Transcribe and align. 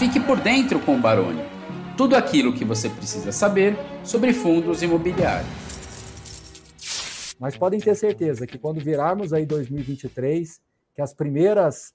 Fique 0.00 0.18
por 0.18 0.40
dentro 0.40 0.80
com 0.80 0.96
o 0.96 0.98
Baroni. 0.98 1.42
Tudo 1.94 2.16
aquilo 2.16 2.54
que 2.54 2.64
você 2.64 2.88
precisa 2.88 3.32
saber 3.32 3.76
sobre 4.02 4.32
fundos 4.32 4.82
imobiliários. 4.82 5.46
Mas 7.38 7.54
podem 7.54 7.78
ter 7.78 7.94
certeza 7.94 8.46
que 8.46 8.56
quando 8.56 8.80
virarmos 8.80 9.34
aí 9.34 9.44
2023, 9.44 10.58
que 10.94 11.02
as 11.02 11.12
primeiras 11.12 11.92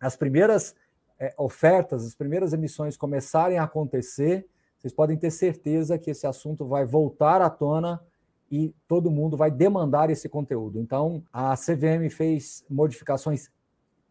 as 0.00 0.14
primeiras 0.14 0.76
é, 1.18 1.34
ofertas, 1.36 2.06
as 2.06 2.14
primeiras 2.14 2.52
emissões 2.52 2.96
começarem 2.96 3.58
a 3.58 3.64
acontecer, 3.64 4.46
vocês 4.78 4.92
podem 4.92 5.16
ter 5.16 5.32
certeza 5.32 5.98
que 5.98 6.12
esse 6.12 6.28
assunto 6.28 6.64
vai 6.64 6.84
voltar 6.84 7.42
à 7.42 7.50
tona 7.50 8.00
e 8.52 8.72
todo 8.86 9.10
mundo 9.10 9.36
vai 9.36 9.50
demandar 9.50 10.10
esse 10.10 10.28
conteúdo. 10.28 10.78
Então, 10.78 11.24
a 11.32 11.56
CVM 11.56 12.08
fez 12.08 12.64
modificações 12.70 13.50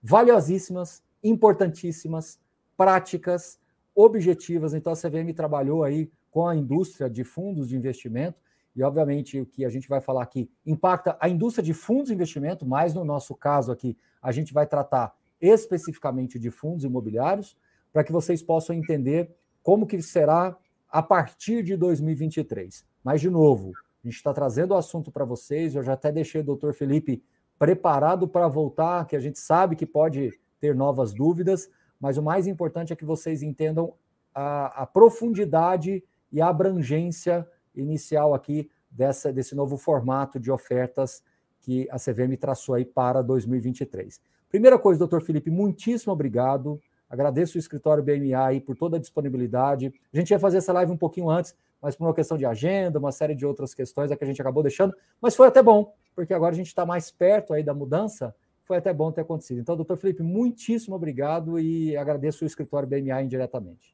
valiosíssimas, 0.03 1.01
importantíssimas, 1.23 2.37
práticas, 2.81 3.59
objetivas. 3.93 4.73
Então, 4.73 4.91
a 4.91 4.95
CVM 4.95 5.31
trabalhou 5.35 5.83
aí 5.83 6.11
com 6.31 6.47
a 6.47 6.55
indústria 6.55 7.07
de 7.07 7.23
fundos 7.23 7.69
de 7.69 7.75
investimento 7.75 8.41
e, 8.75 8.81
obviamente, 8.81 9.39
o 9.39 9.45
que 9.45 9.63
a 9.63 9.69
gente 9.69 9.87
vai 9.87 10.01
falar 10.01 10.23
aqui 10.23 10.49
impacta 10.65 11.15
a 11.19 11.29
indústria 11.29 11.63
de 11.63 11.75
fundos 11.75 12.07
de 12.07 12.15
investimento, 12.15 12.65
mas 12.65 12.95
no 12.95 13.05
nosso 13.05 13.35
caso 13.35 13.71
aqui, 13.71 13.95
a 14.19 14.31
gente 14.31 14.51
vai 14.51 14.65
tratar 14.65 15.13
especificamente 15.39 16.39
de 16.39 16.49
fundos 16.49 16.83
imobiliários, 16.83 17.55
para 17.93 18.03
que 18.03 18.11
vocês 18.11 18.41
possam 18.41 18.75
entender 18.75 19.29
como 19.61 19.85
que 19.85 20.01
será 20.01 20.57
a 20.89 21.03
partir 21.03 21.61
de 21.61 21.77
2023. 21.77 22.83
Mas, 23.03 23.21
de 23.21 23.29
novo, 23.29 23.73
a 24.03 24.07
gente 24.07 24.15
está 24.15 24.33
trazendo 24.33 24.71
o 24.71 24.77
assunto 24.77 25.11
para 25.11 25.23
vocês, 25.23 25.75
eu 25.75 25.83
já 25.83 25.93
até 25.93 26.11
deixei 26.11 26.41
o 26.41 26.43
doutor 26.43 26.73
Felipe 26.73 27.23
preparado 27.59 28.27
para 28.27 28.47
voltar, 28.47 29.05
que 29.05 29.15
a 29.15 29.19
gente 29.19 29.37
sabe 29.37 29.75
que 29.75 29.85
pode 29.85 30.31
ter 30.59 30.73
novas 30.73 31.13
dúvidas, 31.13 31.69
mas 32.01 32.17
o 32.17 32.23
mais 32.23 32.47
importante 32.47 32.91
é 32.91 32.95
que 32.95 33.05
vocês 33.05 33.43
entendam 33.43 33.93
a, 34.33 34.83
a 34.83 34.85
profundidade 34.87 36.03
e 36.31 36.41
a 36.41 36.47
abrangência 36.47 37.47
inicial 37.75 38.33
aqui 38.33 38.69
dessa, 38.89 39.31
desse 39.31 39.55
novo 39.55 39.77
formato 39.77 40.39
de 40.39 40.51
ofertas 40.51 41.23
que 41.61 41.87
a 41.91 41.97
CVM 41.97 42.35
traçou 42.39 42.75
aí 42.75 42.83
para 42.83 43.21
2023. 43.21 44.19
Primeira 44.49 44.79
coisa, 44.79 44.99
doutor 44.99 45.21
Felipe, 45.21 45.51
muitíssimo 45.51 46.11
obrigado. 46.11 46.81
Agradeço 47.09 47.57
o 47.57 47.59
escritório 47.59 48.03
BMA 48.03 48.45
aí 48.45 48.59
por 48.59 48.75
toda 48.75 48.97
a 48.97 48.99
disponibilidade. 48.99 49.93
A 50.13 50.17
gente 50.17 50.31
ia 50.31 50.39
fazer 50.39 50.57
essa 50.57 50.73
live 50.73 50.91
um 50.91 50.97
pouquinho 50.97 51.29
antes, 51.29 51.55
mas 51.81 51.95
por 51.95 52.05
uma 52.05 52.13
questão 52.13 52.37
de 52.37 52.45
agenda, 52.45 52.97
uma 52.99 53.11
série 53.11 53.35
de 53.35 53.45
outras 53.45 53.73
questões 53.73 54.11
é 54.11 54.15
que 54.15 54.23
a 54.23 54.27
gente 54.27 54.41
acabou 54.41 54.63
deixando, 54.63 54.95
mas 55.21 55.35
foi 55.35 55.47
até 55.47 55.61
bom, 55.61 55.93
porque 56.15 56.33
agora 56.33 56.53
a 56.53 56.55
gente 56.55 56.67
está 56.67 56.85
mais 56.85 57.11
perto 57.11 57.53
aí 57.53 57.63
da 57.63 57.73
mudança, 57.73 58.35
foi 58.71 58.77
até 58.77 58.93
bom 58.93 59.11
ter 59.11 59.19
acontecido. 59.19 59.59
Então, 59.59 59.75
doutor 59.75 59.97
Felipe, 59.97 60.23
muitíssimo 60.23 60.95
obrigado 60.95 61.59
e 61.59 61.97
agradeço 61.97 62.45
o 62.45 62.47
escritório 62.47 62.87
BMA 62.87 63.21
indiretamente. 63.21 63.93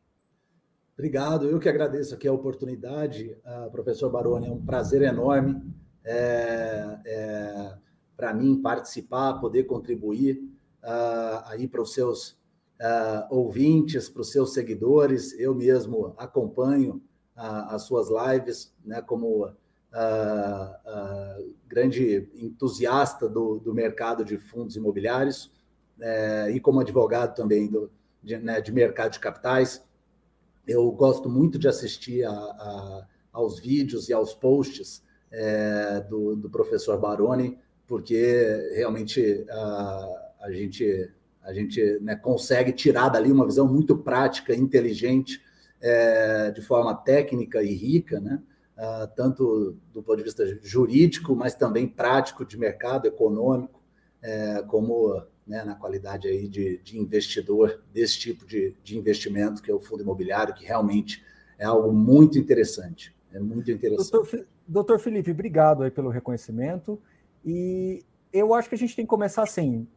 Obrigado, 0.93 1.49
eu 1.49 1.57
que 1.57 1.67
agradeço 1.67 2.13
aqui 2.13 2.27
a 2.27 2.31
oportunidade, 2.31 3.35
uh, 3.43 3.71
professor 3.71 4.11
Baroni, 4.11 4.45
é 4.45 4.51
um 4.51 4.63
prazer 4.63 5.01
enorme. 5.01 5.63
É, 6.05 6.99
é 7.07 7.77
para 8.15 8.35
mim 8.35 8.61
participar, 8.61 9.39
poder 9.39 9.63
contribuir 9.63 10.43
uh, 10.83 11.41
aí 11.45 11.67
para 11.67 11.81
os 11.81 11.91
seus 11.91 12.33
uh, 12.79 13.25
ouvintes, 13.31 14.07
para 14.07 14.21
os 14.21 14.31
seus 14.31 14.53
seguidores. 14.53 15.33
Eu 15.39 15.55
mesmo 15.55 16.13
acompanho 16.17 17.01
as 17.35 17.83
suas 17.83 18.09
lives, 18.09 18.75
né, 18.83 19.01
como 19.01 19.51
grande 21.67 22.29
entusiasta 22.35 23.27
do, 23.27 23.59
do, 23.59 23.73
mercado 23.73 24.23
de 24.23 24.37
fundos 24.37 24.75
imobiliários 24.75 25.51
eh, 25.99 26.51
e 26.53 26.59
como 26.59 26.79
advogado 26.79 27.35
também 27.35 27.67
do, 27.67 27.89
de, 28.21 28.37
né, 28.37 28.61
de 28.61 28.71
mercado 28.71 29.13
de 29.13 29.19
capitais. 29.19 29.83
Eu 30.67 30.91
gosto 30.91 31.29
muito 31.29 31.57
de 31.57 31.67
assistir 31.67 32.25
a, 32.25 32.31
a, 32.31 33.07
aos 33.31 33.59
vídeos 33.59 34.09
e 34.09 34.13
aos 34.13 34.33
posts 34.33 35.01
é, 35.31 36.01
do, 36.09 36.35
do, 36.35 36.49
professor 36.49 36.99
Baroni, 36.99 37.57
porque 37.85 38.71
realmente 38.75 39.45
a, 39.49 40.33
a 40.41 40.51
gente, 40.51 41.09
a 41.41 41.53
gente 41.53 41.99
né, 42.01 42.15
consegue 42.15 42.73
tirar 42.73 43.09
dali 43.09 43.31
uma 43.31 43.45
visão 43.45 43.67
muito 43.67 43.97
prática, 43.97 44.53
inteligente, 44.53 45.41
é, 45.79 46.51
de 46.51 46.61
forma 46.61 46.93
técnica 46.95 47.61
e 47.61 47.73
rica, 47.73 48.19
né? 48.19 48.41
Uh, 48.77 49.07
tanto 49.15 49.75
do 49.91 50.03
ponto 50.03 50.17
de 50.17 50.23
vista 50.23 50.45
jurídico, 50.61 51.35
mas 51.35 51.55
também 51.55 51.87
prático 51.87 52.45
de 52.45 52.57
mercado 52.59 53.07
econômico, 53.07 53.81
é, 54.21 54.61
como 54.67 55.19
né, 55.47 55.63
na 55.63 55.73
qualidade 55.73 56.27
aí 56.27 56.47
de, 56.47 56.77
de 56.79 56.99
investidor 56.99 57.81
desse 57.93 58.19
tipo 58.19 58.45
de, 58.45 58.75
de, 58.83 58.97
investimento, 58.97 59.63
que 59.63 59.71
é 59.71 59.73
o 59.73 59.79
fundo 59.79 60.03
imobiliário, 60.03 60.53
que 60.53 60.65
realmente 60.65 61.23
é 61.57 61.65
algo 61.65 61.91
muito 61.91 62.37
interessante. 62.37 63.15
É 63.33 63.39
muito 63.39 63.71
interessante. 63.71 64.11
Doutor, 64.11 64.45
doutor 64.67 64.99
Felipe, 64.99 65.31
obrigado 65.31 65.83
aí 65.83 65.89
pelo 65.89 66.09
reconhecimento. 66.09 66.99
E 67.45 68.03
eu 68.31 68.53
acho 68.53 68.67
que 68.67 68.75
a 68.75 68.77
gente 68.77 68.95
tem 68.95 69.05
que 69.05 69.09
começar 69.09 69.43
assim. 69.43 69.87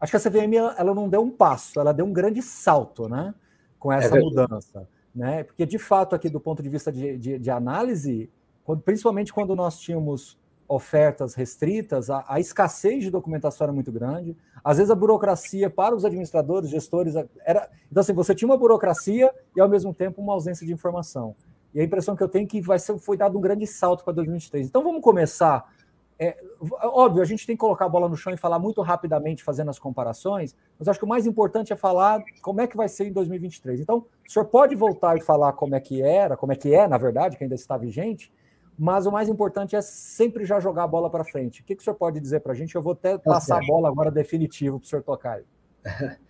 Acho 0.00 0.10
que 0.10 0.16
a 0.16 0.30
CVM 0.30 0.54
ela 0.76 0.94
não 0.94 1.08
deu 1.08 1.22
um 1.22 1.30
passo, 1.30 1.78
ela 1.80 1.92
deu 1.92 2.04
um 2.04 2.12
grande 2.12 2.42
salto, 2.42 3.08
né? 3.08 3.34
Com 3.78 3.92
essa 3.92 4.16
é 4.16 4.20
mudança, 4.20 4.88
né? 5.18 5.42
Porque 5.42 5.66
de 5.66 5.78
fato 5.78 6.14
aqui 6.14 6.28
do 6.28 6.38
ponto 6.38 6.62
de 6.62 6.68
vista 6.68 6.92
de, 6.92 7.18
de, 7.18 7.38
de 7.38 7.50
análise, 7.50 8.30
quando, 8.64 8.80
principalmente 8.82 9.32
quando 9.32 9.56
nós 9.56 9.80
tínhamos 9.80 10.38
ofertas 10.68 11.34
restritas, 11.34 12.08
a, 12.10 12.24
a, 12.28 12.38
escassez 12.38 13.02
de 13.02 13.10
documentação 13.10 13.64
era 13.64 13.72
muito 13.72 13.90
grande. 13.90 14.36
Às 14.62 14.76
vezes 14.76 14.90
a 14.90 14.94
burocracia 14.94 15.68
para 15.68 15.96
os 15.96 16.04
administradores, 16.04 16.70
gestores, 16.70 17.14
era. 17.44 17.68
Então, 17.90 18.00
assim, 18.02 18.12
você 18.12 18.34
tinha 18.34 18.48
uma 18.48 18.56
burocracia 18.56 19.32
e 19.56 19.60
ao 19.60 19.68
mesmo 19.68 19.92
tempo 19.92 20.22
uma 20.22 20.34
ausência 20.34 20.64
de 20.66 20.72
informação. 20.72 21.34
E 21.74 21.80
a 21.80 21.84
impressão 21.84 22.14
que 22.14 22.22
eu 22.22 22.28
tenho 22.28 22.44
é 22.44 22.46
que 22.46 22.60
vai 22.60 22.78
ser, 22.78 22.96
foi 22.98 23.16
dado 23.16 23.36
um 23.36 23.40
grande 23.40 23.66
salto 23.66 24.04
para 24.04 24.12
2023. 24.12 24.66
Então 24.66 24.84
vamos 24.84 25.02
começar 25.02 25.72
é, 26.20 26.36
óbvio, 26.82 27.22
a 27.22 27.24
gente 27.24 27.46
tem 27.46 27.54
que 27.54 27.60
colocar 27.60 27.84
a 27.84 27.88
bola 27.88 28.08
no 28.08 28.16
chão 28.16 28.32
e 28.32 28.36
falar 28.36 28.58
muito 28.58 28.82
rapidamente, 28.82 29.44
fazendo 29.44 29.70
as 29.70 29.78
comparações, 29.78 30.56
mas 30.76 30.88
acho 30.88 30.98
que 30.98 31.04
o 31.04 31.08
mais 31.08 31.26
importante 31.26 31.72
é 31.72 31.76
falar 31.76 32.22
como 32.42 32.60
é 32.60 32.66
que 32.66 32.76
vai 32.76 32.88
ser 32.88 33.06
em 33.06 33.12
2023. 33.12 33.80
Então, 33.80 33.98
o 34.26 34.30
senhor 34.30 34.46
pode 34.46 34.74
voltar 34.74 35.16
e 35.16 35.20
falar 35.20 35.52
como 35.52 35.76
é 35.76 35.80
que 35.80 36.02
era, 36.02 36.36
como 36.36 36.52
é 36.52 36.56
que 36.56 36.74
é, 36.74 36.88
na 36.88 36.98
verdade, 36.98 37.36
que 37.36 37.44
ainda 37.44 37.54
está 37.54 37.76
vigente, 37.76 38.32
mas 38.76 39.06
o 39.06 39.12
mais 39.12 39.28
importante 39.28 39.76
é 39.76 39.80
sempre 39.80 40.44
já 40.44 40.58
jogar 40.58 40.84
a 40.84 40.88
bola 40.88 41.08
para 41.08 41.24
frente. 41.24 41.62
O 41.62 41.64
que, 41.64 41.76
que 41.76 41.82
o 41.82 41.84
senhor 41.84 41.96
pode 41.96 42.18
dizer 42.18 42.40
para 42.40 42.52
a 42.52 42.54
gente? 42.54 42.74
Eu 42.74 42.82
vou 42.82 42.92
até 42.92 43.16
tá 43.16 43.32
passar 43.32 43.56
certo. 43.56 43.64
a 43.64 43.66
bola 43.66 43.88
agora 43.88 44.10
definitivo 44.10 44.78
para 44.78 44.86
o 44.86 44.88
senhor 44.88 45.02
tocar. 45.02 45.40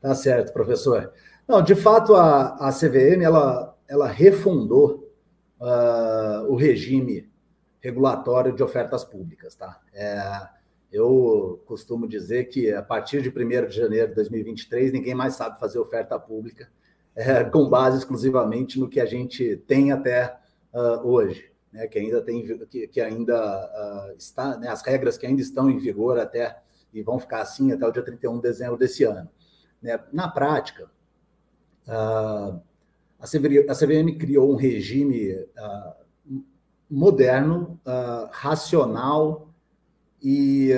Tá 0.00 0.14
certo, 0.14 0.54
professor. 0.54 1.12
Não, 1.46 1.62
de 1.62 1.74
fato, 1.74 2.14
a, 2.14 2.68
a 2.68 2.72
CVM 2.72 3.22
ela, 3.22 3.76
ela 3.86 4.06
refundou 4.06 5.12
uh, 5.60 6.50
o 6.50 6.56
regime 6.56 7.29
regulatório 7.80 8.54
de 8.54 8.62
ofertas 8.62 9.04
públicas, 9.04 9.54
tá? 9.54 9.80
É, 9.92 10.48
eu 10.92 11.62
costumo 11.66 12.08
dizer 12.08 12.46
que 12.46 12.72
a 12.72 12.82
partir 12.82 13.22
de 13.22 13.28
1 13.28 13.68
de 13.68 13.76
janeiro 13.76 14.08
de 14.08 14.14
2023, 14.14 14.92
ninguém 14.92 15.14
mais 15.14 15.34
sabe 15.34 15.58
fazer 15.58 15.78
oferta 15.78 16.18
pública 16.18 16.68
é, 17.14 17.44
com 17.44 17.68
base 17.68 17.98
exclusivamente 17.98 18.78
no 18.78 18.88
que 18.88 19.00
a 19.00 19.06
gente 19.06 19.56
tem 19.66 19.92
até 19.92 20.36
uh, 20.72 21.06
hoje, 21.06 21.50
né? 21.72 21.86
Que 21.86 21.98
ainda 21.98 22.20
tem, 22.20 22.44
que, 22.66 22.88
que 22.88 23.00
ainda 23.00 23.36
uh, 23.36 24.16
está, 24.16 24.56
né? 24.56 24.68
as 24.68 24.82
regras 24.82 25.16
que 25.16 25.26
ainda 25.26 25.40
estão 25.40 25.70
em 25.70 25.78
vigor 25.78 26.18
até 26.18 26.60
e 26.92 27.02
vão 27.02 27.18
ficar 27.18 27.42
assim 27.42 27.72
até 27.72 27.86
o 27.86 27.92
dia 27.92 28.02
31 28.02 28.36
de 28.36 28.42
dezembro 28.42 28.76
desse 28.76 29.04
ano. 29.04 29.28
Né? 29.80 29.98
Na 30.12 30.28
prática, 30.28 30.90
uh, 31.86 32.60
a 33.18 33.74
CVM 33.74 34.18
criou 34.18 34.52
um 34.52 34.56
regime 34.56 35.34
uh, 35.34 35.99
moderno, 36.90 37.78
uh, 37.86 38.28
racional 38.32 39.48
e, 40.22 40.70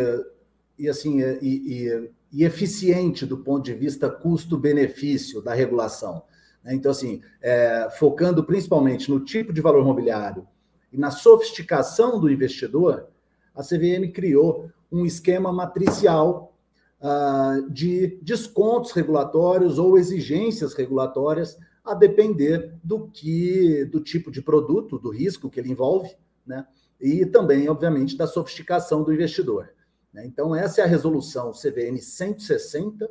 e 0.78 0.88
assim 0.88 1.20
e, 1.20 1.38
e, 1.42 2.10
e, 2.32 2.44
eficiente 2.44 3.24
do 3.24 3.38
ponto 3.38 3.64
de 3.64 3.74
vista 3.74 4.10
custo-benefício 4.10 5.40
da 5.40 5.54
regulação. 5.54 6.22
Né? 6.62 6.74
Então, 6.74 6.90
assim, 6.90 7.22
é, 7.40 7.88
focando 7.98 8.44
principalmente 8.44 9.10
no 9.10 9.20
tipo 9.20 9.52
de 9.52 9.60
valor 9.60 9.80
imobiliário 9.80 10.46
e 10.92 10.98
na 10.98 11.10
sofisticação 11.10 12.20
do 12.20 12.30
investidor, 12.30 13.08
a 13.54 13.62
CVM 13.62 14.12
criou 14.12 14.70
um 14.90 15.06
esquema 15.06 15.50
matricial 15.50 16.54
uh, 17.00 17.70
de 17.70 18.18
descontos 18.22 18.92
regulatórios 18.92 19.78
ou 19.78 19.96
exigências 19.96 20.74
regulatórias 20.74 21.58
a 21.84 21.94
depender 21.94 22.74
do 22.82 23.08
que 23.08 23.84
do 23.86 24.00
tipo 24.00 24.30
de 24.30 24.40
produto, 24.40 24.98
do 24.98 25.10
risco 25.10 25.50
que 25.50 25.58
ele 25.58 25.70
envolve, 25.70 26.14
né? 26.46 26.66
E 27.00 27.26
também, 27.26 27.68
obviamente, 27.68 28.16
da 28.16 28.26
sofisticação 28.26 29.02
do 29.02 29.12
investidor. 29.12 29.70
Né? 30.12 30.24
Então, 30.26 30.54
essa 30.54 30.80
é 30.80 30.84
a 30.84 30.86
resolução 30.86 31.50
CVM 31.50 31.98
160, 31.98 33.10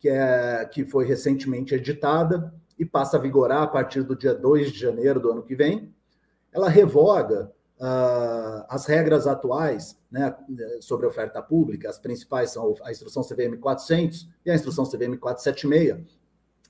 que, 0.00 0.08
é, 0.08 0.64
que 0.64 0.84
foi 0.84 1.04
recentemente 1.04 1.74
editada 1.74 2.52
e 2.78 2.84
passa 2.84 3.16
a 3.16 3.20
vigorar 3.20 3.62
a 3.62 3.66
partir 3.66 4.02
do 4.02 4.16
dia 4.16 4.34
2 4.34 4.72
de 4.72 4.80
janeiro 4.80 5.20
do 5.20 5.30
ano 5.30 5.42
que 5.42 5.54
vem. 5.54 5.94
Ela 6.50 6.68
revoga 6.68 7.52
uh, 7.78 8.64
as 8.68 8.86
regras 8.86 9.26
atuais 9.26 9.98
né, 10.10 10.34
sobre 10.80 11.06
oferta 11.06 11.42
pública, 11.42 11.88
as 11.88 11.98
principais 11.98 12.50
são 12.50 12.74
a 12.82 12.90
instrução 12.90 13.22
CVM 13.22 13.58
400 13.60 14.28
e 14.44 14.50
a 14.50 14.54
instrução 14.54 14.84
CVM 14.84 15.18
476, 15.18 16.18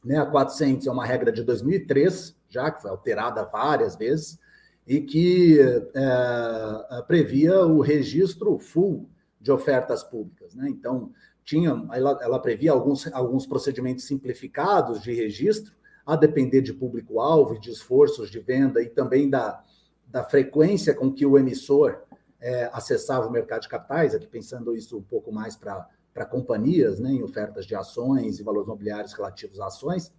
Né? 0.05 0.19
A 0.19 0.27
400 0.27 0.87
é 0.87 0.91
uma 0.91 1.05
regra 1.05 1.31
de 1.31 1.43
2003, 1.43 2.37
já 2.49 2.71
que 2.71 2.83
foi 2.83 2.91
alterada 2.91 3.45
várias 3.45 3.97
vezes, 3.97 4.39
e 4.87 5.01
que 5.01 5.59
é, 5.61 7.03
previa 7.07 7.65
o 7.67 7.81
registro 7.81 8.59
full 8.59 9.09
de 9.41 9.53
ofertas 9.53 10.03
públicas. 10.03 10.55
Né? 10.55 10.69
Então, 10.69 11.13
tinha, 11.45 11.71
ela, 11.93 12.19
ela 12.23 12.39
previa 12.39 12.73
alguns, 12.73 13.07
alguns 13.13 13.47
procedimentos 13.47 14.05
simplificados 14.05 15.03
de 15.03 15.13
registro, 15.13 15.75
a 16.05 16.17
depender 16.17 16.61
de 16.61 16.73
público-alvo 16.73 17.55
e 17.55 17.61
de 17.61 17.71
esforços 17.71 18.31
de 18.31 18.41
venda 18.41 18.83
e 18.83 18.89
também 18.89 19.29
da, 19.29 19.63
da 20.07 20.25
frequência 20.25 20.95
com 20.95 21.13
que 21.13 21.25
o 21.25 21.39
emissor 21.39 22.03
é, 22.41 22.71
acessava 22.73 23.27
o 23.27 23.31
mercado 23.31 23.63
de 23.63 23.69
capitais, 23.69 24.15
aqui 24.15 24.27
pensando 24.27 24.75
isso 24.75 24.97
um 24.97 25.03
pouco 25.03 25.31
mais 25.31 25.57
para 25.57 25.87
companhias, 26.25 26.99
né, 26.99 27.11
em 27.11 27.23
ofertas 27.23 27.67
de 27.67 27.75
ações 27.75 28.39
e 28.39 28.43
valores 28.43 28.67
imobiliários 28.67 29.13
relativos 29.13 29.61
a 29.61 29.67
ações, 29.67 30.13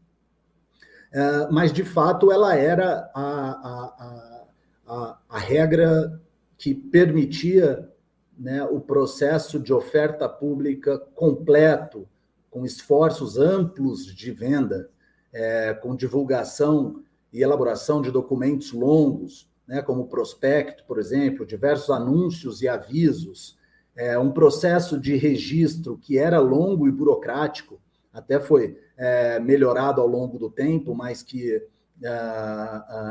é, 1.11 1.47
mas 1.51 1.73
de 1.73 1.83
fato 1.83 2.31
ela 2.31 2.55
era 2.55 3.11
a, 3.13 3.21
a, 3.23 4.45
a, 4.87 5.19
a 5.29 5.39
regra 5.39 6.21
que 6.57 6.73
permitia 6.73 7.91
né, 8.37 8.63
o 8.63 8.79
processo 8.79 9.59
de 9.59 9.73
oferta 9.73 10.27
pública 10.27 10.97
completo, 11.15 12.07
com 12.49 12.65
esforços 12.65 13.37
amplos 13.37 14.05
de 14.05 14.31
venda, 14.31 14.89
é, 15.31 15.73
com 15.73 15.95
divulgação 15.95 17.03
e 17.31 17.41
elaboração 17.41 18.01
de 18.01 18.11
documentos 18.11 18.73
longos, 18.73 19.49
né, 19.67 19.81
como 19.81 20.07
prospecto, 20.07 20.83
por 20.85 20.99
exemplo, 20.99 21.45
diversos 21.45 21.89
anúncios 21.89 22.61
e 22.61 22.67
avisos, 22.67 23.57
é, 23.95 24.17
um 24.17 24.31
processo 24.31 24.99
de 24.99 25.15
registro 25.15 25.97
que 25.97 26.17
era 26.17 26.39
longo 26.39 26.87
e 26.87 26.91
burocrático, 26.91 27.81
até 28.13 28.39
foi 28.39 28.77
é, 28.97 29.39
melhorado 29.39 30.01
ao 30.01 30.07
longo 30.07 30.37
do 30.37 30.49
tempo, 30.49 30.93
mas 30.93 31.23
que 31.23 31.61
é, 32.03 32.09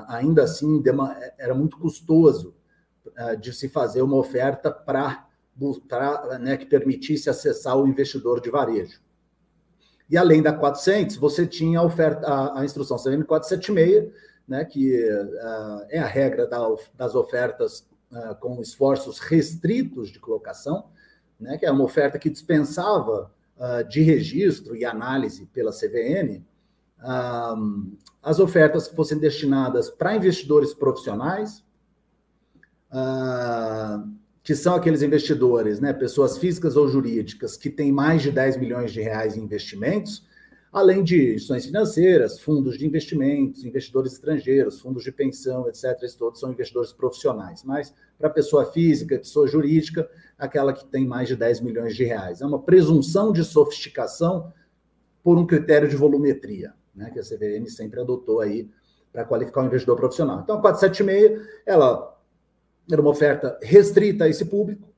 ainda 0.09 0.45
assim 0.45 0.83
era 1.39 1.55
muito 1.55 1.79
custoso 1.79 2.55
é, 3.17 3.37
de 3.37 3.53
se 3.53 3.69
fazer 3.69 4.03
uma 4.03 4.17
oferta 4.17 4.71
para 4.71 5.27
né, 6.41 6.57
que 6.57 6.67
permitisse 6.67 7.29
acessar 7.29 7.77
o 7.77 7.87
investidor 7.87 8.41
de 8.41 8.51
varejo. 8.51 9.01
E 10.09 10.17
além 10.17 10.43
da 10.43 10.53
400, 10.53 11.17
você 11.17 11.47
tinha 11.47 11.79
a, 11.79 11.83
oferta, 11.85 12.27
a, 12.27 12.61
a 12.61 12.65
instrução 12.65 12.97
CVM 12.97 13.25
476, 13.25 14.13
né, 14.49 14.65
que 14.65 14.99
uh, 15.09 15.87
é 15.89 15.99
a 15.99 16.07
regra 16.07 16.47
da, 16.47 16.67
das 16.95 17.15
ofertas 17.15 17.87
uh, 18.11 18.35
com 18.41 18.61
esforços 18.61 19.19
restritos 19.19 20.11
de 20.11 20.19
colocação, 20.19 20.87
né, 21.39 21.57
que 21.57 21.67
é 21.67 21.71
uma 21.71 21.85
oferta 21.85 22.19
que 22.19 22.31
dispensava 22.31 23.33
uh, 23.57 23.89
de 23.89 24.03
registro 24.03 24.77
e 24.77 24.85
análise 24.85 25.47
pela 25.47 25.73
CVM 25.73 26.45
as 28.23 28.39
ofertas 28.39 28.87
que 28.87 28.95
fossem 28.95 29.19
destinadas 29.19 29.89
para 29.89 30.15
investidores 30.15 30.75
profissionais, 30.75 31.65
que 34.43 34.55
são 34.55 34.75
aqueles 34.75 35.01
investidores, 35.01 35.81
né, 35.81 35.93
pessoas 35.93 36.37
físicas 36.37 36.77
ou 36.77 36.89
jurídicas, 36.89 37.57
que 37.57 37.71
têm 37.71 37.93
mais 37.93 38.21
de 38.23 38.31
10 38.31 38.59
milhões 38.59 38.93
de 38.93 39.01
reais 39.01 39.37
em 39.37 39.43
investimentos, 39.43 40.27
além 40.73 41.03
de 41.03 41.17
instituições 41.17 41.67
financeiras, 41.67 42.39
fundos 42.39 42.79
de 42.79 42.87
investimentos, 42.87 43.65
investidores 43.65 44.13
estrangeiros, 44.13 44.81
fundos 44.81 45.03
de 45.03 45.11
pensão, 45.11 45.69
etc. 45.69 45.97
Esses 46.03 46.15
todos 46.15 46.39
são 46.39 46.53
investidores 46.53 46.93
profissionais. 46.93 47.65
Mas 47.65 47.93
para 48.19 48.31
pessoa 48.31 48.65
física, 48.67 49.19
pessoa 49.19 49.49
jurídica, 49.49 50.09
aquela 50.39 50.73
que 50.73 50.85
tem 50.85 51.07
mais 51.07 51.29
de 51.29 51.37
10 51.37 51.61
milhões 51.61 51.97
de 51.97 52.05
reais. 52.05 52.41
É 52.41 52.47
uma 52.47 52.63
presunção 52.63 53.33
de 53.33 53.45
sofisticação 53.45 54.53
por 55.23 55.37
um 55.37 55.47
critério 55.47 55.89
de 55.89 55.97
volumetria, 55.97 56.73
né, 56.95 57.11
que 57.11 57.19
a 57.19 57.23
CVM 57.23 57.67
sempre 57.69 58.01
adotou 58.01 58.41
aí 58.41 58.71
para 59.13 59.25
qualificar 59.25 59.63
o 59.63 59.67
investidor 59.67 59.97
profissional. 59.97 60.41
Então, 60.41 60.59
a 60.59 60.61
476, 60.61 61.47
ela 61.67 62.17
era 62.91 63.01
uma 63.01 63.11
oferta 63.11 63.59
restrita 63.63 64.25
a 64.25 64.29
esse 64.29 64.45
público, 64.45 64.89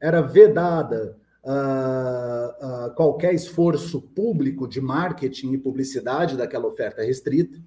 era 0.00 0.20
vedada 0.20 1.16
uh, 1.48 2.88
uh, 2.88 2.94
qualquer 2.94 3.32
esforço 3.32 4.02
público 4.02 4.68
de 4.68 4.80
marketing 4.80 5.52
e 5.52 5.58
publicidade 5.58 6.36
daquela 6.36 6.66
oferta 6.66 7.02
restrita. 7.02 7.58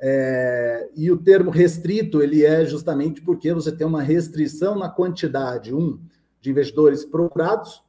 É, 0.00 0.90
e 0.94 1.10
o 1.10 1.16
termo 1.16 1.50
restrito 1.50 2.22
ele 2.22 2.44
é 2.44 2.64
justamente 2.64 3.20
porque 3.20 3.52
você 3.52 3.72
tem 3.72 3.84
uma 3.84 4.02
restrição 4.02 4.78
na 4.78 4.88
quantidade, 4.88 5.74
um, 5.74 5.98
de 6.40 6.50
investidores 6.50 7.04
procurados 7.04 7.82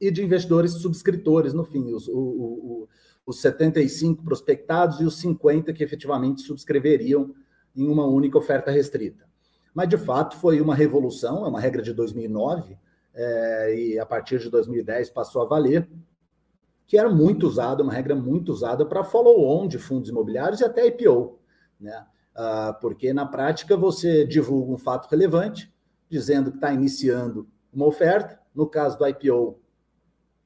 e 0.00 0.08
de 0.08 0.22
investidores 0.22 0.74
subscritores, 0.74 1.52
no 1.52 1.64
fim, 1.64 1.92
os, 1.92 2.06
o, 2.06 2.16
o, 2.16 2.88
os 3.26 3.40
75 3.40 4.22
prospectados 4.22 5.00
e 5.00 5.04
os 5.04 5.18
50 5.18 5.72
que 5.72 5.82
efetivamente 5.82 6.42
subscreveriam 6.42 7.34
em 7.74 7.88
uma 7.88 8.06
única 8.06 8.38
oferta 8.38 8.70
restrita. 8.70 9.26
Mas, 9.74 9.88
de 9.88 9.96
fato, 9.96 10.36
foi 10.36 10.60
uma 10.60 10.76
revolução, 10.76 11.44
é 11.44 11.48
uma 11.48 11.60
regra 11.60 11.82
de 11.82 11.92
2009, 11.92 12.78
é, 13.16 13.74
e 13.74 13.98
a 13.98 14.04
partir 14.04 14.38
de 14.38 14.50
2010 14.50 15.08
passou 15.10 15.40
a 15.40 15.46
valer, 15.46 15.88
que 16.86 16.98
era 16.98 17.08
muito 17.08 17.46
usada, 17.46 17.82
uma 17.82 17.92
regra 17.92 18.14
muito 18.14 18.52
usada 18.52 18.84
para 18.84 19.02
follow-on 19.02 19.66
de 19.66 19.78
fundos 19.78 20.10
imobiliários 20.10 20.60
e 20.60 20.64
até 20.64 20.86
IPO, 20.86 21.40
né? 21.80 22.06
Ah, 22.34 22.76
porque 22.80 23.14
na 23.14 23.24
prática 23.24 23.76
você 23.76 24.26
divulga 24.26 24.72
um 24.72 24.76
fato 24.76 25.08
relevante, 25.08 25.72
dizendo 26.08 26.50
que 26.50 26.58
está 26.58 26.72
iniciando 26.72 27.48
uma 27.72 27.86
oferta, 27.86 28.38
no 28.54 28.66
caso 28.66 28.98
do 28.98 29.08
IPO, 29.08 29.58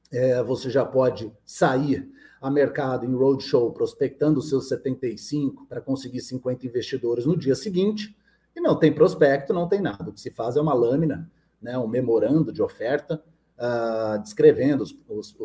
é, 0.09 0.41
você 0.41 0.69
já 0.69 0.85
pode 0.85 1.31
sair 1.45 2.09
a 2.41 2.49
mercado 2.49 3.05
em 3.05 3.13
roadshow 3.13 3.71
prospectando 3.71 4.39
os 4.39 4.49
seus 4.49 4.67
75 4.69 5.65
para 5.67 5.81
conseguir 5.81 6.21
50 6.21 6.65
investidores 6.65 7.25
no 7.25 7.37
dia 7.37 7.55
seguinte, 7.55 8.17
e 8.55 8.61
não 8.61 8.77
tem 8.79 8.93
prospecto, 8.93 9.53
não 9.53 9.67
tem 9.67 9.81
nada. 9.81 10.09
O 10.09 10.13
que 10.13 10.19
se 10.19 10.31
faz 10.31 10.55
é 10.55 10.61
uma 10.61 10.73
lâmina 10.73 11.29
né, 11.61 11.77
um 11.77 11.87
memorando 11.87 12.51
de 12.51 12.61
oferta 12.61 13.23
uh, 13.57 14.21
descrevendo 14.21 14.83
os, 14.83 14.95
os, 15.07 15.35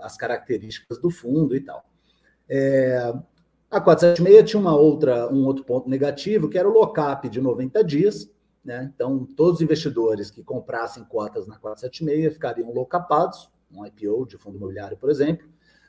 as 0.00 0.16
características 0.16 0.98
do 0.98 1.10
fundo 1.10 1.54
e 1.54 1.60
tal. 1.60 1.84
É, 2.48 3.12
a 3.70 3.80
476 3.80 4.50
tinha 4.50 4.60
uma 4.60 4.74
outra, 4.74 5.30
um 5.32 5.44
outro 5.44 5.64
ponto 5.64 5.88
negativo, 5.88 6.48
que 6.48 6.56
era 6.56 6.68
o 6.68 6.72
lock-up 6.72 7.28
de 7.28 7.40
90 7.40 7.84
dias. 7.84 8.30
Né? 8.64 8.90
Então, 8.94 9.26
todos 9.36 9.56
os 9.56 9.60
investidores 9.60 10.30
que 10.30 10.42
comprassem 10.42 11.04
cotas 11.04 11.46
na 11.46 11.58
476 11.58 12.32
ficariam 12.32 12.72
locapados, 12.72 13.50
um 13.70 13.84
IPO 13.84 14.26
de 14.26 14.38
fundo 14.38 14.56
imobiliário, 14.56 14.96
por 14.96 15.10
exemplo. 15.10 15.46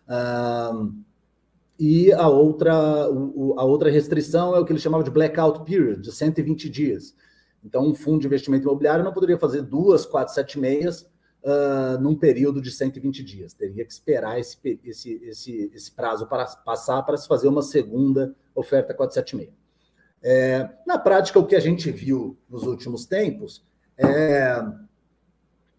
Uh, 0.08 0.94
e 1.80 2.12
a 2.12 2.28
outra, 2.28 2.74
a 2.74 3.64
outra 3.64 3.90
restrição 3.90 4.54
é 4.54 4.60
o 4.60 4.66
que 4.66 4.74
ele 4.74 4.80
chamava 4.80 5.04
de 5.04 5.10
blackout 5.10 5.64
period, 5.64 6.02
de 6.02 6.12
120 6.12 6.70
dias. 6.70 7.16
Então, 7.64 7.86
um 7.88 7.94
fundo 7.94 8.22
de 8.22 8.28
investimento 8.28 8.64
imobiliário 8.64 9.04
não 9.04 9.14
poderia 9.14 9.38
fazer 9.38 9.62
duas, 9.62 10.06
quatro, 10.06 10.34
sete 10.34 10.58
meias 10.60 11.02
uh, 11.44 12.00
num 12.00 12.16
período 12.16 12.62
de 12.62 12.72
120 12.72 13.24
dias. 13.24 13.54
Teria 13.54 13.86
que 13.86 13.92
esperar 13.92 14.40
esse, 14.40 14.58
esse, 14.84 15.14
esse, 15.24 15.72
esse 15.74 15.92
prazo 15.92 16.28
para 16.28 16.46
passar 16.46 17.04
para 17.04 17.18
se 17.18 17.28
fazer 17.28 17.48
uma 17.48 17.62
segunda 17.62 18.36
oferta 18.56 18.94
476. 18.94 19.58
É, 20.22 20.70
na 20.86 20.98
prática, 20.98 21.40
o 21.40 21.46
que 21.46 21.56
a 21.56 21.60
gente 21.60 21.92
viu 21.92 22.38
nos 22.50 22.64
últimos 22.64 23.06
tempos 23.06 23.64
é, 23.98 24.62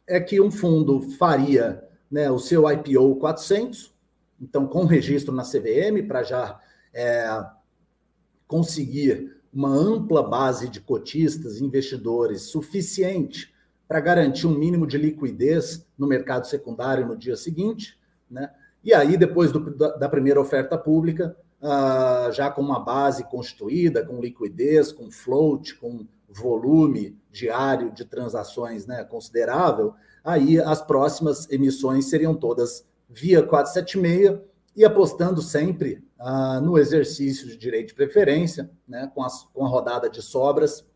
é 0.06 0.20
que 0.20 0.40
um 0.40 0.50
fundo 0.50 1.00
faria 1.12 1.84
né, 2.10 2.30
o 2.30 2.38
seu 2.38 2.70
IPO 2.70 3.16
400, 3.16 3.94
então 4.40 4.66
com 4.66 4.84
registro 4.84 5.34
na 5.34 5.42
CVM, 5.42 6.06
para 6.08 6.22
já 6.22 6.58
é, 6.92 7.44
conseguir 8.46 9.39
uma 9.52 9.70
ampla 9.70 10.22
base 10.22 10.68
de 10.68 10.80
cotistas 10.80 11.56
e 11.56 11.64
investidores 11.64 12.42
suficiente 12.42 13.52
para 13.88 14.00
garantir 14.00 14.46
um 14.46 14.56
mínimo 14.56 14.86
de 14.86 14.96
liquidez 14.96 15.84
no 15.98 16.06
mercado 16.06 16.46
secundário 16.46 17.06
no 17.06 17.16
dia 17.16 17.36
seguinte, 17.36 17.98
né? 18.30 18.50
E 18.82 18.94
aí, 18.94 19.16
depois 19.16 19.52
do, 19.52 19.76
da 19.76 20.08
primeira 20.08 20.40
oferta 20.40 20.78
pública, 20.78 21.36
uh, 21.60 22.32
já 22.32 22.50
com 22.50 22.62
uma 22.62 22.80
base 22.80 23.24
constituída, 23.24 24.04
com 24.04 24.20
liquidez, 24.20 24.90
com 24.90 25.10
float, 25.10 25.74
com 25.74 26.06
volume 26.28 27.18
diário 27.30 27.92
de 27.92 28.04
transações 28.04 28.86
né, 28.86 29.04
considerável, 29.04 29.94
aí 30.24 30.60
as 30.60 30.80
próximas 30.80 31.50
emissões 31.50 32.06
seriam 32.06 32.34
todas 32.34 32.86
via 33.08 33.42
476 33.42 34.38
e 34.76 34.84
apostando 34.84 35.42
sempre 35.42 36.02
ah, 36.20 36.60
no 36.60 36.76
exercício 36.76 37.48
de 37.48 37.56
direito 37.56 37.88
de 37.88 37.94
preferência, 37.94 38.70
né, 38.86 39.10
com, 39.14 39.22
as, 39.22 39.44
com 39.54 39.64
a 39.64 39.68
rodada 39.68 40.10
de 40.10 40.20
sobras 40.20 40.86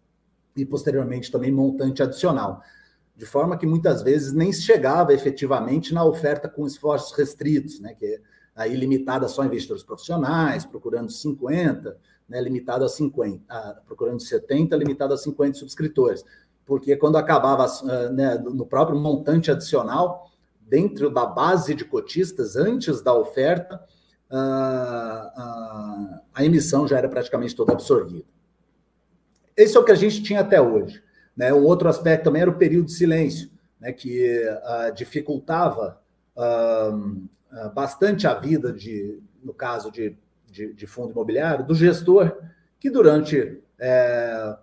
e 0.55 0.67
posteriormente 0.67 1.33
também 1.33 1.51
montante 1.51 2.03
adicional. 2.03 2.63
De 3.17 3.25
forma 3.25 3.57
que 3.57 3.67
muitas 3.67 4.03
vezes 4.03 4.35
nem 4.35 4.53
chegava 4.53 5.15
efetivamente 5.15 5.95
na 5.95 6.05
oferta 6.05 6.47
com 6.47 6.67
esforços 6.67 7.17
restritos, 7.17 7.81
né, 7.81 7.95
que 7.95 8.05
é 8.05 8.21
aí 8.55 8.77
limitada 8.77 9.27
só 9.27 9.43
a 9.43 9.47
investidores 9.47 9.83
profissionais, 9.83 10.67
procurando 10.67 11.11
50, 11.11 11.97
né, 12.29 12.41
limitado 12.41 12.85
a 12.85 12.89
50, 12.89 13.43
ah, 13.49 13.81
procurando 13.87 14.21
70, 14.21 14.77
limitado 14.77 15.15
a 15.15 15.17
50 15.17 15.59
subscritores. 15.59 16.23
Porque 16.67 16.97
quando 16.97 17.17
acabava 17.17 17.65
ah, 17.65 18.11
né, 18.11 18.35
no 18.37 18.67
próprio 18.67 18.99
montante 18.99 19.51
adicional, 19.51 20.31
dentro 20.61 21.09
da 21.09 21.25
base 21.25 21.75
de 21.75 21.85
cotistas, 21.85 22.57
antes 22.57 23.01
da 23.01 23.15
oferta, 23.15 23.83
a, 24.31 26.21
emissão 26.41 26.87
já 26.87 26.99
era 26.99 27.09
praticamente 27.09 27.55
toda 27.55 27.73
absorvida. 27.73 28.25
Esse 29.57 29.77
é 29.77 29.81
o 29.81 29.85
que 29.85 29.93
a 29.93 29.97
gente 29.97 30.23
tinha 30.23 30.41
até 30.41 30.61
hoje. 30.61 31.03
Né? 31.37 31.53
Um 31.53 31.65
outro 31.65 31.89
aspecto 31.89 32.25
também 32.25 32.43
era 32.43 32.51
o 32.51 32.59
período 32.59 32.87
de 32.87 32.93
silêncio, 32.93 33.51
né? 33.81 33.93
que 33.93 34.45
uh, 34.47 34.95
dificultava 34.95 36.01
uh, 36.37 37.71
bastante 37.73 38.27
a 38.27 38.35
vida, 38.35 38.73
de, 38.73 39.21
no 39.43 39.55
caso 39.55 39.91
de, 39.91 40.17
de, 40.51 40.73
de 40.73 40.87
fundo 40.87 41.13
imobiliário, 41.13 41.67
do 41.67 41.75
gestor, 41.75 42.37
que 42.81 42.91
durante 42.91 43.63
é, 43.79 44.57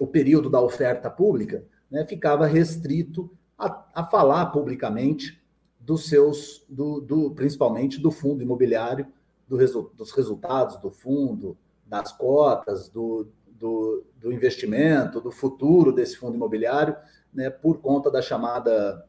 o 0.00 0.06
período 0.06 0.48
da 0.48 0.60
oferta 0.60 1.10
pública 1.10 1.62
né, 1.90 2.06
ficava 2.06 2.46
restrito 2.46 3.30
a, 3.58 3.84
a 3.94 4.04
falar 4.04 4.46
publicamente 4.46 5.40
dos 5.86 6.08
seus, 6.08 6.66
do, 6.68 7.00
do, 7.00 7.30
principalmente 7.30 8.00
do 8.00 8.10
fundo 8.10 8.42
imobiliário, 8.42 9.06
do 9.46 9.56
resu, 9.56 9.92
dos 9.94 10.10
resultados 10.10 10.76
do 10.78 10.90
fundo, 10.90 11.56
das 11.86 12.10
cotas, 12.10 12.88
do, 12.88 13.28
do, 13.46 14.04
do, 14.16 14.32
investimento, 14.32 15.20
do 15.20 15.30
futuro 15.30 15.92
desse 15.92 16.16
fundo 16.16 16.34
imobiliário, 16.34 16.96
né, 17.32 17.48
por 17.48 17.78
conta 17.78 18.10
da 18.10 18.20
chamada 18.20 19.06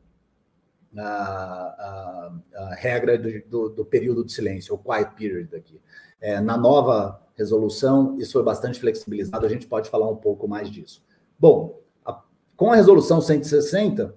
a, 0.96 1.04
a, 1.04 2.34
a 2.56 2.76
regra 2.76 3.18
do, 3.18 3.70
do, 3.70 3.84
período 3.84 4.24
de 4.24 4.32
silêncio, 4.32 4.76
o 4.76 4.78
quiet 4.78 5.16
period 5.16 5.56
aqui. 5.56 5.82
É, 6.22 6.40
na 6.40 6.56
nova 6.56 7.20
resolução, 7.36 8.16
isso 8.20 8.34
foi 8.34 8.44
bastante 8.44 8.80
flexibilizado, 8.80 9.44
a 9.44 9.50
gente 9.50 9.66
pode 9.66 9.90
falar 9.90 10.08
um 10.08 10.16
pouco 10.16 10.48
mais 10.48 10.70
disso. 10.70 11.04
Bom, 11.40 11.82
a, 12.06 12.22
com 12.56 12.72
a 12.72 12.76
resolução 12.76 13.20
160, 13.20 14.16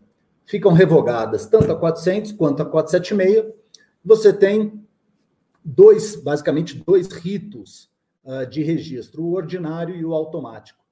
ficam 0.51 0.73
revogadas 0.73 1.47
tanto 1.47 1.71
a 1.71 1.77
400 1.79 2.33
quanto 2.33 2.61
a 2.61 2.67
476. 2.67 3.55
Você 4.05 4.33
tem 4.33 4.85
dois, 5.65 6.17
basicamente, 6.17 6.83
dois 6.85 7.07
ritos 7.07 7.89
uh, 8.25 8.45
de 8.47 8.61
registro, 8.61 9.23
o 9.23 9.33
ordinário 9.33 9.95
e 9.95 10.05
o 10.05 10.13
automático. 10.13 10.85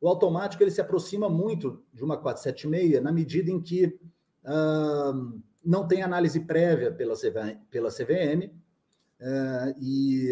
O 0.00 0.08
automático 0.08 0.62
ele 0.62 0.70
se 0.70 0.80
aproxima 0.80 1.28
muito 1.28 1.82
de 1.92 2.02
uma 2.02 2.16
476 2.16 3.02
na 3.02 3.12
medida 3.12 3.50
em 3.50 3.60
que 3.60 3.84
uh, 4.44 5.42
não 5.62 5.86
tem 5.86 6.02
análise 6.02 6.40
prévia 6.40 6.90
pela, 6.90 7.14
CV, 7.14 7.58
pela 7.70 7.90
CVM 7.90 8.50
uh, 9.20 9.74
e, 9.82 10.30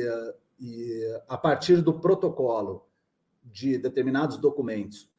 e, 0.58 1.20
a 1.28 1.36
partir 1.36 1.82
do 1.82 2.00
protocolo 2.00 2.86
de 3.44 3.76
determinados 3.76 4.38
documentos 4.38 5.10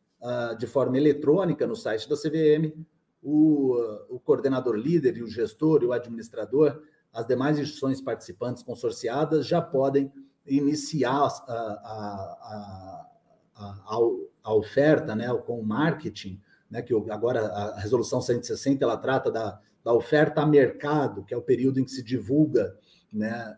de 0.58 0.66
forma 0.66 0.98
eletrônica 0.98 1.68
no 1.68 1.76
site 1.76 2.08
da 2.08 2.16
CVM, 2.16 2.74
o, 3.24 3.76
o 4.10 4.20
coordenador 4.20 4.76
líder 4.76 5.18
e 5.18 5.24
o 5.24 5.28
gestor 5.28 5.82
e 5.82 5.86
o 5.86 5.94
administrador, 5.94 6.82
as 7.12 7.26
demais 7.26 7.58
instituições 7.58 8.02
participantes 8.02 8.64
consorciadas 8.64 9.48
já 9.48 9.62
podem 9.62 10.12
iniciar 10.46 11.28
a, 11.48 11.54
a, 11.54 13.08
a, 13.56 14.08
a 14.44 14.54
oferta 14.54 15.16
né, 15.16 15.34
com 15.46 15.60
o 15.60 15.66
marketing, 15.66 16.42
né, 16.70 16.82
que 16.82 16.94
agora 17.10 17.46
a 17.46 17.80
resolução 17.80 18.22
160 18.22 18.84
ela 18.84 18.98
trata 18.98 19.32
da, 19.32 19.60
da 19.84 19.94
oferta 19.94 20.42
a 20.42 20.46
mercado, 20.46 21.24
que 21.24 21.34
é 21.34 21.38
o 21.38 21.42
período 21.42 21.80
em 21.80 21.86
que 21.86 21.92
se 21.92 22.04
divulga 22.04 22.76
né, 23.12 23.56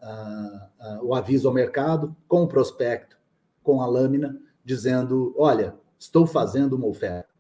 o 1.02 1.16
aviso 1.16 1.48
ao 1.48 1.54
mercado, 1.54 2.16
com 2.28 2.44
o 2.44 2.48
prospecto, 2.48 3.18
com 3.64 3.82
a 3.82 3.88
lâmina, 3.88 4.38
dizendo: 4.64 5.34
olha, 5.38 5.74
estou 5.98 6.28
fazendo 6.28 6.76
uma 6.76 6.88
oferta. 6.88 7.35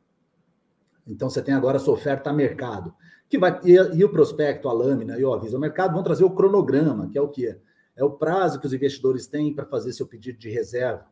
Então 1.07 1.29
você 1.29 1.41
tem 1.41 1.53
agora 1.53 1.77
a 1.77 1.79
sua 1.79 1.93
oferta 1.93 2.29
a 2.29 2.33
mercado, 2.33 2.93
que 3.29 3.37
vai 3.37 3.59
e, 3.63 3.73
e, 3.73 4.03
o 4.03 4.09
prospecto, 4.09 4.69
a 4.69 4.73
lâmina 4.73 5.17
e 5.19 5.23
o 5.23 5.33
aviso 5.33 5.55
ao 5.55 5.61
mercado 5.61 5.93
vão 5.93 6.03
trazer 6.03 6.23
o 6.23 6.31
cronograma, 6.31 7.09
que 7.09 7.17
é 7.17 7.21
o 7.21 7.27
que 7.27 7.55
é 7.95 8.03
o 8.03 8.11
prazo 8.11 8.59
que 8.59 8.67
os 8.67 8.73
investidores 8.73 9.25
têm 9.25 9.53
para 9.53 9.65
fazer 9.65 9.93
seu 9.93 10.05
pedido 10.05 10.37
de 10.37 10.49
reserva 10.49 11.05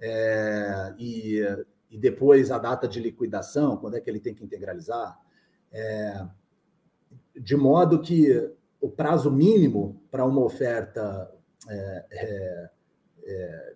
é, 0.00 0.94
e, 0.98 1.40
e 1.90 1.98
depois 1.98 2.50
a 2.50 2.58
data 2.58 2.88
de 2.88 2.98
liquidação, 2.98 3.76
quando 3.76 3.96
é 3.96 4.00
que 4.00 4.08
ele 4.08 4.20
tem 4.20 4.34
que 4.34 4.44
integralizar, 4.44 5.18
é, 5.70 6.26
de 7.34 7.56
modo 7.56 8.00
que 8.00 8.50
o 8.80 8.88
prazo 8.88 9.30
mínimo 9.30 10.02
para 10.10 10.24
uma 10.24 10.42
oferta 10.42 11.30
é, 11.68 12.04
é, 12.10 12.70
é 13.24 13.74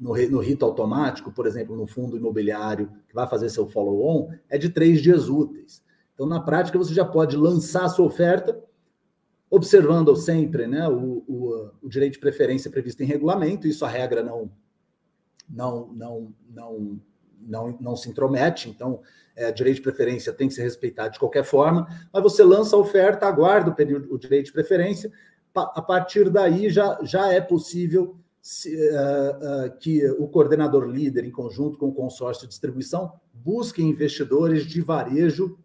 no, 0.00 0.14
no 0.30 0.38
rito 0.38 0.64
automático, 0.64 1.30
por 1.30 1.46
exemplo, 1.46 1.76
no 1.76 1.86
fundo 1.86 2.16
imobiliário 2.16 2.90
que 3.06 3.14
vai 3.14 3.28
fazer 3.28 3.50
seu 3.50 3.68
follow-on, 3.68 4.32
é 4.48 4.56
de 4.56 4.70
três 4.70 5.02
dias 5.02 5.28
úteis. 5.28 5.84
Então, 6.14 6.26
na 6.26 6.40
prática, 6.40 6.78
você 6.78 6.94
já 6.94 7.04
pode 7.04 7.36
lançar 7.36 7.84
a 7.84 7.88
sua 7.88 8.06
oferta, 8.06 8.58
observando 9.50 10.16
sempre 10.16 10.66
né, 10.66 10.88
o, 10.88 11.22
o, 11.28 11.70
o 11.82 11.88
direito 11.88 12.14
de 12.14 12.18
preferência 12.18 12.70
previsto 12.70 13.02
em 13.02 13.06
regulamento, 13.06 13.68
isso 13.68 13.84
a 13.84 13.88
regra 13.88 14.22
não, 14.22 14.50
não, 15.48 15.92
não, 15.92 16.34
não, 16.48 17.00
não, 17.40 17.78
não 17.80 17.96
se 17.96 18.08
intromete, 18.08 18.70
então 18.70 19.00
é, 19.36 19.50
direito 19.50 19.76
de 19.76 19.82
preferência 19.82 20.32
tem 20.32 20.48
que 20.48 20.54
ser 20.54 20.62
respeitado 20.62 21.12
de 21.12 21.18
qualquer 21.18 21.44
forma, 21.44 21.88
mas 22.12 22.22
você 22.22 22.44
lança 22.44 22.76
a 22.76 22.78
oferta, 22.78 23.26
aguarda 23.26 23.70
o, 23.70 23.74
período, 23.74 24.14
o 24.14 24.18
direito 24.18 24.46
de 24.46 24.52
preferência, 24.52 25.10
a 25.54 25.82
partir 25.82 26.30
daí 26.30 26.70
já, 26.70 26.98
já 27.02 27.32
é 27.32 27.40
possível 27.40 28.19
se, 28.42 28.74
uh, 28.74 29.66
uh, 29.66 29.78
que 29.78 30.08
o 30.12 30.26
coordenador 30.26 30.86
líder, 30.86 31.24
em 31.24 31.30
conjunto 31.30 31.78
com 31.78 31.88
o 31.88 31.94
consórcio 31.94 32.44
de 32.44 32.48
distribuição, 32.48 33.12
busque 33.34 33.82
investidores 33.82 34.64
de 34.64 34.80
varejo 34.80 35.58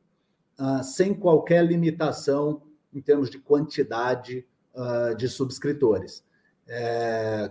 uh, 0.59 0.83
sem 0.83 1.13
qualquer 1.13 1.65
limitação 1.65 2.61
em 2.93 3.01
termos 3.01 3.29
de 3.29 3.39
quantidade 3.39 4.45
de 5.17 5.29
subscritores. 5.29 6.21
É, 6.67 7.49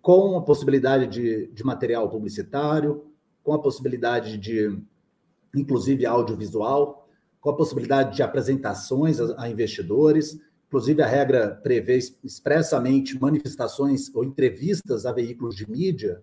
com 0.00 0.36
a 0.36 0.42
possibilidade 0.42 1.08
de, 1.08 1.48
de 1.48 1.64
material 1.64 2.08
publicitário, 2.08 3.06
com 3.42 3.52
a 3.52 3.58
possibilidade 3.60 4.38
de, 4.38 4.80
inclusive, 5.54 6.06
audiovisual, 6.06 7.08
com 7.40 7.50
a 7.50 7.56
possibilidade 7.56 8.14
de 8.14 8.22
apresentações 8.22 9.20
a, 9.20 9.42
a 9.42 9.48
investidores, 9.48 10.40
Inclusive, 10.72 11.02
a 11.02 11.06
regra 11.06 11.60
prevê 11.62 11.98
expressamente 12.24 13.20
manifestações 13.20 14.10
ou 14.14 14.24
entrevistas 14.24 15.04
a 15.04 15.12
veículos 15.12 15.54
de 15.54 15.70
mídia 15.70 16.22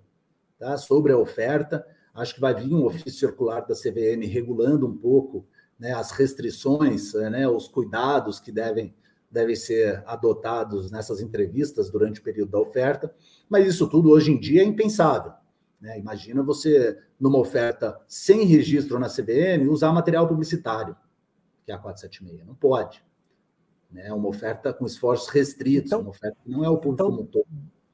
tá, 0.58 0.76
sobre 0.76 1.12
a 1.12 1.18
oferta. 1.20 1.86
Acho 2.16 2.34
que 2.34 2.42
vai 2.42 2.56
vir 2.56 2.74
um 2.74 2.84
ofício 2.84 3.12
circular 3.12 3.62
da 3.62 3.76
CVM 3.76 4.26
regulando 4.28 4.88
um 4.88 4.98
pouco 4.98 5.46
né, 5.78 5.94
as 5.94 6.10
restrições, 6.10 7.14
né, 7.14 7.48
os 7.48 7.68
cuidados 7.68 8.40
que 8.40 8.52
devem, 8.52 8.92
devem 9.30 9.56
ser 9.56 10.02
adotados 10.08 10.90
nessas 10.90 11.22
entrevistas 11.22 11.92
durante 11.92 12.20
o 12.20 12.24
período 12.24 12.50
da 12.50 12.60
oferta. 12.60 13.14
Mas 13.48 13.68
isso 13.68 13.88
tudo 13.88 14.10
hoje 14.10 14.32
em 14.32 14.40
dia 14.40 14.64
é 14.64 14.66
impensável. 14.66 15.34
Né? 15.80 16.00
Imagina 16.00 16.42
você, 16.42 16.98
numa 17.20 17.38
oferta 17.38 18.02
sem 18.08 18.46
registro 18.46 18.98
na 18.98 19.10
CVM, 19.10 19.70
usar 19.70 19.92
material 19.92 20.28
publicitário, 20.28 20.98
que 21.64 21.72
é 21.72 21.76
a 21.76 21.78
476. 21.78 22.48
Não 22.48 22.56
pode 22.56 23.08
né? 23.92 24.12
Uma 24.14 24.30
oferta 24.30 24.74
com 24.74 24.86
esforços 24.86 25.30
restritos, 25.30 25.92
então, 25.92 26.02
uma 26.02 26.10
oferta 26.10 26.38
que 26.44 26.50
não 26.50 26.64
é 26.64 26.70
o 26.70 26.78
público 26.78 26.94
então, 26.94 27.12
como 27.12 27.28
todo. 27.28 27.48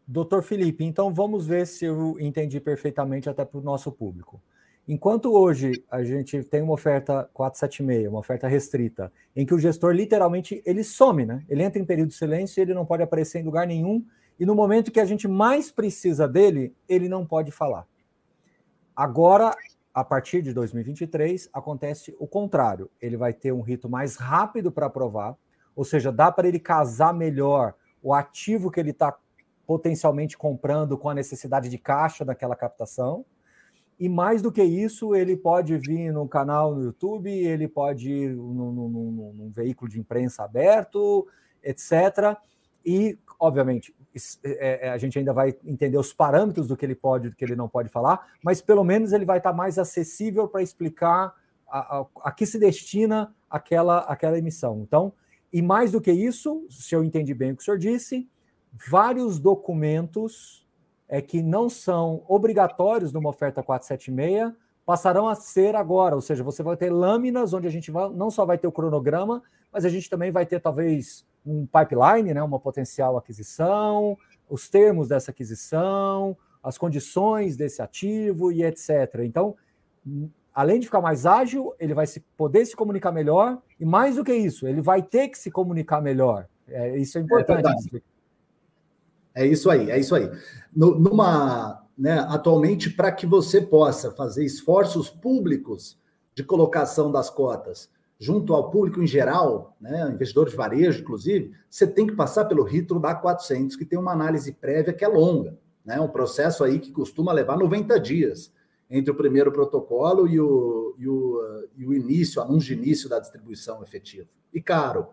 Doutor 0.08 0.44
Felipe, 0.44 0.84
então 0.84 1.12
vamos 1.12 1.48
ver 1.48 1.66
se 1.66 1.86
eu 1.86 2.20
entendi 2.20 2.60
perfeitamente 2.60 3.30
até 3.30 3.44
para 3.44 3.60
o 3.60 3.64
nosso 3.64 3.92
público. 3.92 4.42
Enquanto 4.88 5.34
hoje 5.34 5.84
a 5.90 6.04
gente 6.04 6.44
tem 6.44 6.62
uma 6.62 6.74
oferta 6.74 7.28
476, 7.34 8.08
uma 8.08 8.20
oferta 8.20 8.48
restrita, 8.48 9.12
em 9.36 9.44
que 9.44 9.54
o 9.54 9.58
gestor 9.58 9.94
literalmente 9.94 10.62
ele 10.64 10.84
some, 10.84 11.26
né? 11.26 11.44
Ele 11.50 11.64
entra 11.64 11.82
em 11.82 11.86
período 11.86 12.10
de 12.10 12.16
silêncio, 12.16 12.62
ele 12.62 12.74
não 12.74 12.86
pode 12.86 13.02
aparecer 13.02 13.40
em 13.40 13.44
lugar 13.44 13.66
nenhum, 13.66 14.06
e 14.40 14.46
no 14.46 14.54
momento 14.54 14.92
que 14.92 15.00
a 15.00 15.06
gente 15.06 15.28
mais 15.28 15.72
precisa 15.72 16.28
dele, 16.28 16.76
ele 16.88 17.10
não 17.10 17.26
pode 17.26 17.52
falar. 17.52 17.88
Agora, 18.96 19.56
a 19.94 20.04
partir 20.04 20.42
de 20.42 20.54
2023, 20.54 21.50
acontece 21.52 22.16
o 22.20 22.28
contrário. 22.28 22.90
Ele 23.02 23.18
vai 23.18 23.34
ter 23.34 23.52
um 23.52 23.62
rito 23.62 23.90
mais 23.90 24.18
rápido 24.18 24.72
para 24.72 24.86
aprovar, 24.86 25.36
ou 25.76 25.84
seja, 25.84 26.12
dá 26.12 26.32
para 26.32 26.48
ele 26.48 26.60
casar 26.60 27.14
melhor 27.14 27.74
o 28.02 28.14
ativo 28.14 28.72
que 28.72 28.80
ele 28.80 28.92
está 28.92 29.18
potencialmente 29.66 30.38
comprando 30.38 30.98
com 30.98 31.10
a 31.10 31.14
necessidade 31.14 31.70
de 31.70 31.78
caixa 31.78 32.24
daquela 32.24 32.56
captação. 32.56 33.26
E 34.00 34.10
mais 34.10 34.42
do 34.42 34.52
que 34.52 34.64
isso, 34.64 35.16
ele 35.16 35.38
pode 35.38 35.78
vir 35.78 36.12
no 36.12 36.28
canal 36.28 36.76
no 36.76 36.84
YouTube, 36.84 37.30
ele 37.30 37.68
pode 37.68 38.12
ir 38.12 38.36
num, 38.36 39.50
veículo 39.54 39.90
de 39.90 40.00
imprensa 40.00 40.44
aberto, 40.44 41.28
etc. 41.64 42.38
E, 42.86 43.18
obviamente, 43.40 43.96
é, 44.44 44.88
é, 44.88 44.90
a 44.90 44.98
gente 44.98 45.18
ainda 45.18 45.34
vai 45.34 45.56
entender 45.66 45.98
os 45.98 46.14
parâmetros 46.14 46.68
do 46.68 46.76
que 46.76 46.86
ele 46.86 46.96
pode 46.96 47.28
e 47.28 47.30
do 47.30 47.36
que 47.36 47.44
ele 47.44 47.56
não 47.56 47.70
pode 47.70 47.90
falar, 47.90 48.28
mas 48.44 48.62
pelo 48.62 48.84
menos 48.84 49.14
ele 49.14 49.26
vai 49.26 49.38
estar 49.38 49.54
mais 49.54 49.80
acessível 49.80 50.48
para 50.48 50.62
explicar 50.62 51.34
a, 51.68 52.00
a, 52.00 52.06
a 52.26 52.32
que 52.32 52.46
se 52.46 52.60
destina 52.60 53.34
aquela, 53.50 54.00
aquela 54.00 54.38
emissão. 54.38 54.82
Então, 54.82 55.14
e 55.56 55.62
mais 55.62 55.90
do 55.90 56.02
que 56.02 56.12
isso, 56.12 56.68
se 56.70 56.94
eu 56.94 57.02
entendi 57.02 57.34
bem 57.34 57.54
o 57.54 57.56
que 57.56 57.62
o 57.62 57.64
senhor 57.64 57.78
disse, 57.78 58.28
vários 58.90 59.40
documentos 59.40 60.68
é, 61.08 61.22
que 61.22 61.42
não 61.42 61.70
são 61.70 62.26
obrigatórios 62.28 63.14
numa 63.14 63.30
oferta 63.30 63.64
476 63.64 64.52
passarão 64.86 65.30
a 65.30 65.34
ser 65.34 65.74
agora, 65.74 66.14
ou 66.14 66.20
seja, 66.20 66.44
você 66.44 66.62
vai 66.62 66.76
ter 66.76 66.92
lâminas 66.92 67.54
onde 67.54 67.68
a 67.68 67.70
gente 67.70 67.90
vai, 67.90 68.10
não 68.10 68.30
só 68.30 68.46
vai 68.46 68.58
ter 68.58 68.68
o 68.68 68.72
cronograma, 68.72 69.42
mas 69.72 69.86
a 69.86 69.90
gente 69.90 70.10
também 70.10 70.30
vai 70.30 70.46
ter 70.46 70.60
talvez 70.60 71.26
um 71.46 71.66
pipeline, 71.66 72.34
né, 72.34 72.44
uma 72.44 72.60
potencial 72.60 73.16
aquisição, 73.16 74.18
os 74.50 74.68
termos 74.68 75.08
dessa 75.08 75.32
aquisição, 75.32 76.36
as 76.62 76.78
condições 76.78 77.56
desse 77.56 77.82
ativo 77.82 78.52
e 78.52 78.62
etc. 78.62 79.22
Então, 79.24 79.56
além 80.56 80.80
de 80.80 80.86
ficar 80.86 81.02
mais 81.02 81.26
ágil, 81.26 81.76
ele 81.78 81.94
vai 81.94 82.08
se, 82.08 82.22
poder 82.38 82.66
se 82.66 82.78
comunicar 82.78 83.12
melhor, 83.12 83.62
e 83.78 83.86
mais 83.86 84.16
do 84.16 84.24
que 84.24 84.34
isso, 84.34 84.66
ele 84.66 84.82
vai 84.82 85.04
ter 85.04 85.28
que 85.28 85.38
se 85.38 85.52
comunicar 85.52 86.02
melhor. 86.02 86.48
É, 86.66 86.98
isso 86.98 87.18
é 87.18 87.22
importante. 87.22 88.02
É, 89.36 89.44
é 89.44 89.46
isso 89.46 89.70
aí, 89.70 89.92
é 89.92 90.00
isso 90.00 90.16
aí. 90.16 90.32
No, 90.74 90.98
numa, 90.98 91.86
né, 91.98 92.20
atualmente, 92.30 92.90
para 92.90 93.12
que 93.12 93.28
você 93.28 93.62
possa 93.62 94.12
fazer 94.12 94.46
esforços 94.46 95.10
públicos 95.10 96.00
de 96.34 96.42
colocação 96.42 97.12
das 97.12 97.30
cotas 97.30 97.94
junto 98.18 98.54
ao 98.54 98.72
público 98.72 99.04
em 99.04 99.08
geral, 99.08 99.76
né, 99.80 100.10
investidor 100.10 100.50
de 100.50 100.56
varejo, 100.56 101.02
inclusive, 101.02 101.52
você 101.70 101.86
tem 101.86 102.08
que 102.08 102.16
passar 102.16 102.46
pelo 102.46 102.64
rito 102.64 102.98
da 102.98 103.14
400, 103.14 103.76
que 103.76 103.84
tem 103.84 104.00
uma 104.00 104.14
análise 104.14 104.54
prévia 104.54 104.94
que 104.94 105.04
é 105.04 105.08
longa, 105.08 105.58
né, 105.84 106.00
um 106.00 106.08
processo 106.08 106.64
aí 106.64 106.80
que 106.80 106.94
costuma 106.94 107.34
levar 107.34 107.58
90 107.58 108.00
dias 108.00 108.54
entre 108.90 109.12
o 109.12 109.16
primeiro 109.16 109.52
protocolo 109.52 110.28
e 110.28 110.40
o, 110.40 110.96
e 110.98 111.08
o, 111.08 111.68
e 111.76 111.86
o 111.86 111.94
início, 111.94 112.42
anúncio 112.42 112.76
de 112.76 112.82
início 112.82 113.10
da 113.10 113.20
distribuição 113.20 113.82
efetiva. 113.84 114.28
E 114.54 114.62
caro, 114.62 115.08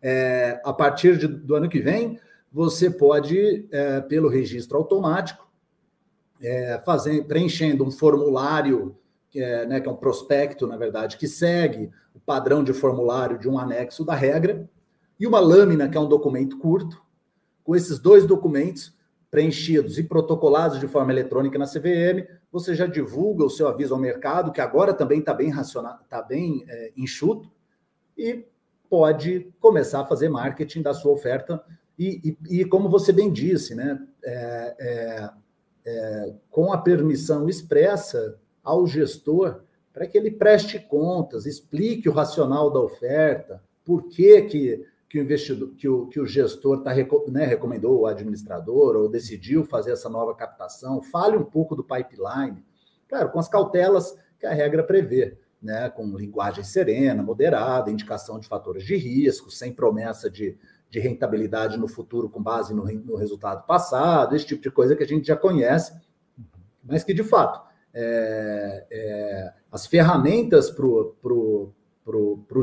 é, 0.00 0.60
a 0.64 0.72
partir 0.72 1.16
de, 1.16 1.26
do 1.26 1.54
ano 1.54 1.68
que 1.68 1.80
vem, 1.80 2.18
você 2.52 2.90
pode, 2.90 3.66
é, 3.70 4.00
pelo 4.00 4.28
registro 4.28 4.78
automático, 4.78 5.48
é, 6.40 6.80
fazer, 6.84 7.24
preenchendo 7.24 7.84
um 7.84 7.90
formulário, 7.90 8.96
é, 9.34 9.66
né, 9.66 9.80
que 9.80 9.88
é 9.88 9.90
um 9.90 9.96
prospecto, 9.96 10.66
na 10.66 10.76
verdade, 10.76 11.16
que 11.16 11.26
segue 11.26 11.90
o 12.14 12.20
padrão 12.20 12.62
de 12.62 12.72
formulário 12.72 13.38
de 13.38 13.48
um 13.48 13.58
anexo 13.58 14.04
da 14.04 14.14
regra, 14.14 14.68
e 15.18 15.26
uma 15.26 15.40
lâmina, 15.40 15.88
que 15.88 15.96
é 15.96 16.00
um 16.00 16.08
documento 16.08 16.58
curto. 16.58 17.02
Com 17.62 17.74
esses 17.74 17.98
dois 17.98 18.26
documentos 18.26 18.94
preenchidos 19.30 19.98
e 19.98 20.02
protocolados 20.04 20.78
de 20.78 20.86
forma 20.86 21.12
eletrônica 21.12 21.58
na 21.58 21.66
CVM, 21.66 22.26
você 22.54 22.72
já 22.72 22.86
divulga 22.86 23.44
o 23.44 23.50
seu 23.50 23.66
aviso 23.66 23.92
ao 23.92 24.00
mercado, 24.00 24.52
que 24.52 24.60
agora 24.60 24.94
também 24.94 25.18
está 25.18 25.34
bem 25.34 25.50
racional, 25.50 25.98
está 26.04 26.22
bem 26.22 26.64
é, 26.68 26.92
enxuto, 26.96 27.50
e 28.16 28.46
pode 28.88 29.52
começar 29.58 30.02
a 30.02 30.06
fazer 30.06 30.28
marketing 30.28 30.80
da 30.80 30.94
sua 30.94 31.10
oferta. 31.10 31.60
E, 31.98 32.36
e, 32.48 32.60
e 32.60 32.64
como 32.64 32.88
você 32.88 33.12
bem 33.12 33.32
disse, 33.32 33.74
né, 33.74 34.00
é, 34.24 34.76
é, 34.78 35.30
é 35.84 36.34
com 36.48 36.72
a 36.72 36.78
permissão 36.78 37.48
expressa 37.48 38.38
ao 38.62 38.86
gestor 38.86 39.62
para 39.92 40.06
que 40.06 40.16
ele 40.16 40.30
preste 40.30 40.78
contas, 40.78 41.46
explique 41.46 42.08
o 42.08 42.12
racional 42.12 42.70
da 42.70 42.78
oferta, 42.78 43.60
por 43.84 44.04
que, 44.04 44.42
que, 44.42 44.86
que 45.14 45.20
o 45.20 45.22
investidor, 45.22 45.70
que 45.76 45.88
o, 45.88 46.06
que 46.08 46.18
o 46.18 46.26
gestor 46.26 46.82
tá, 46.82 46.92
né, 47.28 47.44
recomendou 47.44 48.00
o 48.00 48.06
administrador 48.08 48.96
ou 48.96 49.08
decidiu 49.08 49.64
fazer 49.64 49.92
essa 49.92 50.08
nova 50.08 50.34
captação, 50.34 51.00
fale 51.00 51.36
um 51.36 51.44
pouco 51.44 51.76
do 51.76 51.84
pipeline, 51.84 52.64
claro, 53.08 53.30
com 53.30 53.38
as 53.38 53.46
cautelas 53.46 54.18
que 54.40 54.44
a 54.44 54.52
regra 54.52 54.82
prevê, 54.82 55.38
né, 55.62 55.88
com 55.88 56.04
linguagem 56.16 56.64
serena, 56.64 57.22
moderada, 57.22 57.92
indicação 57.92 58.40
de 58.40 58.48
fatores 58.48 58.82
de 58.82 58.96
risco, 58.96 59.52
sem 59.52 59.72
promessa 59.72 60.28
de, 60.28 60.58
de 60.90 60.98
rentabilidade 60.98 61.78
no 61.78 61.86
futuro 61.86 62.28
com 62.28 62.42
base 62.42 62.74
no, 62.74 62.82
no 62.82 63.14
resultado 63.14 63.64
passado, 63.68 64.34
esse 64.34 64.46
tipo 64.46 64.62
de 64.62 64.70
coisa 64.72 64.96
que 64.96 65.04
a 65.04 65.06
gente 65.06 65.28
já 65.28 65.36
conhece, 65.36 65.92
mas 66.82 67.04
que 67.04 67.14
de 67.14 67.22
fato 67.22 67.64
é, 67.94 68.84
é, 68.90 69.52
as 69.70 69.86
ferramentas 69.86 70.72
para 70.72 70.84
o 70.84 71.72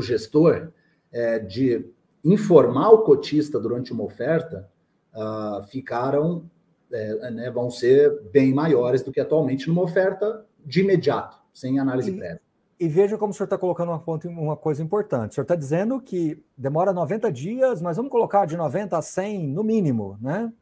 gestor 0.02 0.70
é, 1.10 1.38
de 1.38 1.90
informar 2.24 2.90
o 2.90 3.02
cotista 3.02 3.58
durante 3.58 3.92
uma 3.92 4.04
oferta 4.04 4.70
uh, 5.14 5.62
ficaram, 5.68 6.50
é, 6.90 7.30
né, 7.30 7.50
vão 7.50 7.70
ser 7.70 8.20
bem 8.30 8.52
maiores 8.52 9.02
do 9.02 9.12
que 9.12 9.20
atualmente 9.20 9.68
numa 9.68 9.82
oferta 9.82 10.44
de 10.64 10.80
imediato, 10.80 11.36
sem 11.52 11.78
análise 11.78 12.10
e, 12.10 12.16
prévia. 12.16 12.40
E 12.78 12.88
veja 12.88 13.16
como 13.16 13.30
o 13.30 13.34
senhor 13.34 13.44
está 13.44 13.58
colocando 13.58 13.90
uma, 13.90 13.98
ponto, 13.98 14.28
uma 14.28 14.56
coisa 14.56 14.82
importante. 14.82 15.32
O 15.32 15.34
senhor 15.34 15.44
está 15.44 15.54
dizendo 15.54 16.00
que 16.00 16.42
demora 16.56 16.92
90 16.92 17.30
dias, 17.32 17.80
mas 17.80 17.96
vamos 17.96 18.10
colocar 18.10 18.46
de 18.46 18.56
90 18.56 18.96
a 18.96 19.02
100 19.02 19.48
no 19.48 19.62
mínimo, 19.62 20.18
né? 20.20 20.52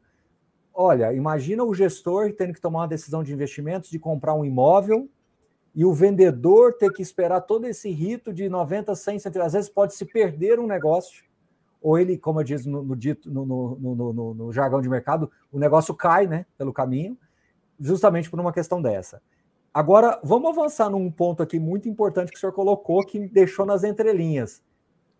Olha, 0.73 1.13
imagina 1.13 1.63
o 1.63 1.73
gestor 1.73 2.31
tendo 2.33 2.53
que 2.53 2.61
tomar 2.61 2.81
uma 2.81 2.87
decisão 2.87 3.23
de 3.23 3.33
investimentos 3.33 3.89
de 3.89 3.99
comprar 3.99 4.33
um 4.33 4.45
imóvel 4.45 5.09
e 5.75 5.85
o 5.85 5.93
vendedor 5.93 6.73
ter 6.73 6.91
que 6.91 7.01
esperar 7.01 7.41
todo 7.41 7.65
esse 7.65 7.89
rito 7.89 8.33
de 8.33 8.47
90, 8.47 8.93
100, 8.93 9.19
100 9.19 9.41
às 9.41 9.53
vezes 9.53 9.69
pode 9.69 9.93
se 9.93 10.05
perder 10.05 10.59
um 10.59 10.67
negócio, 10.67 11.23
ou 11.81 11.97
ele, 11.97 12.17
como 12.17 12.39
eu 12.39 12.43
disse 12.43 12.69
no, 12.69 12.83
no 12.83 12.95
dito, 12.95 13.31
no, 13.31 13.45
no, 13.45 14.33
no, 14.33 14.53
jargão 14.53 14.81
de 14.81 14.89
mercado, 14.89 15.31
o 15.51 15.57
negócio 15.57 15.93
cai 15.95 16.27
né, 16.27 16.45
pelo 16.57 16.71
caminho, 16.71 17.17
justamente 17.79 18.29
por 18.29 18.39
uma 18.39 18.53
questão 18.53 18.81
dessa. 18.81 19.21
Agora, 19.73 20.19
vamos 20.23 20.49
avançar 20.49 20.89
num 20.89 21.09
ponto 21.09 21.41
aqui 21.41 21.59
muito 21.59 21.89
importante 21.89 22.31
que 22.31 22.37
o 22.37 22.39
senhor 22.39 22.51
colocou, 22.51 23.05
que 23.05 23.27
deixou 23.27 23.65
nas 23.65 23.83
entrelinhas. 23.83 24.61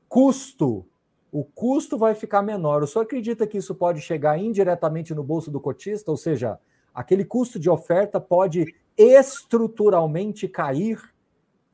Custo 0.08 0.86
o 1.32 1.45
custo 1.45 1.97
vai 1.97 2.13
ficar 2.13 2.41
menor. 2.41 2.84
O 2.84 2.88
senhor 2.88 3.06
acredita 3.06 3.47
que 3.47 3.58
isso 3.58 3.74
pode 3.74 4.02
chegar 4.02 4.38
indiretamente 4.38 5.15
no 5.15 5.24
bolso 5.24 5.50
do 5.50 5.62
cotista? 5.62 6.12
Ou 6.12 6.17
seja, 6.17 6.60
aquele 6.93 7.24
custo 7.24 7.58
de 7.58 7.69
oferta 7.69 8.19
pode 8.19 8.76
estruturalmente 8.97 10.47
cair 10.47 11.00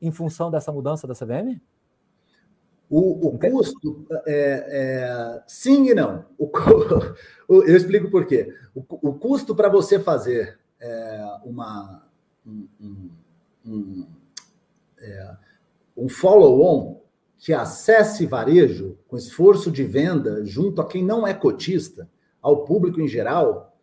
em 0.00 0.12
função 0.12 0.50
dessa 0.50 0.70
mudança 0.70 1.08
da 1.08 1.14
CVM? 1.14 1.60
O, 2.90 3.28
o 3.28 3.38
custo, 3.38 4.06
é, 4.26 4.64
é, 4.70 5.42
sim 5.46 5.90
e 5.90 5.94
não. 5.94 6.24
O, 7.50 7.62
eu 7.62 7.74
explico 7.78 8.10
por 8.10 8.26
quê. 8.26 8.54
O, 8.74 8.84
o 9.08 9.14
custo 9.14 9.54
para 9.54 9.70
você 9.70 9.98
fazer 9.98 10.58
é, 10.78 11.38
uma, 11.44 12.06
um, 12.46 12.68
um, 12.78 13.10
um, 13.64 14.06
é, 14.98 15.36
um 15.96 16.10
follow-on 16.10 17.00
que 17.38 17.54
acesse 17.54 18.26
varejo 18.26 18.98
com 19.08 19.16
esforço 19.16 19.70
de 19.70 19.82
venda 19.82 20.44
junto 20.44 20.82
a 20.82 20.86
quem 20.86 21.02
não 21.02 21.26
é 21.26 21.32
cotista, 21.32 22.06
ao 22.42 22.64
público 22.64 23.00
em 23.00 23.08
geral, 23.08 23.78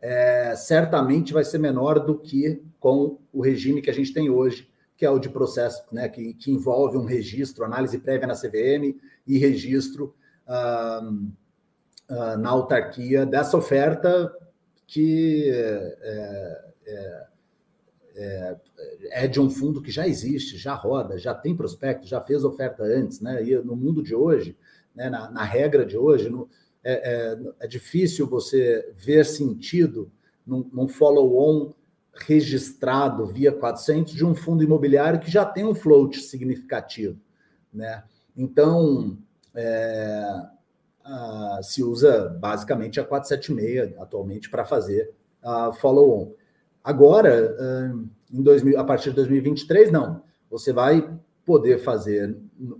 é, 0.00 0.54
certamente 0.56 1.32
vai 1.32 1.44
ser 1.44 1.58
menor 1.58 2.00
do 2.00 2.16
que 2.18 2.62
com 2.78 3.18
o 3.32 3.42
regime 3.42 3.82
que 3.82 3.90
a 3.90 3.94
gente 3.94 4.14
tem 4.14 4.30
hoje, 4.30 4.69
que 5.00 5.06
é 5.06 5.10
o 5.10 5.18
de 5.18 5.30
processo, 5.30 5.82
né, 5.90 6.10
que, 6.10 6.34
que 6.34 6.50
envolve 6.50 6.98
um 6.98 7.06
registro, 7.06 7.64
análise 7.64 7.98
prévia 7.98 8.26
na 8.26 8.34
CVM 8.34 9.00
e 9.26 9.38
registro 9.38 10.14
ah, 10.46 11.10
ah, 12.06 12.36
na 12.36 12.50
autarquia 12.50 13.24
dessa 13.24 13.56
oferta 13.56 14.30
que 14.86 15.48
é, 15.48 16.60
é, 16.84 17.26
é, 18.14 18.56
é 19.12 19.26
de 19.26 19.40
um 19.40 19.48
fundo 19.48 19.80
que 19.80 19.90
já 19.90 20.06
existe, 20.06 20.58
já 20.58 20.74
roda, 20.74 21.16
já 21.16 21.32
tem 21.32 21.56
prospecto, 21.56 22.06
já 22.06 22.20
fez 22.20 22.44
oferta 22.44 22.82
antes, 22.82 23.22
né? 23.22 23.42
E 23.42 23.56
no 23.56 23.74
mundo 23.74 24.02
de 24.02 24.14
hoje, 24.14 24.54
né, 24.94 25.08
na, 25.08 25.30
na 25.30 25.44
regra 25.44 25.86
de 25.86 25.96
hoje, 25.96 26.28
no, 26.28 26.46
é, 26.84 26.92
é, 26.92 27.38
é, 27.60 27.66
difícil 27.66 28.26
você 28.26 28.92
ver 28.98 29.24
sentido 29.24 30.12
num, 30.46 30.68
num 30.70 30.88
follow-on 30.88 31.72
registrado 32.14 33.26
via 33.26 33.52
400 33.52 34.12
de 34.12 34.24
um 34.24 34.34
fundo 34.34 34.62
imobiliário 34.62 35.20
que 35.20 35.30
já 35.30 35.44
tem 35.44 35.64
um 35.64 35.74
float 35.74 36.20
significativo, 36.20 37.18
né? 37.72 38.02
Então, 38.36 39.16
é, 39.54 40.42
a, 41.04 41.60
se 41.62 41.82
usa 41.82 42.28
basicamente 42.40 43.00
a 43.00 43.04
476 43.04 43.98
atualmente 43.98 44.50
para 44.50 44.64
fazer 44.64 45.12
a 45.42 45.72
follow-on. 45.72 46.32
Agora, 46.82 47.56
em 48.32 48.42
2000, 48.42 48.78
a 48.78 48.84
partir 48.84 49.10
de 49.10 49.16
2023, 49.16 49.90
não. 49.90 50.22
Você 50.50 50.72
vai 50.72 51.08
poder 51.44 51.78
fazer 51.78 52.36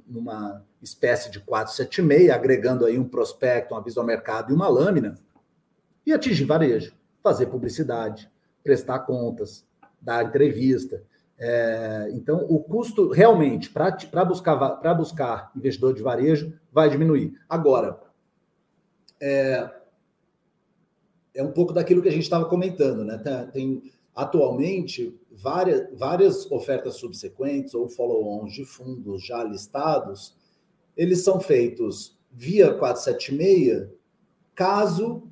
numa 0.06 0.64
espécie 0.82 1.30
de 1.30 1.40
476, 1.40 2.30
agregando 2.30 2.86
aí 2.86 2.98
um 2.98 3.08
prospecto, 3.08 3.74
um 3.74 3.76
aviso 3.76 4.00
ao 4.00 4.06
mercado 4.06 4.50
e 4.50 4.54
uma 4.54 4.68
lâmina, 4.68 5.16
e 6.06 6.12
atingir 6.12 6.44
varejo, 6.44 6.94
fazer 7.22 7.46
publicidade, 7.46 8.30
prestar 8.62 9.00
contas, 9.00 9.66
dar 10.00 10.24
entrevista. 10.24 11.02
É, 11.38 12.10
então, 12.12 12.44
o 12.48 12.60
custo 12.60 13.10
realmente 13.10 13.70
para 13.70 14.24
buscar, 14.24 14.94
buscar 14.94 15.50
investidor 15.56 15.94
de 15.94 16.02
varejo 16.02 16.52
vai 16.70 16.90
diminuir. 16.90 17.34
Agora, 17.48 17.98
é, 19.20 19.70
é 21.34 21.42
um 21.42 21.52
pouco 21.52 21.72
daquilo 21.72 22.02
que 22.02 22.08
a 22.08 22.12
gente 22.12 22.24
estava 22.24 22.44
comentando, 22.44 23.04
né? 23.04 23.18
Tem 23.52 23.82
atualmente 24.14 25.18
várias, 25.30 25.88
várias 25.98 26.50
ofertas 26.50 26.96
subsequentes 26.96 27.74
ou 27.74 27.88
follow-ons 27.88 28.52
de 28.52 28.64
fundos 28.64 29.24
já 29.24 29.42
listados, 29.42 30.36
eles 30.96 31.22
são 31.22 31.40
feitos 31.40 32.18
via 32.30 32.74
476, 32.74 33.88
caso 34.54 35.29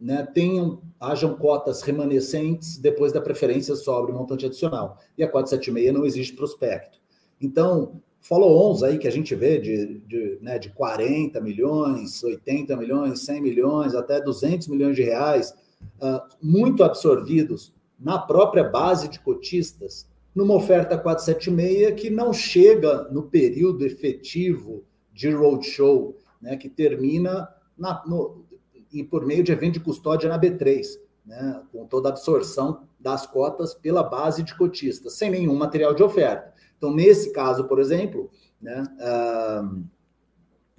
né, 0.00 0.26
tenham, 0.32 0.80
hajam 0.98 1.36
cotas 1.36 1.82
remanescentes 1.82 2.78
depois 2.78 3.12
da 3.12 3.20
preferência 3.20 3.76
sobre 3.76 4.12
o 4.12 4.14
montante 4.14 4.46
adicional. 4.46 4.98
E 5.18 5.22
a 5.22 5.28
476 5.28 5.92
não 5.92 6.06
existe 6.06 6.34
prospecto. 6.34 6.98
Então, 7.40 8.00
follow-ons 8.20 8.82
aí 8.82 8.98
que 8.98 9.06
a 9.06 9.12
gente 9.12 9.34
vê 9.34 9.58
de, 9.58 9.98
de, 10.06 10.38
né, 10.40 10.58
de 10.58 10.70
40 10.70 11.40
milhões, 11.40 12.22
80 12.22 12.76
milhões, 12.76 13.20
100 13.20 13.40
milhões, 13.42 13.94
até 13.94 14.20
200 14.20 14.68
milhões 14.68 14.96
de 14.96 15.02
reais, 15.02 15.54
uh, 16.00 16.20
muito 16.42 16.82
absorvidos 16.82 17.74
na 17.98 18.18
própria 18.18 18.64
base 18.64 19.08
de 19.08 19.20
cotistas, 19.20 20.08
numa 20.34 20.54
oferta 20.54 20.96
476 20.96 22.00
que 22.00 22.08
não 22.08 22.32
chega 22.32 23.08
no 23.10 23.24
período 23.24 23.84
efetivo 23.84 24.84
de 25.12 25.30
roadshow, 25.30 26.16
né, 26.40 26.56
que 26.56 26.68
termina 26.68 27.48
na, 27.76 28.02
no, 28.06 28.44
e 28.92 29.04
por 29.04 29.24
meio 29.24 29.42
de 29.42 29.52
evento 29.52 29.74
de 29.74 29.80
custódia 29.80 30.28
na 30.28 30.38
B3, 30.38 30.86
né, 31.24 31.62
com 31.72 31.86
toda 31.86 32.08
a 32.08 32.12
absorção 32.12 32.82
das 32.98 33.26
cotas 33.26 33.74
pela 33.74 34.02
base 34.02 34.42
de 34.42 34.56
cotistas, 34.56 35.14
sem 35.14 35.30
nenhum 35.30 35.56
material 35.56 35.94
de 35.94 36.02
oferta. 36.02 36.52
Então, 36.76 36.92
nesse 36.92 37.32
caso, 37.32 37.64
por 37.64 37.78
exemplo, 37.78 38.30
né, 38.60 38.84
ah, 39.00 39.70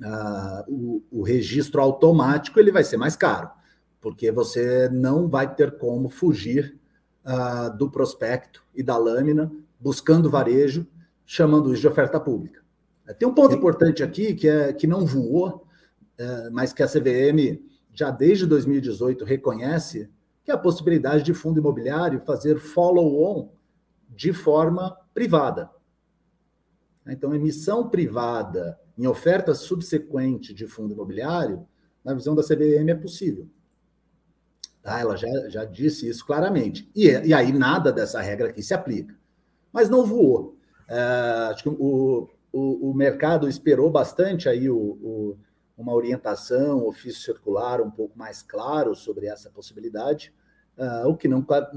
ah, 0.04 0.66
o, 0.68 1.04
o, 1.12 1.22
registro 1.22 1.82
automático 1.82 2.60
ele 2.60 2.72
vai 2.72 2.84
ser 2.84 2.98
mais 2.98 3.16
caro, 3.16 3.50
porque 4.00 4.32
você 4.32 4.90
não 4.90 5.28
vai 5.28 5.54
ter 5.54 5.78
como 5.78 6.10
fugir 6.10 6.78
ah, 7.24 7.70
do 7.70 7.90
prospecto 7.90 8.64
e 8.76 8.84
da 8.84 8.98
lâmina, 8.98 9.52
buscando 9.80 10.30
varejo, 10.30 10.88
chamando 11.26 11.72
isso 11.72 11.82
de 11.82 11.88
oferta 11.88 12.20
pública. 12.20 12.62
Tem 13.18 13.28
um 13.28 13.34
ponto 13.34 13.52
Sim. 13.52 13.58
importante 13.58 14.04
aqui 14.04 14.34
que 14.34 14.48
é 14.48 14.74
que 14.74 14.88
não 14.88 15.06
voou, 15.06 15.66
é, 16.18 16.50
mas 16.50 16.72
que 16.72 16.84
a 16.84 16.88
CVM 16.88 17.60
já 17.94 18.10
desde 18.10 18.46
2018 18.46 19.26
reconhece 19.26 20.10
que 20.44 20.52
a 20.52 20.58
possibilidade 20.58 21.24
de 21.24 21.34
fundo 21.34 21.60
imobiliário 21.60 22.20
fazer 22.22 22.60
follow-on 22.60 23.50
de 24.10 24.34
forma 24.34 24.98
privada. 25.14 25.70
Então, 27.08 27.34
emissão 27.34 27.90
privada 27.90 28.80
em 28.98 29.08
oferta 29.08 29.54
subsequente 29.54 30.54
de 30.54 30.68
fundo 30.68 30.94
imobiliário, 30.94 31.66
na 32.04 32.14
visão 32.14 32.36
da 32.36 32.44
CVM, 32.44 32.90
é 32.90 32.96
possível. 32.96 33.48
Tá? 34.82 35.00
Ela 35.00 35.16
já, 35.16 35.28
já 35.50 35.66
disse 35.66 36.08
isso 36.08 36.26
claramente. 36.26 36.90
E, 36.96 37.08
e 37.08 37.34
aí 37.34 37.52
nada 37.52 37.92
dessa 37.92 38.22
regra 38.22 38.50
aqui 38.50 38.62
se 38.62 38.74
aplica. 38.74 39.16
Mas 39.72 39.90
não 39.90 40.06
voou. 40.06 40.58
É, 40.88 41.00
acho 41.52 41.64
que 41.64 41.70
o, 41.70 42.30
o, 42.52 42.90
o, 42.90 42.94
mercado 42.94 43.48
esperou 43.48 43.90
bastante 43.90 44.50
aí 44.50 44.70
o, 44.70 44.78
o, 44.78 45.38
uma 45.82 45.94
orientação, 45.94 46.86
ofício 46.86 47.22
circular 47.22 47.82
um 47.82 47.92
pouco 47.92 48.18
mais 48.18 48.42
claro 48.42 48.96
sobre 48.96 49.28
essa 49.28 49.50
possibilidade, 49.50 50.34
uh, 50.78 51.08
o 51.08 51.16
que 51.16 51.28
nunca, 51.28 51.70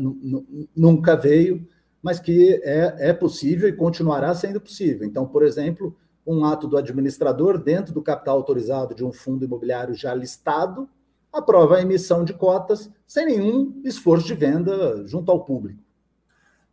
nunca 0.75 1.17
veio 1.17 1.67
mas 2.05 2.21
que 2.21 2.61
é, 2.63 3.09
é 3.09 3.13
possível 3.15 3.67
e 3.67 3.73
continuará 3.73 4.35
sendo 4.35 4.61
possível. 4.61 5.07
Então, 5.07 5.27
por 5.27 5.43
exemplo, 5.43 5.97
um 6.27 6.45
ato 6.45 6.69
do 6.69 6.77
administrador 6.77 7.57
dentro 7.57 7.95
do 7.95 8.03
capital 8.03 8.37
autorizado 8.37 8.95
de 8.95 9.03
um 9.03 9.11
fundo 9.11 9.43
imobiliário 9.43 9.95
já 9.95 10.13
listado 10.13 10.87
aprova 11.33 11.77
a 11.77 11.81
emissão 11.81 12.23
de 12.23 12.35
cotas 12.35 12.91
sem 13.07 13.25
nenhum 13.25 13.81
esforço 13.87 14.27
de 14.27 14.35
venda 14.35 15.03
junto 15.07 15.33
ao 15.33 15.47
público. 15.47 15.83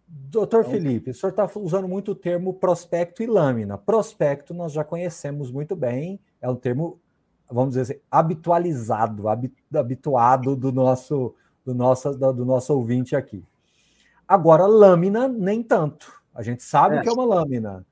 Doutor 0.06 0.66
então, 0.66 0.72
Felipe, 0.72 1.12
o 1.12 1.14
senhor 1.14 1.30
está 1.30 1.50
usando 1.56 1.88
muito 1.88 2.12
o 2.12 2.16
termo 2.16 2.54
prospecto 2.54 3.24
e 3.24 3.26
lâmina. 3.26 3.78
Prospecto 3.78 4.54
nós 4.54 4.74
já 4.74 4.84
conhecemos 4.84 5.50
muito 5.50 5.78
bem, 5.78 6.20
é 6.42 6.50
um 6.50 6.58
termo, 6.58 7.00
vamos 7.52 7.76
dizer 7.76 7.82
assim, 7.82 8.02
habitualizado, 8.10 9.26
habituado 9.74 10.56
do 10.56 10.72
nosso, 10.72 11.36
do 11.66 11.74
nosso, 11.74 12.12
do 12.14 12.46
nosso 12.46 12.74
ouvinte 12.74 13.16
aqui. 13.16 13.44
Agora, 14.28 14.66
lâmina, 14.66 15.28
nem 15.28 15.62
tanto. 15.62 16.12
A 16.34 16.42
gente 16.42 16.64
sabe 16.64 16.98
é. 16.98 17.02
que 17.02 17.10
é 17.10 17.12
uma 17.12 17.26
lâmina. 17.26 17.86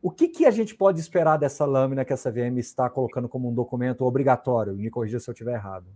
O 0.00 0.10
que, 0.10 0.28
que 0.28 0.44
a 0.46 0.50
gente 0.50 0.74
pode 0.74 1.00
esperar 1.00 1.38
dessa 1.38 1.64
lâmina 1.64 2.04
que 2.04 2.12
essa 2.12 2.30
VM 2.30 2.58
está 2.58 2.88
colocando 2.88 3.28
como 3.28 3.48
um 3.48 3.54
documento 3.54 4.04
obrigatório? 4.04 4.74
Me 4.74 4.90
corrija 4.90 5.18
se 5.18 5.28
eu 5.28 5.32
estiver 5.32 5.54
errado. 5.54 5.86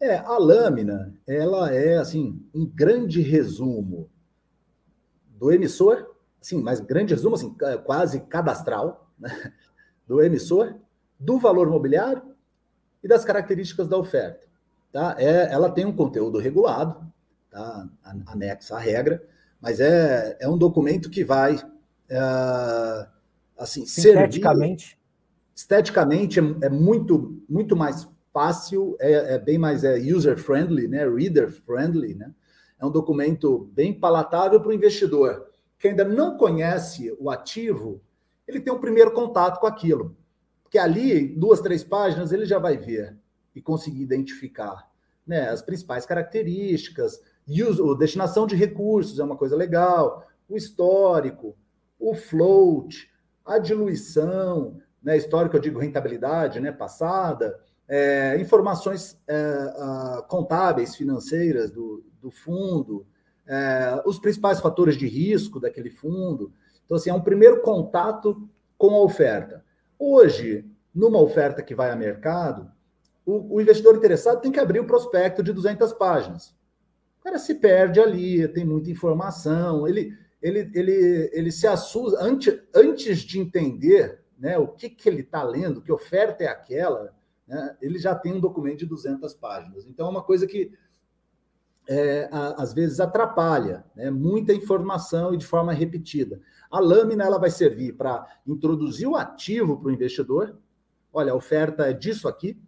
É, 0.00 0.16
a 0.16 0.38
lâmina, 0.38 1.12
ela 1.26 1.72
é, 1.74 1.98
assim, 1.98 2.40
um 2.54 2.64
grande 2.64 3.20
resumo 3.20 4.08
do 5.26 5.52
emissor, 5.52 6.14
assim, 6.40 6.62
mas 6.62 6.80
grande 6.80 7.12
resumo, 7.12 7.34
assim, 7.34 7.54
quase 7.84 8.20
cadastral, 8.20 9.10
né? 9.18 9.52
do 10.06 10.22
emissor, 10.22 10.76
do 11.18 11.38
valor 11.38 11.66
imobiliário 11.66 12.22
e 13.02 13.08
das 13.08 13.24
características 13.24 13.88
da 13.88 13.96
oferta. 13.96 14.46
Tá? 14.92 15.16
É, 15.18 15.52
ela 15.52 15.70
tem 15.70 15.84
um 15.84 15.94
conteúdo 15.94 16.38
regulado, 16.38 17.06
tá? 17.50 17.88
anexa 18.26 18.76
à 18.76 18.78
regra, 18.78 19.22
mas 19.60 19.80
é, 19.80 20.36
é 20.40 20.48
um 20.48 20.56
documento 20.56 21.10
que 21.10 21.24
vai 21.24 21.58
é, 22.08 23.06
assim 23.58 23.82
esteticamente 23.82 24.84
servir, 24.84 24.98
esteticamente 25.54 26.40
é, 26.40 26.66
é, 26.66 26.68
muito 26.70 27.42
muito 27.48 27.76
mais 27.76 28.08
fácil 28.32 28.96
é, 29.00 29.34
é 29.34 29.38
bem 29.38 29.58
mais 29.58 29.84
é 29.84 29.96
user 29.98 30.38
friendly 30.38 30.88
né 30.88 31.06
reader 31.06 31.50
friendly 31.50 32.14
né 32.14 32.32
é 32.80 32.86
um 32.86 32.90
documento 32.90 33.68
bem 33.74 33.92
palatável 33.92 34.60
para 34.60 34.70
o 34.70 34.72
investidor 34.72 35.48
que 35.78 35.88
ainda 35.88 36.04
não 36.04 36.38
conhece 36.38 37.14
o 37.18 37.28
ativo 37.28 38.00
ele 38.46 38.60
tem 38.60 38.72
um 38.72 38.80
primeiro 38.80 39.12
contato 39.12 39.60
com 39.60 39.66
aquilo 39.66 40.16
porque 40.68 40.78
ali 40.78 41.26
duas 41.26 41.62
três 41.62 41.82
páginas 41.82 42.30
ele 42.30 42.44
já 42.44 42.58
vai 42.58 42.76
ver 42.76 43.16
e 43.54 43.62
conseguir 43.62 44.02
identificar 44.02 44.86
né, 45.26 45.48
as 45.48 45.62
principais 45.62 46.04
características, 46.04 47.18
use, 47.48 47.80
o 47.80 47.94
destinação 47.94 48.46
de 48.46 48.54
recursos 48.54 49.18
é 49.18 49.24
uma 49.24 49.36
coisa 49.36 49.56
legal, 49.56 50.28
o 50.46 50.58
histórico, 50.58 51.56
o 51.98 52.14
float, 52.14 53.10
a 53.46 53.58
diluição, 53.58 54.78
né, 55.02 55.16
histórico 55.16 55.56
eu 55.56 55.60
digo 55.60 55.78
rentabilidade, 55.78 56.60
né, 56.60 56.70
passada, 56.70 57.58
é, 57.88 58.38
informações 58.38 59.18
é, 59.26 60.22
contábeis, 60.28 60.94
financeiras 60.94 61.70
do, 61.70 62.04
do 62.20 62.30
fundo, 62.30 63.06
é, 63.46 64.02
os 64.04 64.18
principais 64.18 64.60
fatores 64.60 64.98
de 64.98 65.06
risco 65.06 65.58
daquele 65.58 65.88
fundo. 65.88 66.52
Então, 66.84 66.98
assim, 66.98 67.08
é 67.08 67.14
um 67.14 67.22
primeiro 67.22 67.62
contato 67.62 68.46
com 68.76 68.94
a 68.94 69.02
oferta. 69.02 69.66
Hoje, 69.98 70.64
numa 70.94 71.20
oferta 71.20 71.62
que 71.62 71.74
vai 71.74 71.90
a 71.90 71.96
mercado, 71.96 72.70
o, 73.26 73.56
o 73.56 73.60
investidor 73.60 73.96
interessado 73.96 74.40
tem 74.40 74.52
que 74.52 74.60
abrir 74.60 74.80
o 74.80 74.86
prospecto 74.86 75.42
de 75.42 75.52
200 75.52 75.92
páginas 75.94 76.56
cara 77.28 77.38
se 77.38 77.54
perde 77.54 78.00
ali, 78.00 78.48
tem 78.48 78.64
muita 78.64 78.90
informação, 78.90 79.86
ele, 79.86 80.16
ele, 80.40 80.70
ele, 80.74 81.30
ele 81.32 81.52
se 81.52 81.66
assusta, 81.66 82.18
antes, 82.22 82.58
antes 82.74 83.18
de 83.20 83.38
entender 83.38 84.20
né, 84.38 84.56
o 84.56 84.68
que, 84.68 84.88
que 84.88 85.08
ele 85.08 85.20
está 85.20 85.42
lendo, 85.42 85.82
que 85.82 85.92
oferta 85.92 86.44
é 86.44 86.48
aquela, 86.48 87.14
né, 87.46 87.76
ele 87.82 87.98
já 87.98 88.14
tem 88.14 88.32
um 88.32 88.40
documento 88.40 88.78
de 88.78 88.86
200 88.86 89.34
páginas. 89.34 89.86
Então, 89.86 90.06
é 90.06 90.10
uma 90.10 90.22
coisa 90.22 90.46
que 90.46 90.72
é, 91.88 92.28
a, 92.32 92.62
às 92.62 92.72
vezes 92.72 92.98
atrapalha, 92.98 93.84
né, 93.94 94.10
muita 94.10 94.52
informação 94.52 95.34
e 95.34 95.36
de 95.36 95.46
forma 95.46 95.72
repetida. 95.72 96.40
A 96.70 96.80
lâmina 96.80 97.24
ela 97.24 97.38
vai 97.38 97.50
servir 97.50 97.92
para 97.94 98.26
introduzir 98.46 99.08
o 99.08 99.16
ativo 99.16 99.78
para 99.78 99.88
o 99.88 99.92
investidor. 99.92 100.56
Olha, 101.12 101.32
a 101.32 101.36
oferta 101.36 101.86
é 101.86 101.92
disso 101.92 102.28
aqui, 102.28 102.60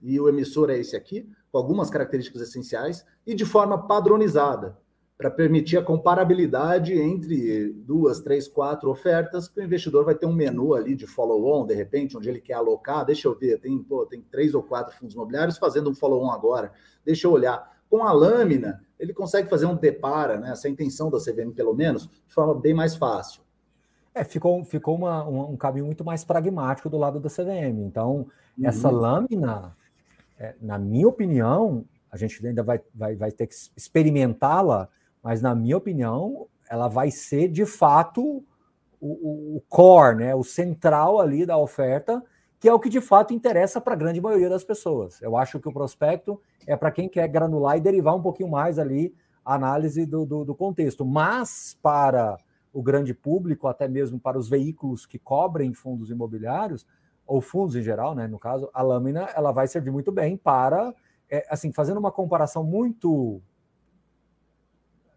e 0.00 0.18
o 0.18 0.28
emissor 0.28 0.70
é 0.70 0.78
esse 0.78 0.96
aqui 0.96 1.28
com 1.50 1.58
algumas 1.58 1.90
características 1.90 2.42
essenciais 2.42 3.04
e 3.26 3.34
de 3.34 3.44
forma 3.44 3.86
padronizada, 3.86 4.78
para 5.18 5.30
permitir 5.30 5.76
a 5.76 5.82
comparabilidade 5.82 6.94
entre 6.94 7.72
duas, 7.72 8.20
três, 8.20 8.48
quatro 8.48 8.88
ofertas, 8.90 9.48
que 9.48 9.60
o 9.60 9.62
investidor 9.62 10.04
vai 10.04 10.14
ter 10.14 10.24
um 10.24 10.32
menu 10.32 10.72
ali 10.72 10.94
de 10.94 11.06
follow-on, 11.06 11.66
de 11.66 11.74
repente, 11.74 12.16
onde 12.16 12.28
ele 12.28 12.40
quer 12.40 12.54
alocar. 12.54 13.04
Deixa 13.04 13.28
eu 13.28 13.34
ver, 13.34 13.60
tem, 13.60 13.82
pô, 13.82 14.06
tem 14.06 14.22
três 14.22 14.54
ou 14.54 14.62
quatro 14.62 14.96
fundos 14.96 15.14
imobiliários 15.14 15.58
fazendo 15.58 15.90
um 15.90 15.94
follow-on 15.94 16.30
agora. 16.30 16.72
Deixa 17.04 17.26
eu 17.26 17.32
olhar. 17.32 17.79
Com 17.90 18.04
a 18.04 18.12
lâmina, 18.12 18.82
ele 18.98 19.12
consegue 19.12 19.50
fazer 19.50 19.66
um 19.66 19.74
depara, 19.74 20.38
né, 20.38 20.52
essa 20.52 20.68
intenção 20.68 21.10
da 21.10 21.18
CVM, 21.18 21.52
pelo 21.52 21.74
menos, 21.74 22.06
de 22.06 22.32
forma 22.32 22.54
bem 22.54 22.72
mais 22.72 22.94
fácil. 22.94 23.42
É, 24.14 24.24
ficou, 24.24 24.64
ficou 24.64 24.96
uma, 24.96 25.28
um, 25.28 25.52
um 25.52 25.56
caminho 25.56 25.86
muito 25.86 26.04
mais 26.04 26.24
pragmático 26.24 26.88
do 26.88 26.96
lado 26.96 27.20
da 27.20 27.28
CVM. 27.28 27.80
Então, 27.84 28.26
uhum. 28.56 28.66
essa 28.66 28.88
lâmina 28.88 29.76
é, 30.40 30.54
na 30.58 30.78
minha 30.78 31.06
opinião, 31.06 31.84
a 32.10 32.16
gente 32.16 32.44
ainda 32.44 32.62
vai, 32.62 32.80
vai, 32.94 33.14
vai 33.14 33.30
ter 33.30 33.46
que 33.46 33.54
experimentá-la, 33.76 34.88
mas 35.22 35.42
na 35.42 35.54
minha 35.54 35.76
opinião, 35.76 36.46
ela 36.68 36.88
vai 36.88 37.10
ser 37.10 37.48
de 37.48 37.66
fato 37.66 38.42
o, 38.98 39.56
o, 39.56 39.62
core, 39.68 40.16
né, 40.16 40.34
o 40.34 40.42
central 40.42 41.20
ali 41.20 41.44
da 41.44 41.58
oferta, 41.58 42.24
que 42.60 42.68
é 42.68 42.74
o 42.74 42.78
que 42.78 42.90
de 42.90 43.00
fato 43.00 43.32
interessa 43.32 43.80
para 43.80 43.94
a 43.94 43.96
grande 43.96 44.20
maioria 44.20 44.50
das 44.50 44.62
pessoas. 44.62 45.20
Eu 45.22 45.34
acho 45.34 45.58
que 45.58 45.66
o 45.66 45.72
prospecto 45.72 46.38
é 46.66 46.76
para 46.76 46.90
quem 46.90 47.08
quer 47.08 47.26
granular 47.26 47.78
e 47.78 47.80
derivar 47.80 48.14
um 48.14 48.20
pouquinho 48.20 48.50
mais 48.50 48.78
ali 48.78 49.14
a 49.42 49.54
análise 49.54 50.04
do, 50.04 50.26
do, 50.26 50.44
do 50.44 50.54
contexto, 50.54 51.02
mas 51.02 51.78
para 51.82 52.36
o 52.70 52.82
grande 52.82 53.14
público, 53.14 53.66
até 53.66 53.88
mesmo 53.88 54.20
para 54.20 54.38
os 54.38 54.46
veículos 54.46 55.06
que 55.06 55.18
cobrem 55.18 55.72
fundos 55.72 56.10
imobiliários, 56.10 56.86
ou 57.26 57.40
fundos 57.40 57.74
em 57.76 57.82
geral, 57.82 58.14
né, 58.14 58.26
no 58.26 58.38
caso, 58.38 58.68
a 58.74 58.82
lâmina 58.82 59.30
ela 59.34 59.52
vai 59.52 59.66
servir 59.66 59.90
muito 59.90 60.12
bem 60.12 60.36
para, 60.36 60.94
é, 61.30 61.46
assim, 61.48 61.72
fazendo 61.72 61.98
uma 61.98 62.12
comparação 62.12 62.62
muito 62.62 63.40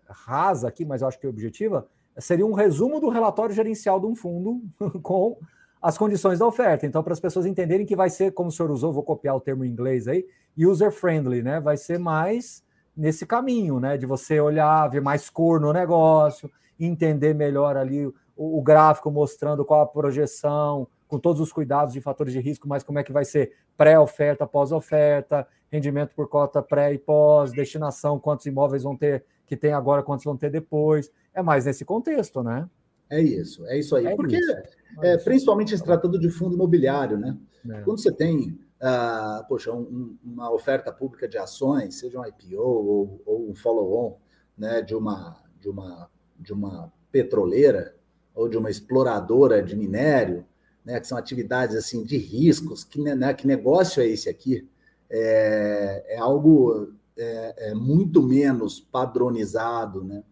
rasa 0.08 0.70
aqui, 0.70 0.86
mas 0.86 1.02
eu 1.02 1.08
acho 1.08 1.20
que 1.20 1.26
é 1.26 1.30
objetiva, 1.30 1.88
seria 2.20 2.46
um 2.46 2.54
resumo 2.54 3.02
do 3.02 3.10
relatório 3.10 3.54
gerencial 3.54 4.00
de 4.00 4.06
um 4.06 4.16
fundo 4.16 4.62
com 5.02 5.38
as 5.84 5.98
condições 5.98 6.40
da 6.40 6.48
oferta. 6.48 6.86
Então, 6.86 7.04
para 7.04 7.12
as 7.12 7.20
pessoas 7.20 7.46
entenderem 7.46 7.86
que 7.86 7.94
vai 7.96 8.10
ser, 8.10 8.32
como 8.32 8.48
o 8.48 8.52
senhor 8.54 8.72
usou, 8.72 8.94
vou 8.94 9.04
copiar 9.04 9.36
o 9.36 9.42
termo 9.42 9.66
em 9.66 9.70
inglês 9.70 10.08
aí, 10.08 10.26
user-friendly, 10.58 11.44
né? 11.44 11.60
Vai 11.60 11.76
ser 11.76 12.00
mais 12.00 12.64
nesse 12.96 13.26
caminho, 13.26 13.82
né? 13.82 13.98
De 13.98 14.06
você 14.06 14.40
olhar, 14.40 14.88
ver 14.88 15.02
mais 15.02 15.30
cor 15.30 15.60
no 15.60 15.74
negócio, 15.74 16.50
entender 16.80 17.36
melhor 17.36 17.76
ali 17.76 18.06
o, 18.06 18.14
o 18.38 18.62
gráfico 18.62 19.12
mostrando 19.12 19.66
qual 19.66 19.82
a 19.82 19.86
projeção, 19.86 20.88
com 21.06 21.20
todos 21.20 21.42
os 21.42 21.52
cuidados 21.52 21.94
de 21.94 22.00
fatores 22.00 22.32
de 22.32 22.40
risco, 22.40 22.66
mas 22.66 22.82
como 22.82 23.00
é 23.00 23.04
que 23.04 23.12
vai 23.12 23.26
ser 23.26 23.52
pré-oferta, 23.76 24.48
pós-oferta, 24.48 25.46
rendimento 25.70 26.16
por 26.16 26.30
cota 26.30 26.62
pré 26.62 26.94
e 26.94 26.98
pós, 26.98 27.52
destinação, 27.52 28.18
quantos 28.18 28.46
imóveis 28.46 28.84
vão 28.84 28.96
ter 28.96 29.26
que 29.46 29.58
tem 29.58 29.74
agora, 29.74 30.02
quantos 30.02 30.24
vão 30.24 30.38
ter 30.38 30.50
depois. 30.50 31.12
É 31.34 31.42
mais 31.42 31.66
nesse 31.66 31.84
contexto, 31.84 32.42
né? 32.42 32.70
É 33.10 33.22
isso, 33.22 33.66
é 33.68 33.78
isso 33.80 33.96
aí. 33.96 34.08
É 34.08 34.16
Porque, 34.16 34.38
isso. 34.38 34.52
É, 35.02 35.18
principalmente 35.18 35.76
se 35.78 35.84
tratando 35.84 36.20
de 36.20 36.30
fundo 36.30 36.56
imobiliário, 36.56 37.18
né? 37.18 37.38
É. 37.70 37.82
Quando 37.82 38.00
você 38.00 38.12
tem 38.12 38.58
uh, 38.84 39.48
poxa, 39.48 39.72
um, 39.72 40.18
uma 40.24 40.52
oferta 40.52 40.92
pública 40.92 41.28
de 41.28 41.38
ações, 41.38 41.96
seja 41.96 42.20
um 42.20 42.26
IPO 42.26 42.62
ou, 42.62 43.22
ou 43.26 43.50
um 43.50 43.56
follow-on, 43.56 44.18
né, 44.58 44.82
de 44.82 44.94
uma, 44.94 45.42
de, 45.60 45.70
uma, 45.70 46.10
de 46.38 46.54
uma 46.54 46.92
petroleira 47.12 47.96
ou 48.36 48.50
de 48.50 48.58
uma 48.58 48.70
exploradora 48.70 49.64
de 49.64 49.76
minério, 49.76 50.46
né, 50.84 51.00
que 51.00 51.08
são 51.08 51.18
atividades 51.18 51.76
assim 51.76 52.04
de 52.04 52.18
riscos, 52.18 52.84
que, 52.84 53.02
né, 53.02 53.34
que 53.34 53.48
negócio 53.48 54.02
é 54.02 54.08
esse 54.08 54.30
aqui? 54.30 54.68
É, 55.10 56.16
é 56.16 56.18
algo 56.18 56.94
é, 57.16 57.70
é 57.70 57.74
muito 57.74 58.22
menos 58.22 58.80
padronizado, 58.80 60.04
né? 60.04 60.24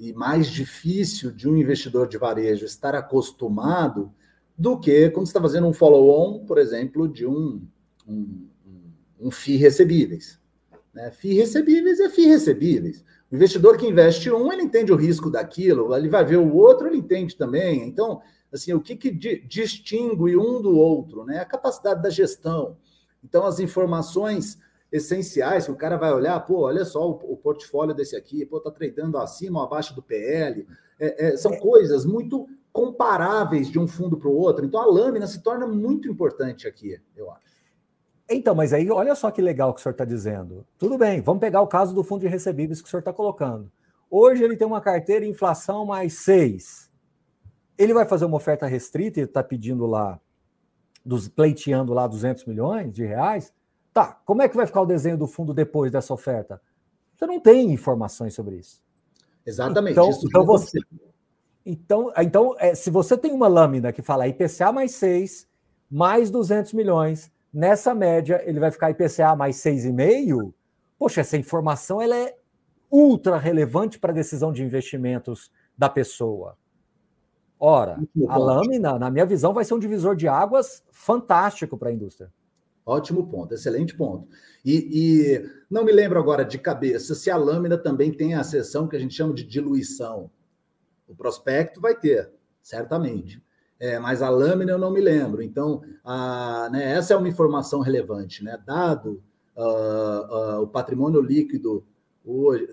E 0.00 0.14
mais 0.14 0.50
difícil 0.50 1.30
de 1.30 1.46
um 1.46 1.54
investidor 1.54 2.08
de 2.08 2.16
varejo 2.16 2.64
estar 2.64 2.94
acostumado 2.94 4.10
do 4.56 4.80
que 4.80 5.10
quando 5.10 5.26
está 5.26 5.38
fazendo 5.38 5.66
um 5.66 5.74
follow-on, 5.74 6.46
por 6.46 6.56
exemplo, 6.56 7.06
de 7.06 7.26
um, 7.26 7.62
um, 8.08 8.48
um 9.20 9.30
FII 9.30 9.58
recebíveis. 9.58 10.40
Né? 10.94 11.10
FII 11.10 11.34
recebíveis 11.34 12.00
é 12.00 12.08
FII 12.08 12.26
recebíveis. 12.28 13.04
O 13.30 13.36
investidor 13.36 13.76
que 13.76 13.86
investe 13.86 14.30
um, 14.30 14.50
ele 14.50 14.62
entende 14.62 14.90
o 14.90 14.96
risco 14.96 15.30
daquilo, 15.30 15.94
ele 15.94 16.08
vai 16.08 16.24
ver 16.24 16.38
o 16.38 16.54
outro, 16.54 16.86
ele 16.86 16.96
entende 16.96 17.36
também. 17.36 17.86
Então, 17.86 18.22
assim, 18.50 18.72
o 18.72 18.80
que, 18.80 18.96
que 18.96 19.10
distingue 19.10 20.34
um 20.34 20.62
do 20.62 20.74
outro? 20.78 21.26
Né? 21.26 21.40
A 21.40 21.44
capacidade 21.44 22.02
da 22.02 22.08
gestão. 22.08 22.78
Então, 23.22 23.44
as 23.44 23.60
informações 23.60 24.58
essenciais 24.92 25.66
que 25.66 25.70
o 25.70 25.76
cara 25.76 25.96
vai 25.96 26.12
olhar, 26.12 26.38
pô, 26.40 26.62
olha 26.62 26.84
só 26.84 27.08
o, 27.08 27.12
o 27.32 27.36
portfólio 27.36 27.94
desse 27.94 28.16
aqui, 28.16 28.44
pô, 28.44 28.60
tá 28.60 28.70
tradando 28.70 29.18
acima 29.18 29.60
ou 29.60 29.66
abaixo 29.66 29.94
do 29.94 30.02
PL. 30.02 30.66
É, 30.98 31.28
é, 31.28 31.36
são 31.36 31.52
é. 31.52 31.58
coisas 31.58 32.04
muito 32.04 32.48
comparáveis 32.72 33.70
de 33.70 33.78
um 33.78 33.86
fundo 33.86 34.16
para 34.16 34.28
o 34.28 34.34
outro. 34.34 34.64
Então 34.64 34.80
a 34.80 34.86
lâmina 34.86 35.26
se 35.26 35.42
torna 35.42 35.66
muito 35.66 36.08
importante 36.08 36.66
aqui, 36.66 37.00
eu 37.16 37.30
acho. 37.30 37.50
Então, 38.28 38.54
mas 38.54 38.72
aí 38.72 38.88
olha 38.90 39.14
só 39.16 39.30
que 39.30 39.42
legal 39.42 39.74
que 39.74 39.80
o 39.80 39.82
senhor 39.82 39.92
está 39.92 40.04
dizendo. 40.04 40.64
Tudo 40.78 40.96
bem, 40.96 41.20
vamos 41.20 41.40
pegar 41.40 41.62
o 41.62 41.66
caso 41.66 41.92
do 41.92 42.04
fundo 42.04 42.20
de 42.20 42.28
recebíveis 42.28 42.80
que 42.80 42.86
o 42.86 42.90
senhor 42.90 43.00
está 43.00 43.12
colocando. 43.12 43.70
Hoje 44.08 44.44
ele 44.44 44.56
tem 44.56 44.66
uma 44.66 44.80
carteira 44.80 45.26
inflação 45.26 45.84
mais 45.84 46.14
6. 46.14 46.90
Ele 47.76 47.94
vai 47.94 48.06
fazer 48.06 48.24
uma 48.24 48.36
oferta 48.36 48.66
restrita 48.66 49.20
e 49.20 49.24
está 49.24 49.42
pedindo 49.42 49.84
lá, 49.86 50.20
dos, 51.04 51.28
pleiteando 51.28 51.92
lá 51.92 52.06
200 52.06 52.44
milhões 52.44 52.94
de 52.94 53.04
reais. 53.04 53.52
Tá, 53.92 54.20
como 54.24 54.42
é 54.42 54.48
que 54.48 54.56
vai 54.56 54.66
ficar 54.66 54.82
o 54.82 54.86
desenho 54.86 55.18
do 55.18 55.26
fundo 55.26 55.52
depois 55.52 55.90
dessa 55.90 56.14
oferta? 56.14 56.60
Você 57.16 57.26
não 57.26 57.40
tem 57.40 57.72
informações 57.72 58.34
sobre 58.34 58.56
isso. 58.56 58.82
Exatamente. 59.44 59.92
Então, 59.92 60.10
isso 60.10 60.26
então 60.26 60.44
você. 60.44 60.78
Então, 61.66 62.12
então 62.16 62.56
é, 62.58 62.74
se 62.74 62.90
você 62.90 63.16
tem 63.16 63.32
uma 63.32 63.48
lâmina 63.48 63.92
que 63.92 64.02
fala 64.02 64.28
IPCA 64.28 64.72
mais 64.72 64.92
6, 64.92 65.46
mais 65.90 66.30
200 66.30 66.72
milhões, 66.72 67.30
nessa 67.52 67.94
média 67.94 68.40
ele 68.44 68.60
vai 68.60 68.70
ficar 68.70 68.90
IPCA 68.90 69.34
mais 69.36 69.56
6,5, 69.56 70.54
poxa, 70.98 71.20
essa 71.20 71.36
informação 71.36 72.00
ela 72.00 72.16
é 72.16 72.36
ultra 72.90 73.36
relevante 73.38 73.98
para 73.98 74.12
a 74.12 74.14
decisão 74.14 74.52
de 74.52 74.62
investimentos 74.62 75.50
da 75.76 75.88
pessoa. 75.88 76.56
Ora, 77.58 77.98
a 78.28 78.38
lâmina, 78.38 78.98
na 78.98 79.10
minha 79.10 79.26
visão, 79.26 79.52
vai 79.52 79.64
ser 79.64 79.74
um 79.74 79.78
divisor 79.78 80.16
de 80.16 80.26
águas 80.26 80.82
fantástico 80.90 81.76
para 81.76 81.90
a 81.90 81.92
indústria. 81.92 82.32
Ótimo 82.84 83.26
ponto, 83.26 83.54
excelente 83.54 83.94
ponto. 83.94 84.26
E, 84.64 84.74
e, 84.92 85.50
não 85.70 85.84
me 85.84 85.92
lembro 85.92 86.18
agora 86.18 86.44
de 86.44 86.58
cabeça 86.58 87.14
se 87.14 87.30
a 87.30 87.36
lâmina 87.36 87.78
também 87.78 88.12
tem 88.12 88.34
a 88.34 88.42
seção 88.42 88.88
que 88.88 88.96
a 88.96 88.98
gente 88.98 89.14
chama 89.14 89.34
de 89.34 89.44
diluição. 89.44 90.30
O 91.06 91.14
prospecto 91.14 91.80
vai 91.80 91.94
ter, 91.94 92.30
certamente. 92.62 93.42
É, 93.78 93.98
mas 93.98 94.20
a 94.22 94.28
lâmina 94.28 94.72
eu 94.72 94.78
não 94.78 94.90
me 94.90 95.00
lembro. 95.00 95.42
Então, 95.42 95.82
a, 96.04 96.68
né, 96.70 96.92
essa 96.92 97.14
é 97.14 97.16
uma 97.16 97.28
informação 97.28 97.80
relevante. 97.80 98.44
Né? 98.44 98.58
Dado 98.66 99.22
uh, 99.56 100.58
uh, 100.58 100.62
o 100.62 100.66
patrimônio 100.66 101.20
líquido 101.20 101.84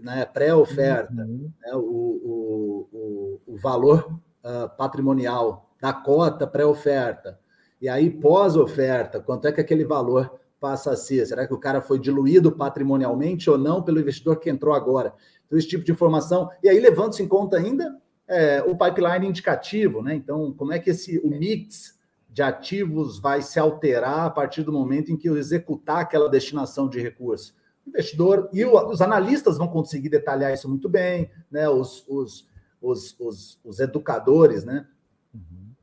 né, 0.01 0.25
pré-oferta, 0.25 1.23
uhum. 1.23 1.51
né, 1.61 1.73
o, 1.73 1.79
o, 1.79 2.89
o, 2.91 3.41
o, 3.53 3.57
valor 3.57 4.19
uh, 4.43 4.69
patrimonial 4.77 5.69
da 5.81 5.93
cota 5.93 6.45
pré-oferta, 6.45 7.39
e 7.79 7.87
aí, 7.87 8.09
pós-oferta, 8.09 9.19
quanto 9.19 9.47
é 9.47 9.51
que 9.51 9.61
aquele 9.61 9.85
valor 9.85 10.39
passa 10.59 10.91
a 10.91 10.95
ser? 10.95 11.25
Será 11.27 11.45
que 11.45 11.53
o 11.53 11.59
cara 11.59 11.81
foi 11.81 11.99
diluído 11.99 12.51
patrimonialmente 12.51 13.49
ou 13.49 13.57
não 13.57 13.83
pelo 13.83 13.99
investidor 13.99 14.39
que 14.39 14.49
entrou 14.49 14.73
agora? 14.73 15.13
Então, 15.45 15.57
esse 15.57 15.67
tipo 15.67 15.83
de 15.83 15.91
informação. 15.91 16.49
E 16.63 16.69
aí, 16.69 16.79
levando-se 16.79 17.21
em 17.21 17.27
conta 17.27 17.57
ainda 17.57 17.95
é, 18.27 18.61
o 18.63 18.75
pipeline 18.75 19.27
indicativo, 19.27 20.01
né? 20.01 20.15
Então, 20.15 20.51
como 20.53 20.73
é 20.73 20.79
que 20.79 20.89
esse, 20.89 21.19
o 21.19 21.29
mix 21.29 21.97
de 22.29 22.41
ativos 22.41 23.19
vai 23.19 23.41
se 23.41 23.59
alterar 23.59 24.25
a 24.25 24.29
partir 24.29 24.63
do 24.63 24.73
momento 24.73 25.11
em 25.11 25.17
que 25.17 25.29
eu 25.29 25.37
executar 25.37 25.99
aquela 25.99 26.29
destinação 26.29 26.89
de 26.89 26.99
recursos? 26.99 27.55
O 27.85 27.89
investidor 27.89 28.49
e 28.51 28.65
o, 28.65 28.89
os 28.89 29.01
analistas 29.01 29.57
vão 29.57 29.67
conseguir 29.67 30.09
detalhar 30.09 30.51
isso 30.51 30.67
muito 30.67 30.89
bem, 30.89 31.29
né? 31.49 31.69
Os, 31.69 32.03
os, 32.07 32.49
os, 32.81 33.15
os, 33.19 33.59
os 33.63 33.79
educadores, 33.79 34.65
né? 34.65 34.87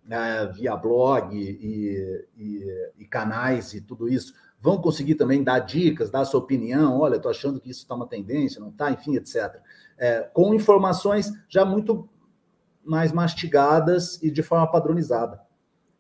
Né, 0.05 0.47
via 0.55 0.77
blog 0.77 1.35
e, 1.35 2.27
e, 2.37 2.93
e, 2.99 3.05
canais 3.07 3.73
e 3.75 3.81
tudo 3.81 4.09
isso, 4.09 4.35
vão 4.61 4.81
conseguir 4.81 5.15
também 5.15 5.43
dar 5.43 5.61
dicas, 5.61 6.11
dar 6.11 6.25
sua 6.25 6.41
opinião, 6.41 7.01
olha, 7.01 7.17
estou 7.17 7.31
achando 7.31 7.61
que 7.61 7.71
isso 7.71 7.83
está 7.83 7.95
uma 7.95 8.07
tendência, 8.07 8.61
não 8.61 8.69
está, 8.69 8.91
enfim, 8.91 9.17
etc. 9.17 9.57
É, 9.99 10.21
com 10.33 10.55
informações 10.55 11.33
já 11.49 11.65
muito 11.65 12.09
mais 12.85 13.13
mastigadas 13.13 14.23
e 14.23 14.31
de 14.31 14.43
forma 14.43 14.71
padronizada. 14.71 15.41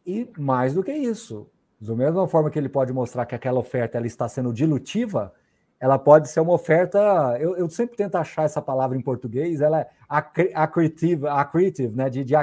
E 0.07 0.31
mais 0.38 0.75
do 0.75 0.83
que 0.83 0.93
isso, 0.93 1.49
da 1.81 1.95
mesma 1.95 2.29
forma 2.29 2.51
que 2.51 2.59
ele 2.59 2.69
pode 2.69 2.93
mostrar 2.93 3.25
que 3.25 3.35
aquela 3.35 3.59
oferta 3.59 3.97
ela 3.97 4.07
está 4.07 4.29
sendo 4.29 4.53
dilutiva, 4.53 5.33
ela 5.81 5.99
pode 5.99 6.29
ser 6.29 6.40
uma 6.40 6.53
oferta. 6.53 6.99
Eu, 7.40 7.57
eu 7.57 7.69
sempre 7.69 7.97
tento 7.97 8.17
achar 8.17 8.45
essa 8.45 8.62
palavra 8.62 8.97
em 8.97 9.03
português, 9.03 9.61
ela 9.61 9.81
é 9.81 9.90
accretive, 10.09 11.27
accretive 11.27 11.97
né? 11.97 12.09
De, 12.09 12.25
de, 12.25 12.35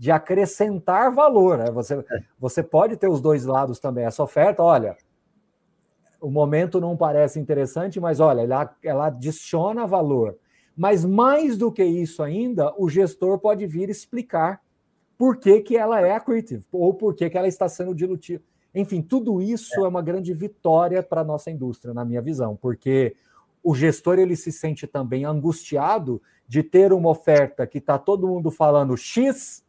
de 0.00 0.10
acrescentar 0.10 1.14
valor. 1.14 1.58
Né? 1.58 1.70
Você, 1.70 1.92
é. 1.94 2.22
você 2.38 2.62
pode 2.62 2.96
ter 2.96 3.06
os 3.06 3.20
dois 3.20 3.44
lados 3.44 3.78
também. 3.78 4.06
Essa 4.06 4.22
oferta, 4.22 4.62
olha, 4.62 4.96
o 6.18 6.30
momento 6.30 6.80
não 6.80 6.96
parece 6.96 7.38
interessante, 7.38 8.00
mas 8.00 8.18
olha, 8.18 8.40
ela, 8.40 8.76
ela 8.82 9.06
adiciona 9.08 9.86
valor. 9.86 10.38
Mas 10.74 11.04
mais 11.04 11.58
do 11.58 11.70
que 11.70 11.84
isso 11.84 12.22
ainda, 12.22 12.72
o 12.78 12.88
gestor 12.88 13.38
pode 13.38 13.66
vir 13.66 13.90
explicar 13.90 14.62
por 15.18 15.36
que, 15.36 15.60
que 15.60 15.76
ela 15.76 16.00
é 16.00 16.12
accretive, 16.14 16.64
ou 16.72 16.94
por 16.94 17.14
que, 17.14 17.28
que 17.28 17.36
ela 17.36 17.46
está 17.46 17.68
sendo 17.68 17.94
dilutiva. 17.94 18.42
Enfim, 18.74 19.02
tudo 19.02 19.42
isso 19.42 19.80
é, 19.80 19.84
é 19.84 19.88
uma 19.88 20.00
grande 20.00 20.32
vitória 20.32 21.02
para 21.02 21.20
a 21.20 21.24
nossa 21.24 21.50
indústria, 21.50 21.92
na 21.92 22.06
minha 22.06 22.22
visão, 22.22 22.56
porque 22.56 23.14
o 23.62 23.74
gestor 23.74 24.18
ele 24.18 24.34
se 24.34 24.50
sente 24.50 24.86
também 24.86 25.26
angustiado 25.26 26.22
de 26.48 26.62
ter 26.62 26.90
uma 26.90 27.10
oferta 27.10 27.66
que 27.66 27.76
está 27.76 27.98
todo 27.98 28.26
mundo 28.26 28.50
falando 28.50 28.96
X 28.96 29.62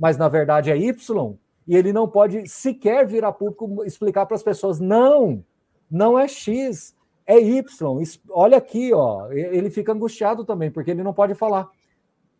mas 0.00 0.16
na 0.16 0.28
verdade 0.28 0.70
é 0.70 0.76
Y, 0.78 1.36
e 1.68 1.76
ele 1.76 1.92
não 1.92 2.08
pode 2.08 2.48
sequer 2.48 3.06
vir 3.06 3.22
a 3.22 3.30
público 3.30 3.84
explicar 3.84 4.24
para 4.24 4.34
as 4.34 4.42
pessoas: 4.42 4.80
não, 4.80 5.44
não 5.90 6.18
é 6.18 6.26
X, 6.26 6.96
é 7.26 7.38
Y. 7.38 8.02
Olha 8.30 8.56
aqui, 8.56 8.92
ó. 8.94 9.30
Ele 9.30 9.68
fica 9.68 9.92
angustiado 9.92 10.44
também, 10.44 10.70
porque 10.70 10.90
ele 10.90 11.02
não 11.02 11.12
pode 11.12 11.34
falar. 11.34 11.68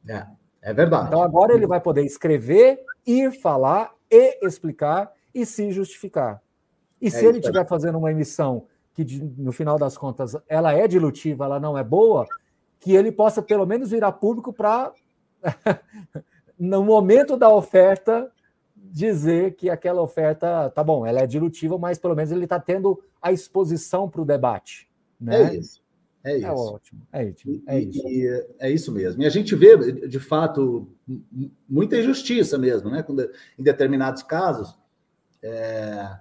É, 0.09 0.27
é 0.63 0.73
verdade. 0.73 1.09
Então 1.09 1.23
agora 1.23 1.53
ele 1.53 1.67
vai 1.67 1.81
poder 1.81 2.03
escrever, 2.03 2.81
ir 3.07 3.31
falar 3.41 3.93
e 4.11 4.45
explicar 4.45 5.13
e 5.35 5.45
se 5.45 5.71
justificar. 5.71 6.43
E 7.01 7.09
é 7.09 7.11
se 7.11 7.25
ele 7.25 7.39
estiver 7.39 7.67
fazendo 7.69 7.99
uma 7.99 8.11
emissão 8.11 8.67
que, 8.95 9.05
no 9.37 9.53
final 9.53 9.79
das 9.79 9.97
contas, 9.97 10.35
ela 10.49 10.73
é 10.73 10.89
dilutiva, 10.89 11.45
ela 11.45 11.61
não 11.61 11.77
é 11.77 11.85
boa, 11.85 12.27
que 12.81 12.97
ele 12.97 13.13
possa 13.13 13.41
pelo 13.43 13.67
menos 13.67 13.91
vir 13.91 14.03
a 14.03 14.11
público 14.11 14.53
para 14.53 14.93
no 16.61 16.85
momento 16.85 17.39
da 17.39 17.49
oferta, 17.49 18.31
dizer 18.77 19.55
que 19.55 19.71
aquela 19.71 20.03
oferta, 20.03 20.69
tá 20.71 20.85
bom, 20.85 21.07
ela 21.07 21.21
é 21.21 21.27
dilutiva, 21.27 21.79
mas 21.79 21.99
pelo 21.99 22.15
menos 22.15 22.31
ele 22.31 22.45
está 22.45 22.61
tendo 22.61 23.03
a 23.23 23.33
exposição 23.33 24.11
para 24.11 24.21
o 24.21 24.27
debate. 24.27 24.87
Né? 25.19 25.43
É 25.43 25.57
isso. 25.57 25.83
É, 26.23 26.33
é 26.33 26.37
isso. 26.37 26.47
É 26.47 26.53
ótimo. 26.53 27.07
É, 27.13 27.29
ótimo. 27.29 27.63
é 27.67 27.81
isso. 27.81 28.07
E, 28.07 28.27
e, 28.27 28.47
é 28.59 28.71
isso 28.71 28.93
mesmo. 28.93 29.23
E 29.23 29.27
a 29.27 29.31
gente 29.31 29.55
vê, 29.55 30.07
de 30.07 30.21
fato, 30.21 30.87
muita 31.67 31.97
injustiça 31.97 32.59
mesmo, 32.59 32.91
né? 32.91 33.03
Quando, 33.03 33.23
em 33.59 33.63
determinados 33.63 34.23
casos, 34.23 34.77
é, 35.43 36.19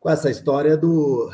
com 0.00 0.10
essa 0.10 0.28
história 0.28 0.76
do, 0.76 1.30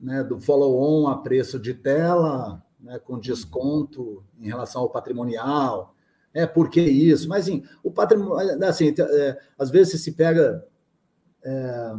né, 0.00 0.22
do 0.22 0.40
follow-on 0.40 1.08
a 1.08 1.18
preço 1.18 1.58
de 1.58 1.74
tela, 1.74 2.64
né, 2.78 2.98
com 3.00 3.18
desconto 3.18 4.24
em 4.38 4.46
relação 4.46 4.82
ao 4.82 4.90
patrimonial. 4.90 5.94
É, 6.32 6.46
por 6.46 6.70
que 6.70 6.80
isso? 6.80 7.28
Mas, 7.28 7.44
assim, 7.44 7.62
o 7.82 7.90
patrimônio, 7.90 8.64
assim, 8.64 8.94
é, 8.98 9.38
às 9.58 9.70
vezes 9.70 10.02
se 10.02 10.12
pega 10.12 10.64
é, 11.44 11.92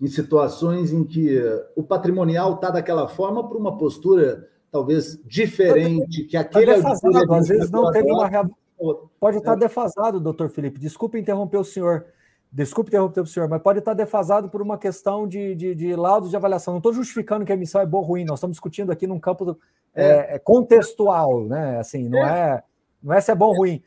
em 0.00 0.06
situações 0.06 0.92
em 0.92 1.04
que 1.04 1.38
o 1.74 1.82
patrimonial 1.82 2.54
está 2.54 2.70
daquela 2.70 3.08
forma 3.08 3.46
por 3.46 3.56
uma 3.56 3.76
postura 3.76 4.48
talvez 4.70 5.18
diferente 5.24 6.24
que 6.24 6.36
aquele 6.36 6.66
tá 6.66 6.74
defasado, 6.74 7.34
às 7.34 7.48
vezes 7.48 7.70
não 7.70 7.90
teve 7.90 8.10
uma 8.10 8.28
pode 9.18 9.38
estar 9.38 9.52
tá 9.52 9.58
defasado, 9.58 10.20
doutor 10.20 10.50
Felipe. 10.50 10.78
Desculpe 10.78 11.18
interromper 11.18 11.56
o 11.56 11.64
senhor. 11.64 12.06
Desculpe 12.52 12.90
interromper 12.90 13.20
o 13.20 13.26
senhor, 13.26 13.48
mas 13.48 13.60
pode 13.60 13.80
estar 13.80 13.92
tá 13.92 13.96
defasado 13.96 14.48
por 14.48 14.62
uma 14.62 14.78
questão 14.78 15.26
de, 15.26 15.54
de, 15.54 15.74
de 15.74 15.96
laudos 15.96 16.30
de 16.30 16.36
avaliação. 16.36 16.74
Não 16.74 16.78
estou 16.78 16.92
justificando 16.92 17.44
que 17.44 17.52
a 17.52 17.54
emissão 17.54 17.80
é 17.80 17.86
boa 17.86 18.02
ou 18.02 18.08
ruim, 18.08 18.24
nós 18.24 18.38
estamos 18.38 18.54
discutindo 18.54 18.92
aqui 18.92 19.06
num 19.06 19.18
campo 19.18 19.44
do, 19.44 19.58
é. 19.94 20.36
É, 20.36 20.38
contextual, 20.38 21.44
né? 21.44 21.78
Assim, 21.78 22.08
não 22.08 22.18
é. 22.18 22.62
É. 23.06 23.14
não 23.14 23.14
é 23.14 23.20
se 23.20 23.30
é 23.30 23.34
bom 23.34 23.46
ou 23.46 23.56
ruim. 23.56 23.82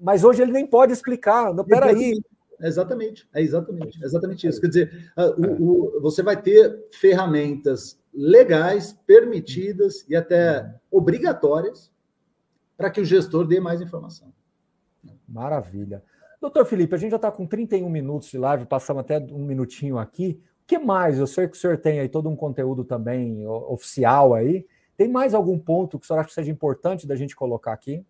Mas 0.00 0.24
hoje 0.24 0.42
ele 0.42 0.52
nem 0.52 0.66
pode 0.66 0.92
explicar. 0.92 1.52
Não, 1.54 1.64
peraí, 1.64 2.20
Exatamente, 2.62 3.26
é 3.32 3.40
exatamente, 3.40 4.02
é 4.02 4.06
exatamente 4.06 4.46
isso. 4.46 4.60
Quer 4.60 4.68
dizer, 4.68 5.12
o, 5.38 5.96
o, 5.96 6.00
você 6.02 6.22
vai 6.22 6.40
ter 6.40 6.86
ferramentas 6.90 7.98
legais, 8.12 8.92
permitidas 9.06 10.04
e 10.08 10.14
até 10.14 10.74
obrigatórias 10.90 11.90
para 12.76 12.90
que 12.90 13.00
o 13.00 13.04
gestor 13.04 13.46
dê 13.46 13.60
mais 13.60 13.80
informação. 13.80 14.32
Maravilha. 15.26 16.02
Doutor 16.40 16.64
Felipe, 16.66 16.94
a 16.94 16.98
gente 16.98 17.10
já 17.10 17.16
está 17.16 17.30
com 17.30 17.46
31 17.46 17.88
minutos 17.88 18.28
de 18.30 18.38
live, 18.38 18.66
passamos 18.66 19.00
até 19.00 19.18
um 19.18 19.44
minutinho 19.44 19.98
aqui. 19.98 20.40
O 20.62 20.66
que 20.66 20.78
mais? 20.78 21.18
Eu 21.18 21.26
sei 21.26 21.48
que 21.48 21.56
o 21.56 21.60
senhor 21.60 21.78
tem 21.78 22.00
aí 22.00 22.08
todo 22.08 22.28
um 22.28 22.36
conteúdo 22.36 22.84
também 22.84 23.46
oficial 23.46 24.34
aí. 24.34 24.66
Tem 24.96 25.08
mais 25.08 25.34
algum 25.34 25.58
ponto 25.58 25.98
que 25.98 26.04
o 26.04 26.06
senhor 26.06 26.20
acha 26.20 26.28
que 26.28 26.34
seja 26.34 26.50
importante 26.50 27.06
da 27.06 27.16
gente 27.16 27.34
colocar 27.34 27.72
aqui? 27.72 28.04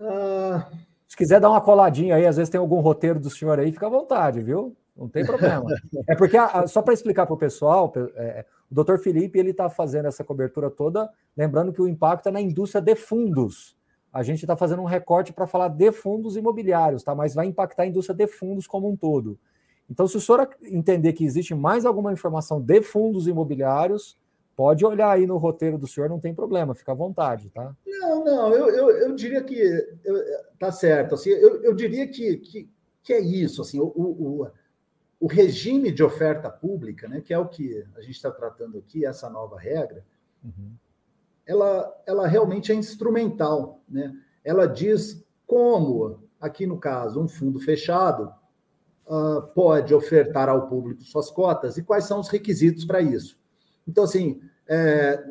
Ah, 0.00 0.68
se 1.06 1.16
quiser 1.16 1.40
dar 1.40 1.50
uma 1.50 1.60
coladinha 1.60 2.16
aí, 2.16 2.26
às 2.26 2.36
vezes 2.36 2.50
tem 2.50 2.58
algum 2.58 2.80
roteiro 2.80 3.18
do 3.18 3.30
senhor 3.30 3.58
aí, 3.58 3.72
fica 3.72 3.86
à 3.86 3.90
vontade, 3.90 4.40
viu? 4.40 4.76
Não 4.96 5.08
tem 5.08 5.24
problema. 5.24 5.64
É 6.08 6.14
porque, 6.16 6.36
só 6.66 6.82
para 6.82 6.92
explicar 6.92 7.24
para 7.24 7.34
o 7.34 7.38
pessoal, 7.38 7.92
é, 8.16 8.44
o 8.70 8.74
doutor 8.74 8.98
Felipe 8.98 9.38
ele 9.38 9.50
está 9.50 9.70
fazendo 9.70 10.06
essa 10.06 10.24
cobertura 10.24 10.68
toda, 10.68 11.08
lembrando 11.36 11.72
que 11.72 11.80
o 11.80 11.86
impacto 11.86 12.28
é 12.28 12.32
na 12.32 12.40
indústria 12.40 12.82
de 12.82 12.96
fundos. 12.96 13.76
A 14.12 14.22
gente 14.22 14.40
está 14.40 14.56
fazendo 14.56 14.82
um 14.82 14.86
recorte 14.86 15.32
para 15.32 15.46
falar 15.46 15.68
de 15.68 15.92
fundos 15.92 16.36
imobiliários, 16.36 17.02
tá? 17.02 17.14
Mas 17.14 17.34
vai 17.34 17.46
impactar 17.46 17.84
a 17.84 17.86
indústria 17.86 18.16
de 18.16 18.26
fundos 18.26 18.66
como 18.66 18.90
um 18.90 18.96
todo. 18.96 19.38
Então, 19.88 20.06
se 20.06 20.16
o 20.16 20.20
senhor 20.20 20.48
entender 20.62 21.12
que 21.12 21.24
existe 21.24 21.54
mais 21.54 21.86
alguma 21.86 22.12
informação 22.12 22.60
de 22.60 22.82
fundos 22.82 23.26
imobiliários, 23.28 24.18
Pode 24.58 24.84
olhar 24.84 25.12
aí 25.12 25.24
no 25.24 25.36
roteiro 25.36 25.78
do 25.78 25.86
senhor, 25.86 26.10
não 26.10 26.18
tem 26.18 26.34
problema, 26.34 26.74
fica 26.74 26.90
à 26.90 26.94
vontade, 26.94 27.48
tá? 27.48 27.76
Não, 27.86 28.24
não, 28.24 28.52
eu, 28.52 28.68
eu, 28.70 28.90
eu 28.90 29.14
diria 29.14 29.40
que 29.40 29.54
eu, 30.04 30.16
tá 30.58 30.72
certo. 30.72 31.14
Assim, 31.14 31.30
eu, 31.30 31.62
eu 31.62 31.72
diria 31.72 32.08
que, 32.08 32.38
que, 32.38 32.68
que 33.00 33.12
é 33.12 33.20
isso, 33.20 33.62
assim, 33.62 33.78
o, 33.78 33.86
o, 33.86 34.50
o 35.20 35.26
regime 35.28 35.92
de 35.92 36.02
oferta 36.02 36.50
pública, 36.50 37.06
né, 37.06 37.20
que 37.20 37.32
é 37.32 37.38
o 37.38 37.46
que 37.46 37.86
a 37.94 38.00
gente 38.00 38.16
está 38.16 38.32
tratando 38.32 38.78
aqui, 38.78 39.06
essa 39.06 39.30
nova 39.30 39.56
regra, 39.56 40.04
uhum. 40.42 40.72
ela, 41.46 42.02
ela 42.04 42.26
realmente 42.26 42.72
é 42.72 42.74
instrumental, 42.74 43.80
né? 43.88 44.12
Ela 44.42 44.66
diz 44.66 45.24
como, 45.46 46.24
aqui 46.40 46.66
no 46.66 46.80
caso, 46.80 47.22
um 47.22 47.28
fundo 47.28 47.60
fechado 47.60 48.34
uh, 49.06 49.40
pode 49.54 49.94
ofertar 49.94 50.48
ao 50.48 50.66
público 50.66 51.04
suas 51.04 51.30
cotas 51.30 51.78
e 51.78 51.84
quais 51.84 52.06
são 52.06 52.18
os 52.18 52.28
requisitos 52.28 52.84
para 52.84 53.00
isso. 53.00 53.37
Então, 53.88 54.04
assim, 54.04 54.40
é, 54.68 55.24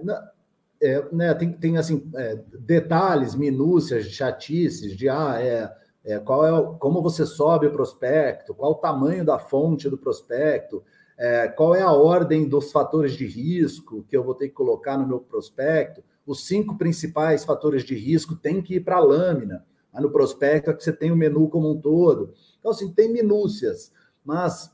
é, 0.82 1.06
né, 1.12 1.34
tem, 1.36 1.54
tem 1.54 1.78
assim, 1.78 2.10
é, 2.16 2.40
detalhes, 2.60 3.36
minúcias, 3.36 4.06
chatices 4.06 4.98
de 4.98 5.08
ah, 5.08 5.38
é, 5.40 5.72
é, 6.04 6.20
qual 6.20 6.46
é 6.46 6.78
como 6.80 7.02
você 7.02 7.26
sobe 7.26 7.68
o 7.68 7.72
prospecto, 7.72 8.56
qual 8.56 8.72
o 8.72 8.76
tamanho 8.76 9.24
da 9.24 9.38
fonte 9.38 9.90
do 9.90 9.98
prospecto, 9.98 10.84
é, 11.18 11.48
qual 11.48 11.76
é 11.76 11.82
a 11.82 11.92
ordem 11.92 12.48
dos 12.48 12.72
fatores 12.72 13.14
de 13.14 13.26
risco 13.26 14.04
que 14.10 14.18
eu 14.18 14.24
vou 14.24 14.36
ter 14.36 14.50
que 14.50 14.54
colocar 14.54 14.98
no 14.98 15.08
meu 15.08 15.20
prospecto. 15.20 16.04
Os 16.26 16.46
cinco 16.46 16.78
principais 16.78 17.46
fatores 17.46 17.84
de 17.84 17.96
risco 17.96 18.36
têm 18.36 18.62
que 18.62 18.76
ir 18.76 18.82
para 18.82 18.98
a 18.98 19.02
lâmina. 19.02 19.66
no 19.94 20.12
prospecto 20.12 20.70
é 20.70 20.74
que 20.74 20.84
você 20.84 20.94
tem 20.94 21.12
o 21.12 21.16
menu 21.16 21.50
como 21.50 21.72
um 21.72 21.80
todo. 21.80 22.34
Então, 22.60 22.72
assim, 22.72 22.92
tem 22.92 23.12
minúcias, 23.12 23.92
mas 24.24 24.72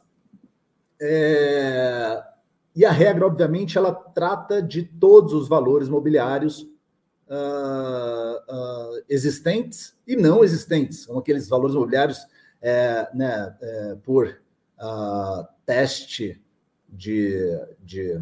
é, 1.02 2.22
e 2.76 2.86
a 2.86 2.92
regra, 2.92 3.28
obviamente, 3.28 3.78
ela 3.78 3.94
trata 3.94 4.62
de 4.62 4.84
todos 4.84 5.34
os 5.34 5.48
valores 5.48 5.88
mobiliários 5.88 6.62
uh, 7.30 8.36
uh, 8.50 9.04
existentes 9.08 9.96
e 10.08 10.16
não 10.16 10.44
existentes. 10.44 11.04
São 11.04 11.20
aqueles 11.20 11.48
valores 11.48 11.76
mobiliários 11.76 12.26
é, 12.62 13.10
né, 13.14 13.56
é, 13.62 13.96
por 14.04 14.42
uh, 14.80 15.46
teste 15.66 16.42
de, 16.90 17.60
de, 17.80 18.20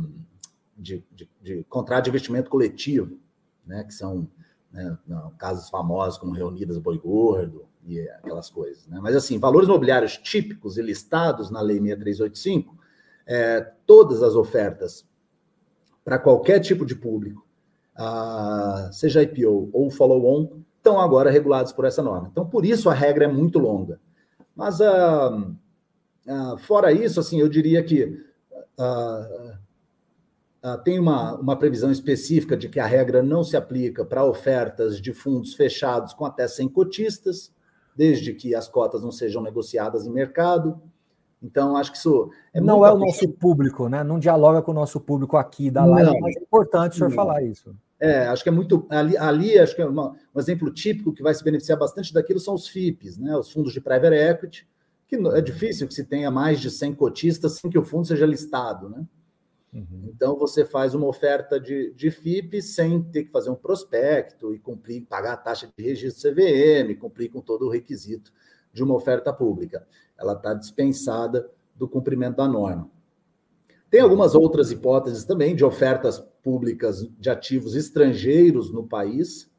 de, 0.75 1.03
de, 1.11 1.29
de 1.41 1.63
contrato 1.69 2.05
de 2.05 2.09
investimento 2.09 2.49
coletivo, 2.49 3.19
né, 3.65 3.83
que 3.83 3.93
são 3.93 4.27
né, 4.71 4.97
casos 5.37 5.69
famosos 5.69 6.17
como 6.17 6.33
Reunidas 6.33 6.77
Boi 6.77 6.97
Gordo 6.97 7.67
e 7.85 8.01
aquelas 8.01 8.49
coisas. 8.49 8.87
Né? 8.87 8.99
Mas, 9.01 9.15
assim, 9.15 9.37
valores 9.39 9.69
mobiliários 9.69 10.17
típicos 10.17 10.77
e 10.77 10.81
listados 10.81 11.49
na 11.49 11.61
Lei 11.61 11.79
6385 11.79 12.80
é, 13.31 13.61
todas 13.85 14.21
as 14.21 14.35
ofertas 14.35 15.07
para 16.03 16.19
qualquer 16.19 16.59
tipo 16.59 16.85
de 16.85 16.95
público, 16.95 17.47
seja 18.91 19.23
IPO 19.23 19.69
ou 19.71 19.89
follow-on, 19.89 20.59
estão 20.75 20.99
agora 20.99 21.31
regulados 21.31 21.71
por 21.71 21.85
essa 21.85 22.03
norma. 22.03 22.27
Então, 22.29 22.45
por 22.45 22.65
isso 22.65 22.89
a 22.89 22.93
regra 22.93 23.25
é 23.25 23.27
muito 23.27 23.57
longa. 23.57 24.01
Mas, 24.53 24.81
ah, 24.81 25.47
ah, 26.27 26.55
fora 26.57 26.91
isso, 26.91 27.21
assim, 27.21 27.39
eu 27.39 27.47
diria 27.47 27.81
que 27.81 28.19
ah, 28.77 29.53
tem 30.83 30.99
uma, 30.99 31.35
uma 31.35 31.55
previsão 31.55 31.89
específica 31.89 32.57
de 32.57 32.67
que 32.67 32.81
a 32.81 32.85
regra 32.85 33.23
não 33.23 33.45
se 33.45 33.55
aplica 33.55 34.03
para 34.03 34.25
ofertas 34.25 34.99
de 34.99 35.13
fundos 35.13 35.53
fechados 35.53 36.13
com 36.13 36.25
até 36.25 36.47
100 36.49 36.67
cotistas, 36.69 37.53
desde 37.95 38.33
que 38.33 38.53
as 38.53 38.67
cotas 38.67 39.03
não 39.03 39.11
sejam 39.11 39.41
negociadas 39.41 40.05
em 40.05 40.11
mercado. 40.11 40.81
Então, 41.41 41.75
acho 41.75 41.91
que 41.91 41.97
isso. 41.97 42.29
É 42.53 42.61
não 42.61 42.85
é 42.85 42.93
o 42.93 42.97
nosso 42.97 43.27
público, 43.29 43.89
né? 43.89 44.03
Não 44.03 44.19
dialoga 44.19 44.61
com 44.61 44.71
o 44.71 44.75
nosso 44.75 44.99
público 44.99 45.37
aqui 45.37 45.71
da 45.71 45.83
live, 45.85 46.11
não, 46.11 46.19
mas 46.19 46.35
é 46.35 46.39
importante 46.39 46.93
o 46.93 46.95
senhor 46.95 47.09
não. 47.09 47.15
falar 47.15 47.41
isso. 47.41 47.75
É, 47.99 48.27
acho 48.27 48.43
que 48.43 48.49
é 48.49 48.51
muito. 48.51 48.85
Ali, 48.89 49.17
ali 49.17 49.57
acho 49.57 49.75
que 49.75 49.81
é 49.81 49.85
uma, 49.85 50.15
um 50.35 50.39
exemplo 50.39 50.71
típico 50.71 51.11
que 51.11 51.23
vai 51.23 51.33
se 51.33 51.43
beneficiar 51.43 51.79
bastante 51.79 52.13
daquilo 52.13 52.39
são 52.39 52.53
os 52.53 52.67
FIPs, 52.67 53.17
né? 53.17 53.35
Os 53.35 53.51
fundos 53.51 53.73
de 53.73 53.81
private 53.81 54.15
equity, 54.15 54.67
que 55.07 55.15
é 55.15 55.41
difícil 55.41 55.87
que 55.87 55.93
se 55.93 56.03
tenha 56.03 56.29
mais 56.29 56.59
de 56.59 56.69
100 56.69 56.93
cotistas 56.93 57.53
sem 57.53 57.71
que 57.71 57.77
o 57.77 57.83
fundo 57.83 58.07
seja 58.07 58.25
listado, 58.25 58.89
né? 58.89 59.03
Uhum. 59.73 60.11
Então, 60.13 60.37
você 60.37 60.65
faz 60.65 60.93
uma 60.93 61.07
oferta 61.07 61.59
de, 61.59 61.93
de 61.93 62.11
FIP 62.11 62.61
sem 62.61 63.01
ter 63.01 63.23
que 63.23 63.31
fazer 63.31 63.49
um 63.49 63.55
prospecto 63.55 64.53
e 64.53 64.59
cumprir, 64.59 65.05
pagar 65.05 65.33
a 65.33 65.37
taxa 65.37 65.71
de 65.75 65.83
registro 65.83 66.29
CVM, 66.29 66.93
cumprir 66.99 67.29
com 67.29 67.39
todo 67.39 67.65
o 67.65 67.69
requisito 67.69 68.33
de 68.73 68.83
uma 68.83 68.95
oferta 68.95 69.31
pública 69.31 69.87
ela 70.21 70.33
está 70.33 70.53
dispensada 70.53 71.49
do 71.75 71.87
cumprimento 71.87 72.37
da 72.37 72.47
norma. 72.47 72.89
Tem 73.89 73.99
algumas 73.99 74.35
outras 74.35 74.71
hipóteses 74.71 75.25
também 75.25 75.55
de 75.55 75.65
ofertas 75.65 76.19
públicas 76.41 77.07
de 77.19 77.29
ativos 77.29 77.75
estrangeiros 77.75 78.71
no 78.71 78.87
país, 78.87 79.51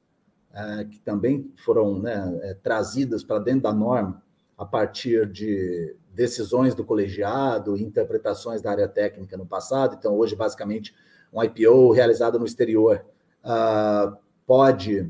é, 0.54 0.84
que 0.84 0.98
também 1.00 1.52
foram 1.64 1.98
né, 1.98 2.40
é, 2.42 2.54
trazidas 2.54 3.22
para 3.22 3.38
dentro 3.38 3.62
da 3.62 3.72
norma 3.72 4.22
a 4.56 4.64
partir 4.64 5.28
de 5.30 5.96
decisões 6.14 6.74
do 6.74 6.84
colegiado, 6.84 7.76
interpretações 7.76 8.62
da 8.62 8.70
área 8.70 8.88
técnica 8.88 9.36
no 9.36 9.46
passado. 9.46 9.96
Então, 9.98 10.16
hoje, 10.16 10.36
basicamente, 10.36 10.94
um 11.32 11.42
IPO 11.42 11.90
realizado 11.92 12.38
no 12.38 12.44
exterior 12.44 13.04
uh, 13.42 14.16
pode 14.46 15.00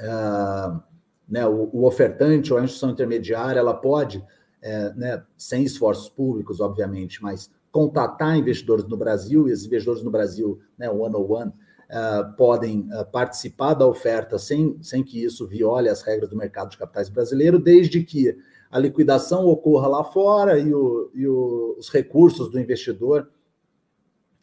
uh, 0.00 0.82
né, 1.28 1.46
o, 1.46 1.68
o, 1.72 1.84
ofertante 1.84 2.52
ou 2.52 2.58
a 2.58 2.62
instituição 2.62 2.90
intermediária 2.90 3.60
ela 3.60 3.74
pode 3.74 4.24
é, 4.62 4.92
né, 4.94 5.22
sem 5.36 5.62
esforços 5.62 6.08
públicos, 6.08 6.60
obviamente, 6.60 7.22
mas 7.22 7.50
contatar 7.70 8.36
investidores 8.36 8.84
no 8.86 8.96
Brasil, 8.96 9.48
e 9.48 9.52
os 9.52 9.64
investidores 9.64 10.02
no 10.02 10.10
Brasil, 10.10 10.58
né, 10.76 10.90
one-on-one, 10.90 11.50
uh, 11.50 12.36
podem 12.36 12.88
uh, 12.92 13.04
participar 13.10 13.74
da 13.74 13.86
oferta 13.86 14.38
sem, 14.38 14.76
sem 14.82 15.02
que 15.02 15.22
isso 15.22 15.46
viole 15.46 15.88
as 15.88 16.02
regras 16.02 16.30
do 16.30 16.36
mercado 16.36 16.70
de 16.70 16.78
capitais 16.78 17.08
brasileiro, 17.08 17.58
desde 17.58 18.02
que 18.02 18.36
a 18.70 18.78
liquidação 18.78 19.46
ocorra 19.46 19.88
lá 19.88 20.04
fora 20.04 20.58
e, 20.58 20.74
o, 20.74 21.10
e 21.14 21.26
o, 21.26 21.76
os 21.78 21.88
recursos 21.88 22.50
do 22.50 22.60
investidor 22.60 23.28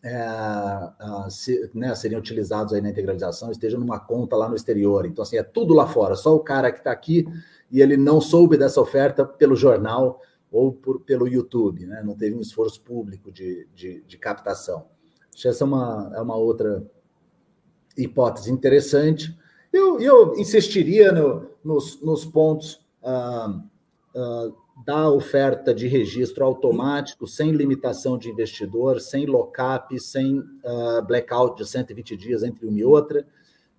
é, 0.05 0.23
numa, 0.99 1.27
né, 1.73 1.95
seriam 1.95 2.19
utilizados 2.19 2.73
aí 2.73 2.79
na 2.79 2.91
integralização 2.91 3.49
estejam 3.49 3.79
numa 3.79 3.99
conta 3.99 4.35
lá 4.35 4.47
no 4.47 4.55
exterior. 4.55 5.03
Então, 5.07 5.23
assim, 5.23 5.37
é 5.37 5.41
tudo 5.41 5.73
lá 5.73 5.87
fora. 5.87 6.15
Só 6.15 6.35
o 6.35 6.39
cara 6.39 6.71
que 6.71 6.77
está 6.77 6.91
aqui 6.91 7.25
e 7.71 7.81
ele 7.81 7.97
não 7.97 8.21
soube 8.21 8.55
dessa 8.55 8.79
oferta 8.79 9.25
pelo 9.25 9.55
jornal 9.55 10.21
ou 10.51 10.71
por, 10.71 11.01
pelo 11.01 11.27
YouTube, 11.27 11.87
né? 11.87 12.03
Não 12.05 12.15
teve 12.15 12.35
um 12.35 12.39
esforço 12.39 12.79
público 12.81 13.31
de, 13.31 13.67
de, 13.73 14.03
de 14.03 14.17
captação. 14.19 14.85
Acho 15.33 15.41
que 15.41 15.47
essa 15.47 15.63
é 15.63 15.67
uma, 15.67 16.11
é 16.15 16.21
uma 16.21 16.35
outra 16.35 16.85
hipótese 17.97 18.51
interessante. 18.51 19.35
Eu, 19.73 19.99
eu 19.99 20.35
insistiria 20.35 21.11
no, 21.11 21.49
nos, 21.63 21.99
nos 21.99 22.25
pontos 22.25 22.79
ah, 23.03 23.59
ah, 24.15 24.51
da 24.83 25.09
oferta 25.09 25.73
de 25.73 25.87
registro 25.87 26.43
automático, 26.43 27.25
sem 27.25 27.51
limitação 27.51 28.17
de 28.17 28.29
investidor, 28.29 28.99
sem 28.99 29.25
lock-up, 29.25 29.97
sem 29.99 30.39
uh, 30.39 31.01
blackout 31.07 31.63
de 31.63 31.69
120 31.69 32.17
dias 32.17 32.43
entre 32.43 32.65
uma 32.65 32.77
e 32.77 32.83
outra, 32.83 33.25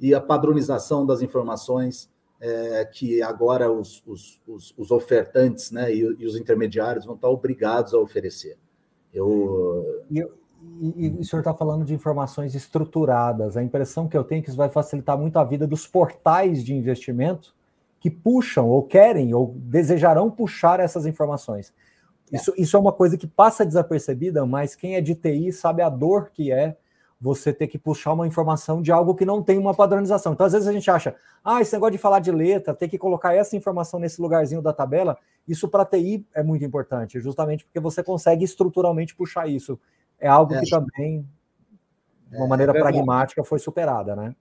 e 0.00 0.14
a 0.14 0.20
padronização 0.20 1.04
das 1.04 1.20
informações 1.20 2.08
é, 2.40 2.84
que 2.84 3.22
agora 3.22 3.70
os, 3.70 4.02
os, 4.06 4.40
os, 4.46 4.74
os 4.76 4.90
ofertantes 4.90 5.70
né, 5.70 5.92
e, 5.92 6.00
e, 6.00 6.26
os 6.26 6.36
intermediários 6.36 7.06
vão 7.06 7.14
estar 7.14 7.28
obrigados 7.28 7.94
a 7.94 7.98
oferecer. 7.98 8.58
Eu... 9.12 10.04
E, 10.10 10.20
e, 10.80 11.06
e 11.06 11.20
o 11.20 11.24
senhor 11.24 11.40
está 11.40 11.54
falando 11.54 11.84
de 11.84 11.94
informações 11.94 12.54
estruturadas. 12.54 13.56
A 13.56 13.62
impressão 13.62 14.06
que 14.06 14.16
eu 14.16 14.24
tenho 14.24 14.40
é 14.40 14.42
que 14.42 14.48
isso 14.48 14.56
vai 14.56 14.68
facilitar 14.68 15.16
muito 15.16 15.38
a 15.38 15.44
vida 15.44 15.66
dos 15.66 15.86
portais 15.86 16.62
de 16.62 16.74
investimento, 16.74 17.54
que 18.06 18.10
puxam 18.10 18.68
ou 18.68 18.84
querem 18.84 19.34
ou 19.34 19.52
desejarão 19.56 20.30
puxar 20.30 20.78
essas 20.78 21.06
informações. 21.06 21.74
É. 22.32 22.36
Isso, 22.36 22.54
isso 22.56 22.76
é 22.76 22.80
uma 22.80 22.92
coisa 22.92 23.18
que 23.18 23.26
passa 23.26 23.66
desapercebida, 23.66 24.46
mas 24.46 24.76
quem 24.76 24.94
é 24.94 25.00
de 25.00 25.16
TI 25.16 25.50
sabe 25.52 25.82
a 25.82 25.88
dor 25.88 26.30
que 26.30 26.52
é 26.52 26.76
você 27.20 27.52
ter 27.52 27.66
que 27.66 27.76
puxar 27.76 28.12
uma 28.12 28.24
informação 28.24 28.80
de 28.80 28.92
algo 28.92 29.16
que 29.16 29.24
não 29.24 29.42
tem 29.42 29.58
uma 29.58 29.74
padronização. 29.74 30.34
Então, 30.34 30.46
às 30.46 30.52
vezes 30.52 30.68
a 30.68 30.72
gente 30.72 30.88
acha, 30.88 31.16
ah, 31.44 31.60
esse 31.60 31.72
negócio 31.72 31.92
de 31.92 31.98
falar 31.98 32.20
de 32.20 32.30
letra, 32.30 32.76
ter 32.76 32.86
que 32.86 32.96
colocar 32.96 33.34
essa 33.34 33.56
informação 33.56 33.98
nesse 33.98 34.22
lugarzinho 34.22 34.62
da 34.62 34.72
tabela, 34.72 35.18
isso 35.48 35.66
para 35.66 35.84
TI 35.84 36.24
é 36.32 36.44
muito 36.44 36.64
importante, 36.64 37.18
justamente 37.18 37.64
porque 37.64 37.80
você 37.80 38.04
consegue 38.04 38.44
estruturalmente 38.44 39.16
puxar 39.16 39.48
isso. 39.48 39.80
É 40.20 40.28
algo 40.28 40.54
é. 40.54 40.60
que 40.60 40.70
também, 40.70 41.28
de 42.30 42.36
uma 42.36 42.46
é, 42.46 42.48
maneira 42.48 42.72
é 42.72 42.80
pragmática, 42.80 43.42
foi 43.42 43.58
superada, 43.58 44.14
né? 44.14 44.36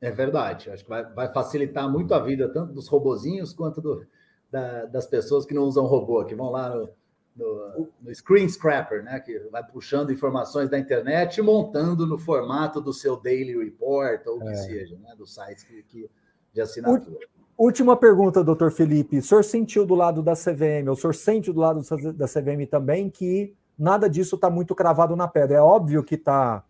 É 0.00 0.10
verdade. 0.10 0.70
Acho 0.70 0.84
que 0.84 0.90
vai, 0.90 1.04
vai, 1.04 1.32
facilitar 1.32 1.90
muito 1.90 2.14
a 2.14 2.20
vida, 2.20 2.48
tanto 2.48 2.72
dos 2.72 2.88
robozinhos 2.88 3.52
quanto 3.52 3.80
do, 3.80 4.06
da, 4.50 4.84
das 4.86 5.06
pessoas 5.06 5.44
que 5.44 5.54
não 5.54 5.64
usam 5.64 5.86
robô, 5.86 6.24
que 6.24 6.34
vão 6.34 6.50
lá 6.50 6.68
no, 6.68 6.88
no, 7.36 7.88
no, 8.00 8.14
Screen 8.14 8.48
Scrapper, 8.48 9.02
né? 9.02 9.18
Que 9.20 9.38
vai 9.50 9.64
puxando 9.64 10.12
informações 10.12 10.70
da 10.70 10.78
internet 10.78 11.38
e 11.38 11.42
montando 11.42 12.06
no 12.06 12.18
formato 12.18 12.80
do 12.80 12.92
seu 12.92 13.16
daily 13.16 13.56
report 13.56 14.26
ou 14.26 14.36
o 14.36 14.40
que 14.40 14.50
é. 14.50 14.54
seja, 14.54 14.96
né? 14.98 15.14
Do 15.16 15.26
site 15.26 15.66
que, 15.66 15.82
que, 15.82 16.10
de 16.52 16.60
assinatura. 16.60 17.18
Última 17.56 17.96
pergunta, 17.96 18.44
doutor 18.44 18.70
Felipe. 18.70 19.18
O 19.18 19.22
senhor 19.22 19.42
sentiu 19.42 19.84
do 19.84 19.96
lado 19.96 20.22
da 20.22 20.34
CVM, 20.34 20.88
o 20.88 20.94
senhor 20.94 21.12
sente 21.12 21.52
do 21.52 21.58
lado 21.58 21.82
da 22.14 22.26
CVM 22.28 22.64
também 22.70 23.10
que 23.10 23.52
nada 23.76 24.08
disso 24.08 24.36
está 24.36 24.48
muito 24.48 24.76
cravado 24.76 25.16
na 25.16 25.26
pedra. 25.26 25.56
É 25.56 25.60
óbvio 25.60 26.04
que 26.04 26.14
está 26.14 26.64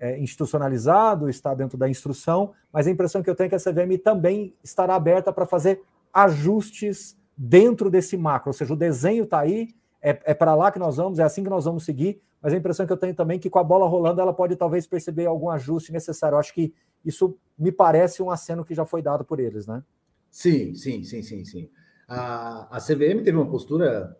é, 0.00 0.18
institucionalizado, 0.18 1.28
está 1.28 1.54
dentro 1.54 1.76
da 1.76 1.88
instrução, 1.88 2.52
mas 2.72 2.86
a 2.86 2.90
impressão 2.90 3.22
que 3.22 3.28
eu 3.28 3.34
tenho 3.34 3.46
é 3.46 3.50
que 3.50 3.54
a 3.54 3.58
CVM 3.58 3.98
também 4.02 4.54
estará 4.64 4.94
aberta 4.94 5.30
para 5.30 5.44
fazer 5.44 5.82
ajustes 6.12 7.16
dentro 7.36 7.90
desse 7.90 8.16
macro, 8.16 8.48
ou 8.48 8.52
seja, 8.54 8.72
o 8.72 8.76
desenho 8.76 9.24
está 9.24 9.40
aí, 9.40 9.68
é, 10.02 10.18
é 10.24 10.34
para 10.34 10.54
lá 10.54 10.72
que 10.72 10.78
nós 10.78 10.96
vamos, 10.96 11.18
é 11.18 11.22
assim 11.22 11.44
que 11.44 11.50
nós 11.50 11.66
vamos 11.66 11.84
seguir, 11.84 12.20
mas 12.40 12.54
a 12.54 12.56
impressão 12.56 12.86
que 12.86 12.92
eu 12.92 12.96
tenho 12.96 13.14
também 13.14 13.36
é 13.36 13.40
que 13.40 13.50
com 13.50 13.58
a 13.58 13.64
bola 13.64 13.86
rolando 13.86 14.20
ela 14.20 14.32
pode 14.32 14.56
talvez 14.56 14.86
perceber 14.86 15.26
algum 15.26 15.50
ajuste 15.50 15.92
necessário. 15.92 16.36
Eu 16.36 16.40
acho 16.40 16.54
que 16.54 16.72
isso 17.04 17.36
me 17.58 17.70
parece 17.70 18.22
um 18.22 18.30
aceno 18.30 18.64
que 18.64 18.74
já 18.74 18.86
foi 18.86 19.02
dado 19.02 19.24
por 19.24 19.38
eles, 19.38 19.66
né? 19.66 19.82
Sim, 20.30 20.74
sim, 20.74 21.04
sim, 21.04 21.22
sim, 21.22 21.44
sim. 21.44 21.70
A, 22.08 22.76
a 22.76 22.80
CVM 22.80 23.22
teve 23.22 23.32
uma 23.32 23.50
postura 23.50 24.16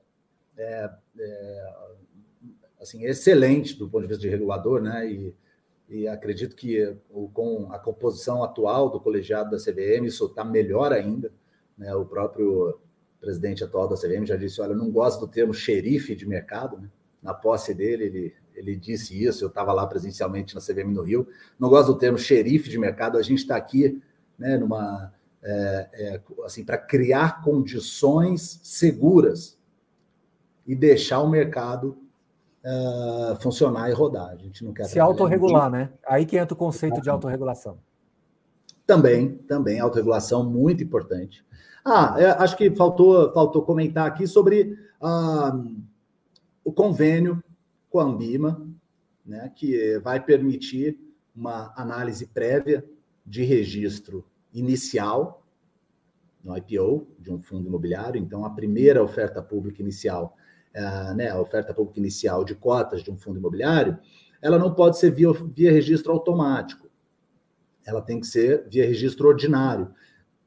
é, 0.56 0.90
é, 1.18 1.74
assim 2.80 3.04
excelente 3.04 3.78
do 3.78 3.88
ponto 3.88 4.02
de 4.02 4.08
vista 4.08 4.20
de 4.20 4.28
regulador, 4.28 4.82
né? 4.82 5.10
E, 5.10 5.34
e 5.90 6.06
acredito 6.06 6.54
que 6.54 6.96
com 7.32 7.68
a 7.72 7.78
composição 7.78 8.44
atual 8.44 8.88
do 8.88 9.00
colegiado 9.00 9.50
da 9.50 9.56
CVM, 9.56 10.06
isso 10.06 10.26
está 10.26 10.44
melhor 10.44 10.92
ainda. 10.92 11.32
Né? 11.76 11.92
O 11.96 12.06
próprio 12.06 12.78
presidente 13.20 13.64
atual 13.64 13.88
da 13.88 13.96
CVM 13.96 14.24
já 14.24 14.36
disse: 14.36 14.60
Olha, 14.60 14.70
eu 14.70 14.76
não 14.76 14.88
gosto 14.88 15.18
do 15.18 15.26
termo 15.26 15.52
xerife 15.52 16.14
de 16.14 16.28
mercado. 16.28 16.78
Né? 16.78 16.88
Na 17.20 17.34
posse 17.34 17.74
dele, 17.74 18.04
ele, 18.04 18.34
ele 18.54 18.76
disse 18.76 19.20
isso. 19.20 19.42
Eu 19.42 19.48
estava 19.48 19.72
lá 19.72 19.84
presencialmente 19.84 20.54
na 20.54 20.60
CVM 20.60 20.92
no 20.92 21.02
Rio. 21.02 21.26
Não 21.58 21.68
gosto 21.68 21.92
do 21.92 21.98
termo 21.98 22.16
xerife 22.16 22.70
de 22.70 22.78
mercado. 22.78 23.18
A 23.18 23.22
gente 23.22 23.40
está 23.40 23.56
aqui 23.56 24.00
né, 24.38 24.56
numa. 24.56 25.12
É, 25.42 25.88
é, 25.92 26.22
assim, 26.44 26.64
para 26.64 26.78
criar 26.78 27.42
condições 27.42 28.60
seguras 28.62 29.58
e 30.66 30.76
deixar 30.76 31.20
o 31.20 31.28
mercado 31.28 31.99
uh, 32.64 33.40
funcionar 33.40 33.90
e 33.90 33.92
rodar. 33.92 34.30
A 34.30 34.36
gente 34.36 34.64
não 34.64 34.72
quer 34.72 34.84
se 34.84 34.98
autorregular, 34.98 35.70
né? 35.70 35.90
Aí 36.06 36.24
que 36.24 36.36
entra 36.36 36.54
o 36.54 36.56
conceito 36.56 37.00
de 37.00 37.10
autorregulação. 37.10 37.78
Também, 38.86 39.36
também 39.46 39.78
autorregulação 39.80 40.44
muito 40.44 40.82
importante. 40.82 41.44
Ah, 41.84 42.16
é, 42.18 42.30
acho 42.30 42.56
que 42.56 42.70
faltou, 42.74 43.32
faltou 43.32 43.62
comentar 43.62 44.06
aqui 44.06 44.26
sobre 44.26 44.76
uh, 45.00 45.76
o 46.64 46.72
convênio 46.72 47.42
com 47.88 48.00
a 48.00 48.04
Ambima, 48.04 48.66
né, 49.24 49.50
que 49.54 49.98
vai 49.98 50.20
permitir 50.20 50.98
uma 51.34 51.72
análise 51.76 52.26
prévia 52.26 52.84
de 53.24 53.42
registro 53.44 54.24
inicial 54.52 55.44
no 56.42 56.56
IPO 56.56 57.06
de 57.18 57.30
um 57.32 57.40
fundo 57.40 57.68
imobiliário. 57.68 58.20
Então, 58.20 58.44
a 58.44 58.50
primeira 58.50 59.02
oferta 59.02 59.42
pública 59.42 59.80
inicial 59.80 60.36
uh, 60.74 61.14
né, 61.14 61.30
a 61.30 61.40
oferta 61.40 61.74
pública 61.74 61.98
inicial 61.98 62.44
de 62.44 62.54
cotas 62.54 63.02
de 63.02 63.10
um 63.10 63.16
fundo 63.16 63.38
imobiliário, 63.38 63.98
ela 64.42 64.58
não 64.58 64.74
pode 64.74 64.98
ser 64.98 65.10
via, 65.10 65.32
via 65.32 65.72
registro 65.72 66.12
automático. 66.12 66.88
Ela 67.84 68.02
tem 68.02 68.20
que 68.20 68.26
ser 68.26 68.66
via 68.68 68.86
registro 68.86 69.28
ordinário, 69.28 69.92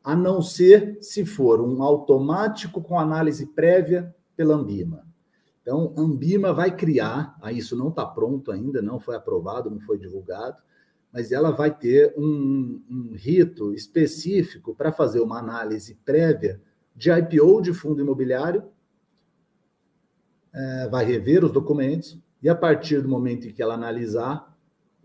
a 0.03 0.15
não 0.15 0.41
ser 0.41 0.97
se 1.01 1.25
for 1.25 1.61
um 1.61 1.81
automático 1.81 2.81
com 2.81 2.99
análise 2.99 3.45
prévia 3.45 4.13
pela 4.35 4.55
Ambima. 4.55 5.05
Então, 5.61 5.93
a 5.95 6.01
Ambima 6.01 6.51
vai 6.51 6.75
criar, 6.75 7.37
aí 7.41 7.57
isso 7.57 7.75
não 7.75 7.87
está 7.87 8.05
pronto 8.05 8.51
ainda, 8.51 8.81
não 8.81 8.99
foi 8.99 9.15
aprovado, 9.15 9.69
não 9.69 9.79
foi 9.79 9.97
divulgado, 9.97 10.57
mas 11.11 11.31
ela 11.31 11.51
vai 11.51 11.71
ter 11.71 12.13
um, 12.17 12.81
um 12.89 13.13
rito 13.15 13.73
específico 13.73 14.75
para 14.75 14.91
fazer 14.91 15.21
uma 15.21 15.39
análise 15.39 15.95
prévia 16.03 16.59
de 16.95 17.11
IPO 17.11 17.61
de 17.61 17.71
fundo 17.71 18.01
imobiliário 18.01 18.63
é, 20.53 20.87
vai 20.89 21.05
rever 21.05 21.43
os 21.43 21.51
documentos 21.51 22.19
e 22.41 22.49
a 22.49 22.55
partir 22.55 23.01
do 23.01 23.09
momento 23.09 23.47
em 23.47 23.53
que 23.53 23.61
ela 23.61 23.73
analisar 23.73 24.53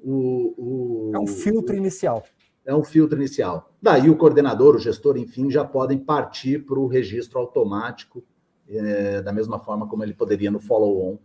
o, 0.00 0.54
o 0.56 1.12
é 1.14 1.18
um 1.18 1.26
filtro 1.26 1.74
o, 1.74 1.78
inicial. 1.78 2.24
É 2.64 2.74
um 2.74 2.84
filtro 2.84 3.18
inicial. 3.18 3.72
Daí 3.80 4.10
o 4.10 4.16
coordenador 4.16 4.76
o 4.76 4.78
gestor 4.78 5.16
enfim 5.16 5.50
já 5.50 5.64
podem 5.64 5.98
partir 5.98 6.64
para 6.64 6.78
o 6.78 6.86
registro 6.86 7.38
automático 7.38 8.22
é, 8.68 9.22
da 9.22 9.32
mesma 9.32 9.58
forma 9.58 9.88
como 9.88 10.02
ele 10.04 10.14
poderia 10.14 10.50
no 10.50 10.60
follow-on 10.60 11.18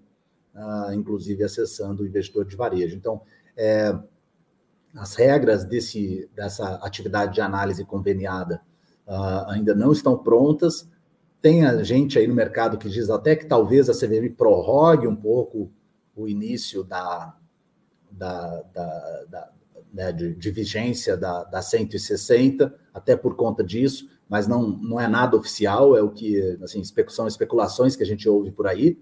uh, 0.56 0.94
inclusive 0.94 1.44
acessando 1.44 2.04
o 2.04 2.08
investidor 2.08 2.46
de 2.46 2.56
varejo. 2.56 2.96
Então 2.96 3.22
é, 3.58 3.98
as 4.96 5.16
regras 5.16 5.66
desse, 5.66 6.30
dessa 6.36 6.76
atividade 6.76 7.34
de 7.34 7.42
análise 7.42 7.84
conveniada 7.84 8.62
uh, 9.08 9.50
ainda 9.50 9.74
não 9.74 9.92
estão 9.92 10.18
prontas 10.18 10.88
tem 11.44 11.66
a 11.66 11.84
gente 11.84 12.18
aí 12.18 12.26
no 12.26 12.34
mercado 12.34 12.78
que 12.78 12.88
diz 12.88 13.10
até 13.10 13.36
que 13.36 13.46
talvez 13.46 13.90
a 13.90 13.94
CVM 13.94 14.34
prorrogue 14.34 15.06
um 15.06 15.16
pouco 15.16 15.70
o 16.16 16.26
início 16.26 16.86
da, 16.86 17.36
da, 18.10 18.64
da, 18.74 19.26
da 19.30 19.50
né, 19.94 20.14
de, 20.14 20.34
de, 20.36 20.52
vigência 20.52 21.18
da, 21.18 21.44
da 21.44 21.62
160, 21.62 22.74
até 22.94 23.18
por 23.18 23.36
conta 23.36 23.62
disso, 23.62 24.10
mas 24.30 24.48
não, 24.48 24.70
não 24.70 24.98
é 24.98 25.06
nada 25.06 25.36
oficial, 25.36 25.98
é 25.98 26.02
o 26.02 26.10
que, 26.10 26.58
assim, 26.64 26.82
são 27.10 27.28
especulações 27.28 27.94
que 27.98 28.04
a 28.04 28.06
gente 28.06 28.28
ouve 28.30 28.50
por 28.50 28.66
aí, 28.66 28.98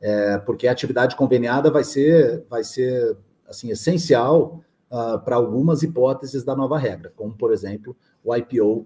é, 0.00 0.36
porque 0.38 0.66
a 0.66 0.72
atividade 0.72 1.14
conveniada 1.14 1.70
vai 1.70 1.84
ser, 1.84 2.44
vai 2.50 2.64
ser 2.64 3.16
assim, 3.48 3.70
essencial 3.70 4.64
uh, 4.90 5.18
para 5.20 5.36
algumas 5.36 5.84
hipóteses 5.84 6.42
da 6.42 6.56
nova 6.56 6.76
regra, 6.76 7.12
como, 7.14 7.34
por 7.34 7.52
exemplo, 7.52 7.96
o 8.24 8.34
IPO 8.34 8.84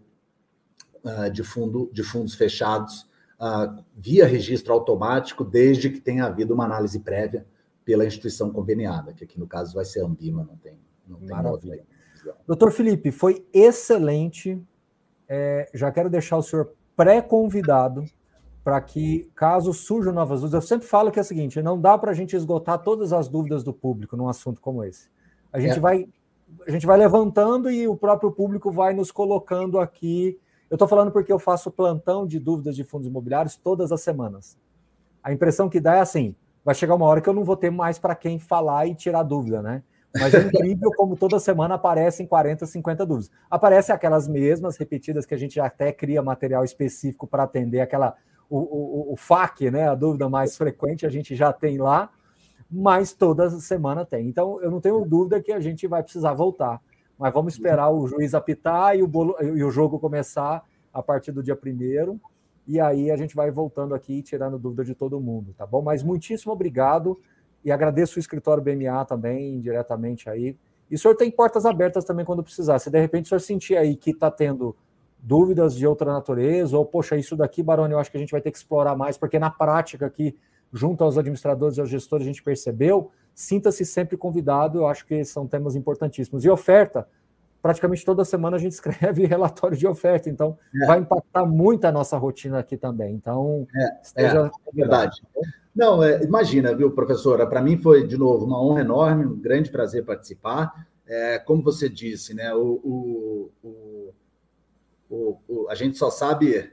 de, 1.32 1.42
fundo, 1.42 1.90
de 1.92 2.02
fundos 2.02 2.34
fechados 2.34 3.08
uh, 3.40 3.82
via 3.96 4.26
registro 4.26 4.72
automático, 4.72 5.44
desde 5.44 5.90
que 5.90 6.00
tenha 6.00 6.24
havido 6.24 6.54
uma 6.54 6.64
análise 6.64 6.98
prévia 7.00 7.46
pela 7.84 8.04
instituição 8.04 8.50
conveniada, 8.50 9.14
que 9.14 9.24
aqui 9.24 9.38
no 9.38 9.46
caso 9.46 9.74
vai 9.74 9.84
ser 9.84 10.02
a 10.02 10.06
Ambima, 10.06 10.44
não 10.44 10.56
tem, 10.56 10.78
não 11.06 11.18
tem 11.18 11.28
Maravilha. 11.28 11.86
Doutor 12.46 12.70
Felipe, 12.70 13.10
foi 13.10 13.46
excelente. 13.52 14.60
É, 15.28 15.70
já 15.72 15.90
quero 15.90 16.10
deixar 16.10 16.36
o 16.36 16.42
senhor 16.42 16.72
pré-convidado 16.96 18.04
para 18.62 18.80
que, 18.80 19.30
caso 19.34 19.72
surjam 19.72 20.12
novas 20.12 20.40
dúvidas, 20.40 20.62
eu 20.62 20.68
sempre 20.68 20.86
falo 20.86 21.10
que 21.10 21.18
é 21.18 21.22
o 21.22 21.24
seguinte: 21.24 21.62
não 21.62 21.80
dá 21.80 21.96
para 21.96 22.10
a 22.10 22.14
gente 22.14 22.36
esgotar 22.36 22.78
todas 22.82 23.12
as 23.12 23.28
dúvidas 23.28 23.64
do 23.64 23.72
público 23.72 24.16
num 24.16 24.28
assunto 24.28 24.60
como 24.60 24.84
esse. 24.84 25.08
A 25.50 25.58
gente, 25.58 25.78
é. 25.78 25.80
vai, 25.80 26.06
a 26.66 26.70
gente 26.70 26.84
vai 26.84 26.98
levantando 26.98 27.70
e 27.70 27.88
o 27.88 27.96
próprio 27.96 28.30
público 28.30 28.70
vai 28.70 28.92
nos 28.92 29.10
colocando 29.10 29.78
aqui. 29.78 30.38
Eu 30.70 30.74
estou 30.74 30.88
falando 30.88 31.10
porque 31.10 31.32
eu 31.32 31.38
faço 31.38 31.70
plantão 31.70 32.26
de 32.26 32.38
dúvidas 32.38 32.76
de 32.76 32.84
fundos 32.84 33.06
imobiliários 33.06 33.56
todas 33.56 33.90
as 33.90 34.00
semanas. 34.02 34.56
A 35.22 35.32
impressão 35.32 35.68
que 35.68 35.80
dá 35.80 35.96
é 35.96 36.00
assim: 36.00 36.34
vai 36.64 36.74
chegar 36.74 36.94
uma 36.94 37.06
hora 37.06 37.20
que 37.20 37.28
eu 37.28 37.34
não 37.34 37.44
vou 37.44 37.56
ter 37.56 37.70
mais 37.70 37.98
para 37.98 38.14
quem 38.14 38.38
falar 38.38 38.86
e 38.86 38.94
tirar 38.94 39.22
dúvida, 39.22 39.62
né? 39.62 39.82
Mas 40.14 40.34
é 40.34 40.40
incrível 40.40 40.90
como 40.96 41.16
toda 41.16 41.38
semana 41.38 41.74
aparecem 41.74 42.26
40, 42.26 42.66
50 42.66 43.06
dúvidas. 43.06 43.30
Aparecem 43.50 43.94
aquelas 43.94 44.26
mesmas 44.26 44.76
repetidas 44.76 45.26
que 45.26 45.34
a 45.34 45.38
gente 45.38 45.60
até 45.60 45.92
cria 45.92 46.22
material 46.22 46.64
específico 46.64 47.26
para 47.26 47.42
atender 47.42 47.80
aquela 47.80 48.16
o, 48.48 48.58
o, 48.58 49.12
o 49.12 49.16
FAQ, 49.16 49.70
né? 49.70 49.88
A 49.88 49.94
dúvida 49.94 50.28
mais 50.28 50.56
frequente 50.56 51.06
a 51.06 51.10
gente 51.10 51.36
já 51.36 51.52
tem 51.52 51.78
lá, 51.78 52.10
mas 52.70 53.12
toda 53.12 53.50
semana 53.50 54.04
tem. 54.04 54.26
Então 54.26 54.60
eu 54.62 54.70
não 54.70 54.80
tenho 54.80 55.04
dúvida 55.04 55.42
que 55.42 55.52
a 55.52 55.60
gente 55.60 55.86
vai 55.86 56.02
precisar 56.02 56.32
voltar. 56.34 56.80
Mas 57.18 57.32
vamos 57.32 57.54
esperar 57.54 57.90
o 57.90 58.06
juiz 58.06 58.34
apitar 58.34 58.96
e 58.96 59.02
o, 59.02 59.08
bolo, 59.08 59.36
e 59.42 59.64
o 59.64 59.70
jogo 59.70 59.98
começar 59.98 60.64
a 60.92 61.02
partir 61.02 61.32
do 61.32 61.42
dia 61.42 61.56
primeiro. 61.56 62.20
E 62.66 62.78
aí 62.78 63.10
a 63.10 63.16
gente 63.16 63.34
vai 63.34 63.50
voltando 63.50 63.94
aqui 63.94 64.22
tirando 64.22 64.58
dúvida 64.58 64.84
de 64.84 64.94
todo 64.94 65.20
mundo, 65.20 65.54
tá 65.56 65.66
bom? 65.66 65.82
Mas 65.82 66.02
muitíssimo 66.02 66.52
obrigado. 66.52 67.18
E 67.64 67.72
agradeço 67.72 68.18
o 68.18 68.20
escritório 68.20 68.62
BMA 68.62 69.04
também, 69.04 69.60
diretamente 69.60 70.30
aí. 70.30 70.56
E 70.90 70.94
o 70.94 70.98
senhor 70.98 71.14
tem 71.14 71.30
portas 71.30 71.66
abertas 71.66 72.04
também 72.04 72.24
quando 72.24 72.42
precisar. 72.42 72.78
Se 72.78 72.90
de 72.90 73.00
repente 73.00 73.26
o 73.26 73.28
senhor 73.28 73.40
sentir 73.40 73.76
aí 73.76 73.96
que 73.96 74.10
está 74.10 74.30
tendo 74.30 74.76
dúvidas 75.18 75.74
de 75.74 75.86
outra 75.86 76.12
natureza, 76.12 76.76
ou, 76.78 76.86
poxa, 76.86 77.16
isso 77.16 77.36
daqui, 77.36 77.62
Baroni, 77.62 77.92
eu 77.92 77.98
acho 77.98 78.10
que 78.10 78.16
a 78.16 78.20
gente 78.20 78.30
vai 78.30 78.40
ter 78.40 78.50
que 78.50 78.58
explorar 78.58 78.96
mais, 78.96 79.18
porque 79.18 79.38
na 79.38 79.50
prática 79.50 80.06
aqui, 80.06 80.36
junto 80.72 81.02
aos 81.02 81.18
administradores 81.18 81.76
e 81.76 81.80
aos 81.80 81.90
gestores, 81.90 82.24
a 82.24 82.28
gente 82.28 82.42
percebeu, 82.42 83.10
sinta-se 83.38 83.84
sempre 83.84 84.16
convidado, 84.16 84.78
eu 84.78 84.86
acho 84.88 85.06
que 85.06 85.24
são 85.24 85.46
temas 85.46 85.76
importantíssimos. 85.76 86.44
E 86.44 86.50
oferta, 86.50 87.06
praticamente 87.62 88.04
toda 88.04 88.24
semana 88.24 88.56
a 88.56 88.58
gente 88.58 88.72
escreve 88.74 89.26
relatório 89.26 89.76
de 89.76 89.86
oferta, 89.86 90.28
então 90.28 90.58
é. 90.74 90.86
vai 90.86 90.98
impactar 90.98 91.46
muito 91.46 91.84
a 91.84 91.92
nossa 91.92 92.18
rotina 92.18 92.58
aqui 92.58 92.76
também. 92.76 93.14
Então, 93.14 93.64
é, 93.76 94.00
esteja 94.02 94.50
é, 94.50 94.74
verdade. 94.74 95.22
Não, 95.72 96.02
é, 96.02 96.20
imagina, 96.24 96.74
viu, 96.74 96.90
professora? 96.90 97.46
Para 97.46 97.62
mim 97.62 97.76
foi, 97.76 98.04
de 98.04 98.18
novo, 98.18 98.44
uma 98.44 98.60
honra 98.60 98.80
enorme, 98.80 99.24
um 99.24 99.38
grande 99.38 99.70
prazer 99.70 100.04
participar. 100.04 100.88
É, 101.06 101.38
como 101.38 101.62
você 101.62 101.88
disse, 101.88 102.34
né, 102.34 102.52
o, 102.52 103.52
o, 103.62 104.12
o, 105.08 105.38
o, 105.48 105.68
a 105.70 105.76
gente 105.76 105.96
só 105.96 106.10
sabe, 106.10 106.72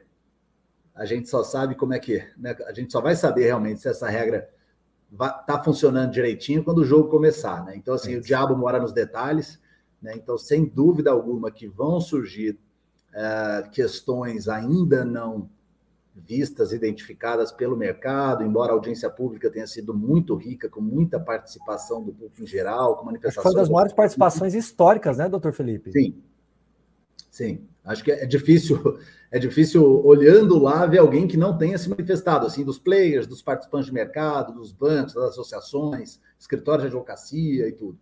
a 0.96 1.06
gente 1.06 1.30
só 1.30 1.44
sabe 1.44 1.76
como 1.76 1.94
é 1.94 2.00
que, 2.00 2.28
né, 2.36 2.56
a 2.66 2.74
gente 2.74 2.92
só 2.92 3.02
vai 3.02 3.16
saber 3.16 3.44
realmente 3.44 3.82
se 3.82 3.88
essa 3.88 4.10
regra 4.10 4.50
está 5.12 5.62
funcionando 5.64 6.12
direitinho 6.12 6.64
quando 6.64 6.80
o 6.80 6.86
jogo 6.86 7.10
começar, 7.10 7.64
né? 7.66 7.76
Então, 7.76 7.94
assim, 7.94 8.16
é 8.16 8.18
o 8.18 8.22
diabo 8.22 8.56
mora 8.58 8.80
nos 8.80 8.94
detalhes, 8.94 9.60
né? 10.02 10.14
Então, 10.16 10.38
sem 10.38 10.66
dúvida 10.66 11.12
alguma 11.12 11.52
que 11.52 11.68
vão 11.68 12.00
surgir 12.02 12.60
é, 13.14 13.70
questões 13.72 14.48
ainda 14.48 15.06
não 15.06 15.50
vistas, 16.16 16.72
identificadas 16.72 17.52
pelo 17.52 17.76
mercado, 17.76 18.44
embora 18.44 18.72
a 18.72 18.76
audiência 18.76 19.10
pública 19.10 19.50
tenha 19.50 19.68
sido 19.68 19.94
muito 19.94 20.36
rica, 20.36 20.70
com 20.70 20.80
muita 20.80 21.20
participação 21.20 22.02
do 22.04 22.14
público 22.14 22.42
em 22.42 22.48
geral, 22.48 22.96
com 22.96 23.06
manifestações. 23.06 23.44
Foi 23.44 23.52
uma 23.52 23.60
das 23.60 23.70
maiores 23.70 23.94
participações 23.94 24.54
históricas, 24.54 25.18
né, 25.18 25.28
doutor 25.28 25.52
Felipe? 25.52 25.92
Sim. 25.92 26.24
Sim. 27.30 27.68
Acho 27.86 28.04
que 28.04 28.12
é 28.12 28.26
difícil, 28.26 28.98
é 29.32 29.38
difícil, 29.38 30.04
olhando 30.04 30.58
lá, 30.58 30.86
ver 30.86 30.98
alguém 30.98 31.28
que 31.28 31.38
não 31.38 31.58
tenha 31.58 31.78
se 31.78 31.88
manifestado, 31.88 32.48
assim, 32.48 32.64
dos 32.64 32.80
players, 32.80 33.28
dos 33.28 33.42
participantes 33.42 33.88
de 33.88 33.94
mercado, 33.94 34.54
dos 34.54 34.72
bancos, 34.72 35.14
das 35.14 35.30
associações, 35.30 36.20
escritórios 36.40 36.84
de 36.84 36.88
advocacia 36.88 37.68
e 37.68 37.72
tudo. 37.72 38.00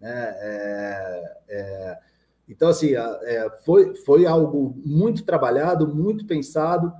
Né? 0.00 0.34
É, 0.38 1.36
é, 1.48 1.98
então, 2.48 2.68
assim, 2.68 2.94
é, 2.94 3.50
foi, 3.64 3.94
foi 3.96 4.24
algo 4.24 4.74
muito 4.84 5.24
trabalhado, 5.24 5.94
muito 5.94 6.26
pensado, 6.26 6.92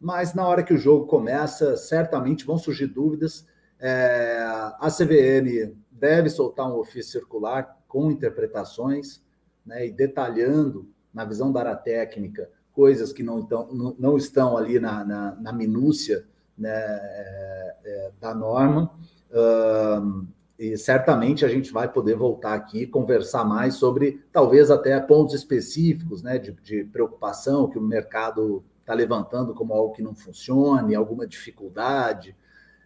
mas 0.00 0.34
na 0.34 0.46
hora 0.46 0.62
que 0.62 0.74
o 0.74 0.78
jogo 0.78 1.06
começa, 1.06 1.76
certamente 1.76 2.44
vão 2.44 2.58
surgir 2.58 2.86
dúvidas. 2.86 3.46
É, 3.80 4.38
a 4.78 4.88
CVM 4.88 5.74
deve 5.90 6.28
soltar 6.28 6.68
um 6.68 6.78
ofício 6.78 7.12
circular 7.12 7.78
com 7.88 8.10
interpretações 8.10 9.22
né, 9.64 9.86
e 9.86 9.92
detalhando, 9.92 10.91
na 11.12 11.24
visão 11.24 11.52
da 11.52 11.60
área 11.60 11.76
técnica, 11.76 12.48
coisas 12.72 13.12
que 13.12 13.22
não, 13.22 13.40
estão, 13.40 13.94
não, 13.98 14.16
estão 14.16 14.56
ali 14.56 14.78
na, 14.78 15.04
na, 15.04 15.34
na 15.36 15.52
minúcia 15.52 16.24
né, 16.56 16.70
é, 16.70 17.76
é, 17.84 18.10
da 18.20 18.34
norma. 18.34 18.90
E 20.58 20.76
certamente 20.76 21.44
a 21.44 21.48
gente 21.48 21.72
vai 21.72 21.90
poder 21.90 22.14
voltar 22.14 22.54
aqui 22.54 22.82
e 22.82 22.86
conversar 22.86 23.44
mais 23.44 23.74
sobre 23.74 24.24
talvez 24.32 24.70
até 24.70 24.98
pontos 25.00 25.34
específicos 25.34 26.22
né, 26.22 26.38
de, 26.38 26.52
de 26.52 26.84
preocupação 26.84 27.68
que 27.68 27.78
o 27.78 27.82
mercado 27.82 28.62
está 28.80 28.94
levantando 28.94 29.54
como 29.54 29.74
algo 29.74 29.92
que 29.92 30.02
não 30.02 30.14
funcione, 30.14 30.94
alguma 30.94 31.26
dificuldade 31.26 32.36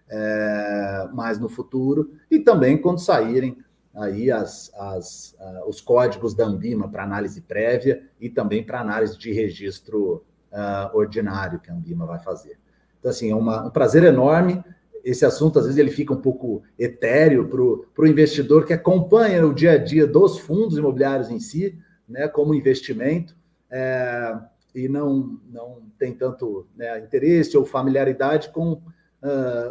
é, 0.08 1.08
mais 1.12 1.38
no 1.38 1.48
futuro, 1.48 2.12
e 2.30 2.38
também 2.38 2.80
quando 2.80 2.98
saírem 2.98 3.58
aí 3.96 4.30
as, 4.30 4.70
as, 4.74 5.34
uh, 5.40 5.68
os 5.68 5.80
códigos 5.80 6.34
da 6.34 6.44
Ambima 6.44 6.88
para 6.88 7.02
análise 7.02 7.40
prévia 7.40 8.02
e 8.20 8.28
também 8.28 8.62
para 8.62 8.80
análise 8.80 9.18
de 9.18 9.32
registro 9.32 10.22
uh, 10.52 10.96
ordinário 10.96 11.58
que 11.58 11.70
a 11.70 11.74
Ambima 11.74 12.04
vai 12.04 12.18
fazer. 12.18 12.58
Então, 12.98 13.10
assim, 13.10 13.30
é 13.30 13.34
uma, 13.34 13.66
um 13.66 13.70
prazer 13.70 14.04
enorme. 14.04 14.62
Esse 15.02 15.24
assunto, 15.24 15.58
às 15.58 15.64
vezes, 15.64 15.78
ele 15.78 15.90
fica 15.90 16.12
um 16.12 16.20
pouco 16.20 16.62
etéreo 16.78 17.48
para 17.48 18.04
o 18.04 18.06
investidor 18.06 18.66
que 18.66 18.72
acompanha 18.72 19.46
o 19.46 19.54
dia 19.54 19.72
a 19.72 19.78
dia 19.78 20.06
dos 20.06 20.38
fundos 20.38 20.76
imobiliários 20.76 21.30
em 21.30 21.40
si, 21.40 21.78
né, 22.08 22.28
como 22.28 22.54
investimento. 22.54 23.36
É, 23.70 24.36
e 24.74 24.88
não, 24.88 25.40
não 25.48 25.82
tem 25.98 26.12
tanto 26.12 26.66
né, 26.76 26.98
interesse 26.98 27.56
ou 27.56 27.64
familiaridade 27.64 28.50
com 28.50 28.72
uh, 28.72 28.82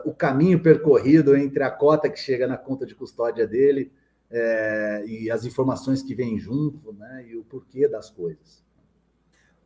o 0.03 0.13
caminho 0.13 0.59
percorrido 0.61 1.36
entre 1.36 1.63
a 1.63 1.69
cota 1.69 2.09
que 2.09 2.19
chega 2.19 2.47
na 2.47 2.57
conta 2.57 2.86
de 2.86 2.95
custódia 2.95 3.45
dele 3.45 3.91
é, 4.38 5.05
e 5.07 5.31
as 5.31 5.45
informações 5.45 6.03
que 6.03 6.13
vêm 6.13 6.38
junto 6.38 6.91
né, 6.91 7.25
e 7.29 7.38
o 7.38 7.43
porquê 7.45 7.88
das 7.88 8.09
coisas. 8.09 8.61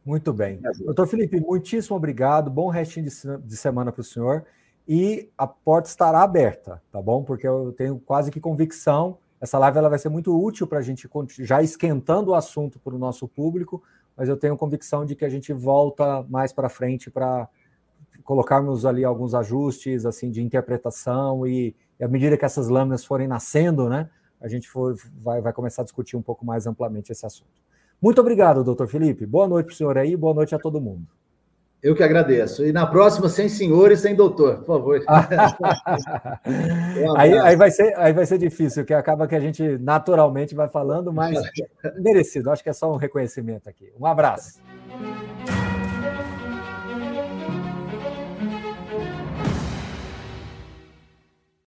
Muito 0.05 0.31
bem. 0.31 0.59
Doutor 0.85 1.07
Felipe, 1.07 1.39
muitíssimo 1.39 1.97
obrigado. 1.97 2.49
Bom 2.51 2.69
restinho 2.69 3.07
de 3.43 3.57
semana 3.57 3.91
para 3.91 4.01
o 4.01 4.03
senhor. 4.03 4.45
E 4.87 5.29
a 5.37 5.45
porta 5.45 5.89
estará 5.89 6.21
aberta, 6.21 6.81
tá 6.91 7.01
bom? 7.01 7.23
Porque 7.23 7.47
eu 7.47 7.73
tenho 7.73 7.99
quase 7.99 8.31
que 8.31 8.39
convicção. 8.39 9.17
Essa 9.41 9.57
live 9.57 9.77
ela 9.77 9.89
vai 9.89 9.99
ser 9.99 10.09
muito 10.09 10.35
útil 10.35 10.67
para 10.67 10.79
a 10.79 10.81
gente 10.81 11.07
já 11.39 11.61
esquentando 11.61 12.31
o 12.31 12.35
assunto 12.35 12.79
para 12.79 12.95
o 12.95 12.97
nosso 12.97 13.27
público, 13.27 13.83
mas 14.15 14.29
eu 14.29 14.37
tenho 14.37 14.57
convicção 14.57 15.05
de 15.05 15.15
que 15.15 15.25
a 15.25 15.29
gente 15.29 15.51
volta 15.53 16.23
mais 16.29 16.53
para 16.53 16.69
frente 16.69 17.09
para 17.09 17.47
colocarmos 18.23 18.85
ali 18.85 19.03
alguns 19.03 19.33
ajustes 19.33 20.05
assim 20.05 20.29
de 20.29 20.41
interpretação 20.41 21.45
e, 21.47 21.75
e 21.99 22.03
à 22.03 22.07
medida 22.07 22.37
que 22.37 22.45
essas 22.45 22.67
lâminas 22.67 23.05
forem 23.05 23.27
nascendo, 23.27 23.89
né, 23.89 24.09
a 24.41 24.47
gente 24.47 24.69
for, 24.69 24.95
vai, 25.19 25.41
vai 25.41 25.53
começar 25.53 25.81
a 25.81 25.85
discutir 25.85 26.15
um 26.15 26.21
pouco 26.21 26.45
mais 26.45 26.65
amplamente 26.65 27.11
esse 27.11 27.25
assunto. 27.25 27.49
Muito 28.01 28.21
obrigado, 28.21 28.63
doutor 28.63 28.87
Felipe. 28.87 29.25
Boa 29.25 29.47
noite 29.47 29.67
para 29.67 29.73
o 29.73 29.75
senhor 29.75 29.97
aí, 29.97 30.15
boa 30.15 30.33
noite 30.33 30.55
a 30.55 30.59
todo 30.59 30.79
mundo. 30.79 31.05
Eu 31.81 31.95
que 31.95 32.03
agradeço. 32.03 32.65
E 32.65 32.73
na 32.73 32.85
próxima, 32.85 33.29
sem 33.29 33.47
senhor 33.47 33.91
e 33.91 33.97
sem 33.97 34.13
doutor, 34.13 34.57
por 34.57 34.65
favor. 34.65 35.01
aí, 37.15 37.37
aí, 37.37 37.55
vai 37.55 37.71
ser, 37.71 37.97
aí 37.97 38.11
vai 38.11 38.25
ser 38.25 38.37
difícil, 38.37 38.83
que 38.83 38.93
acaba 38.93 39.27
que 39.27 39.35
a 39.35 39.39
gente 39.39 39.77
naturalmente 39.77 40.53
vai 40.53 40.67
falando, 40.67 41.13
mas 41.13 41.39
merecido. 41.97 42.51
Acho 42.51 42.63
que 42.63 42.69
é 42.69 42.73
só 42.73 42.91
um 42.91 42.97
reconhecimento 42.97 43.69
aqui. 43.69 43.93
Um 43.97 44.05
abraço. 44.05 44.59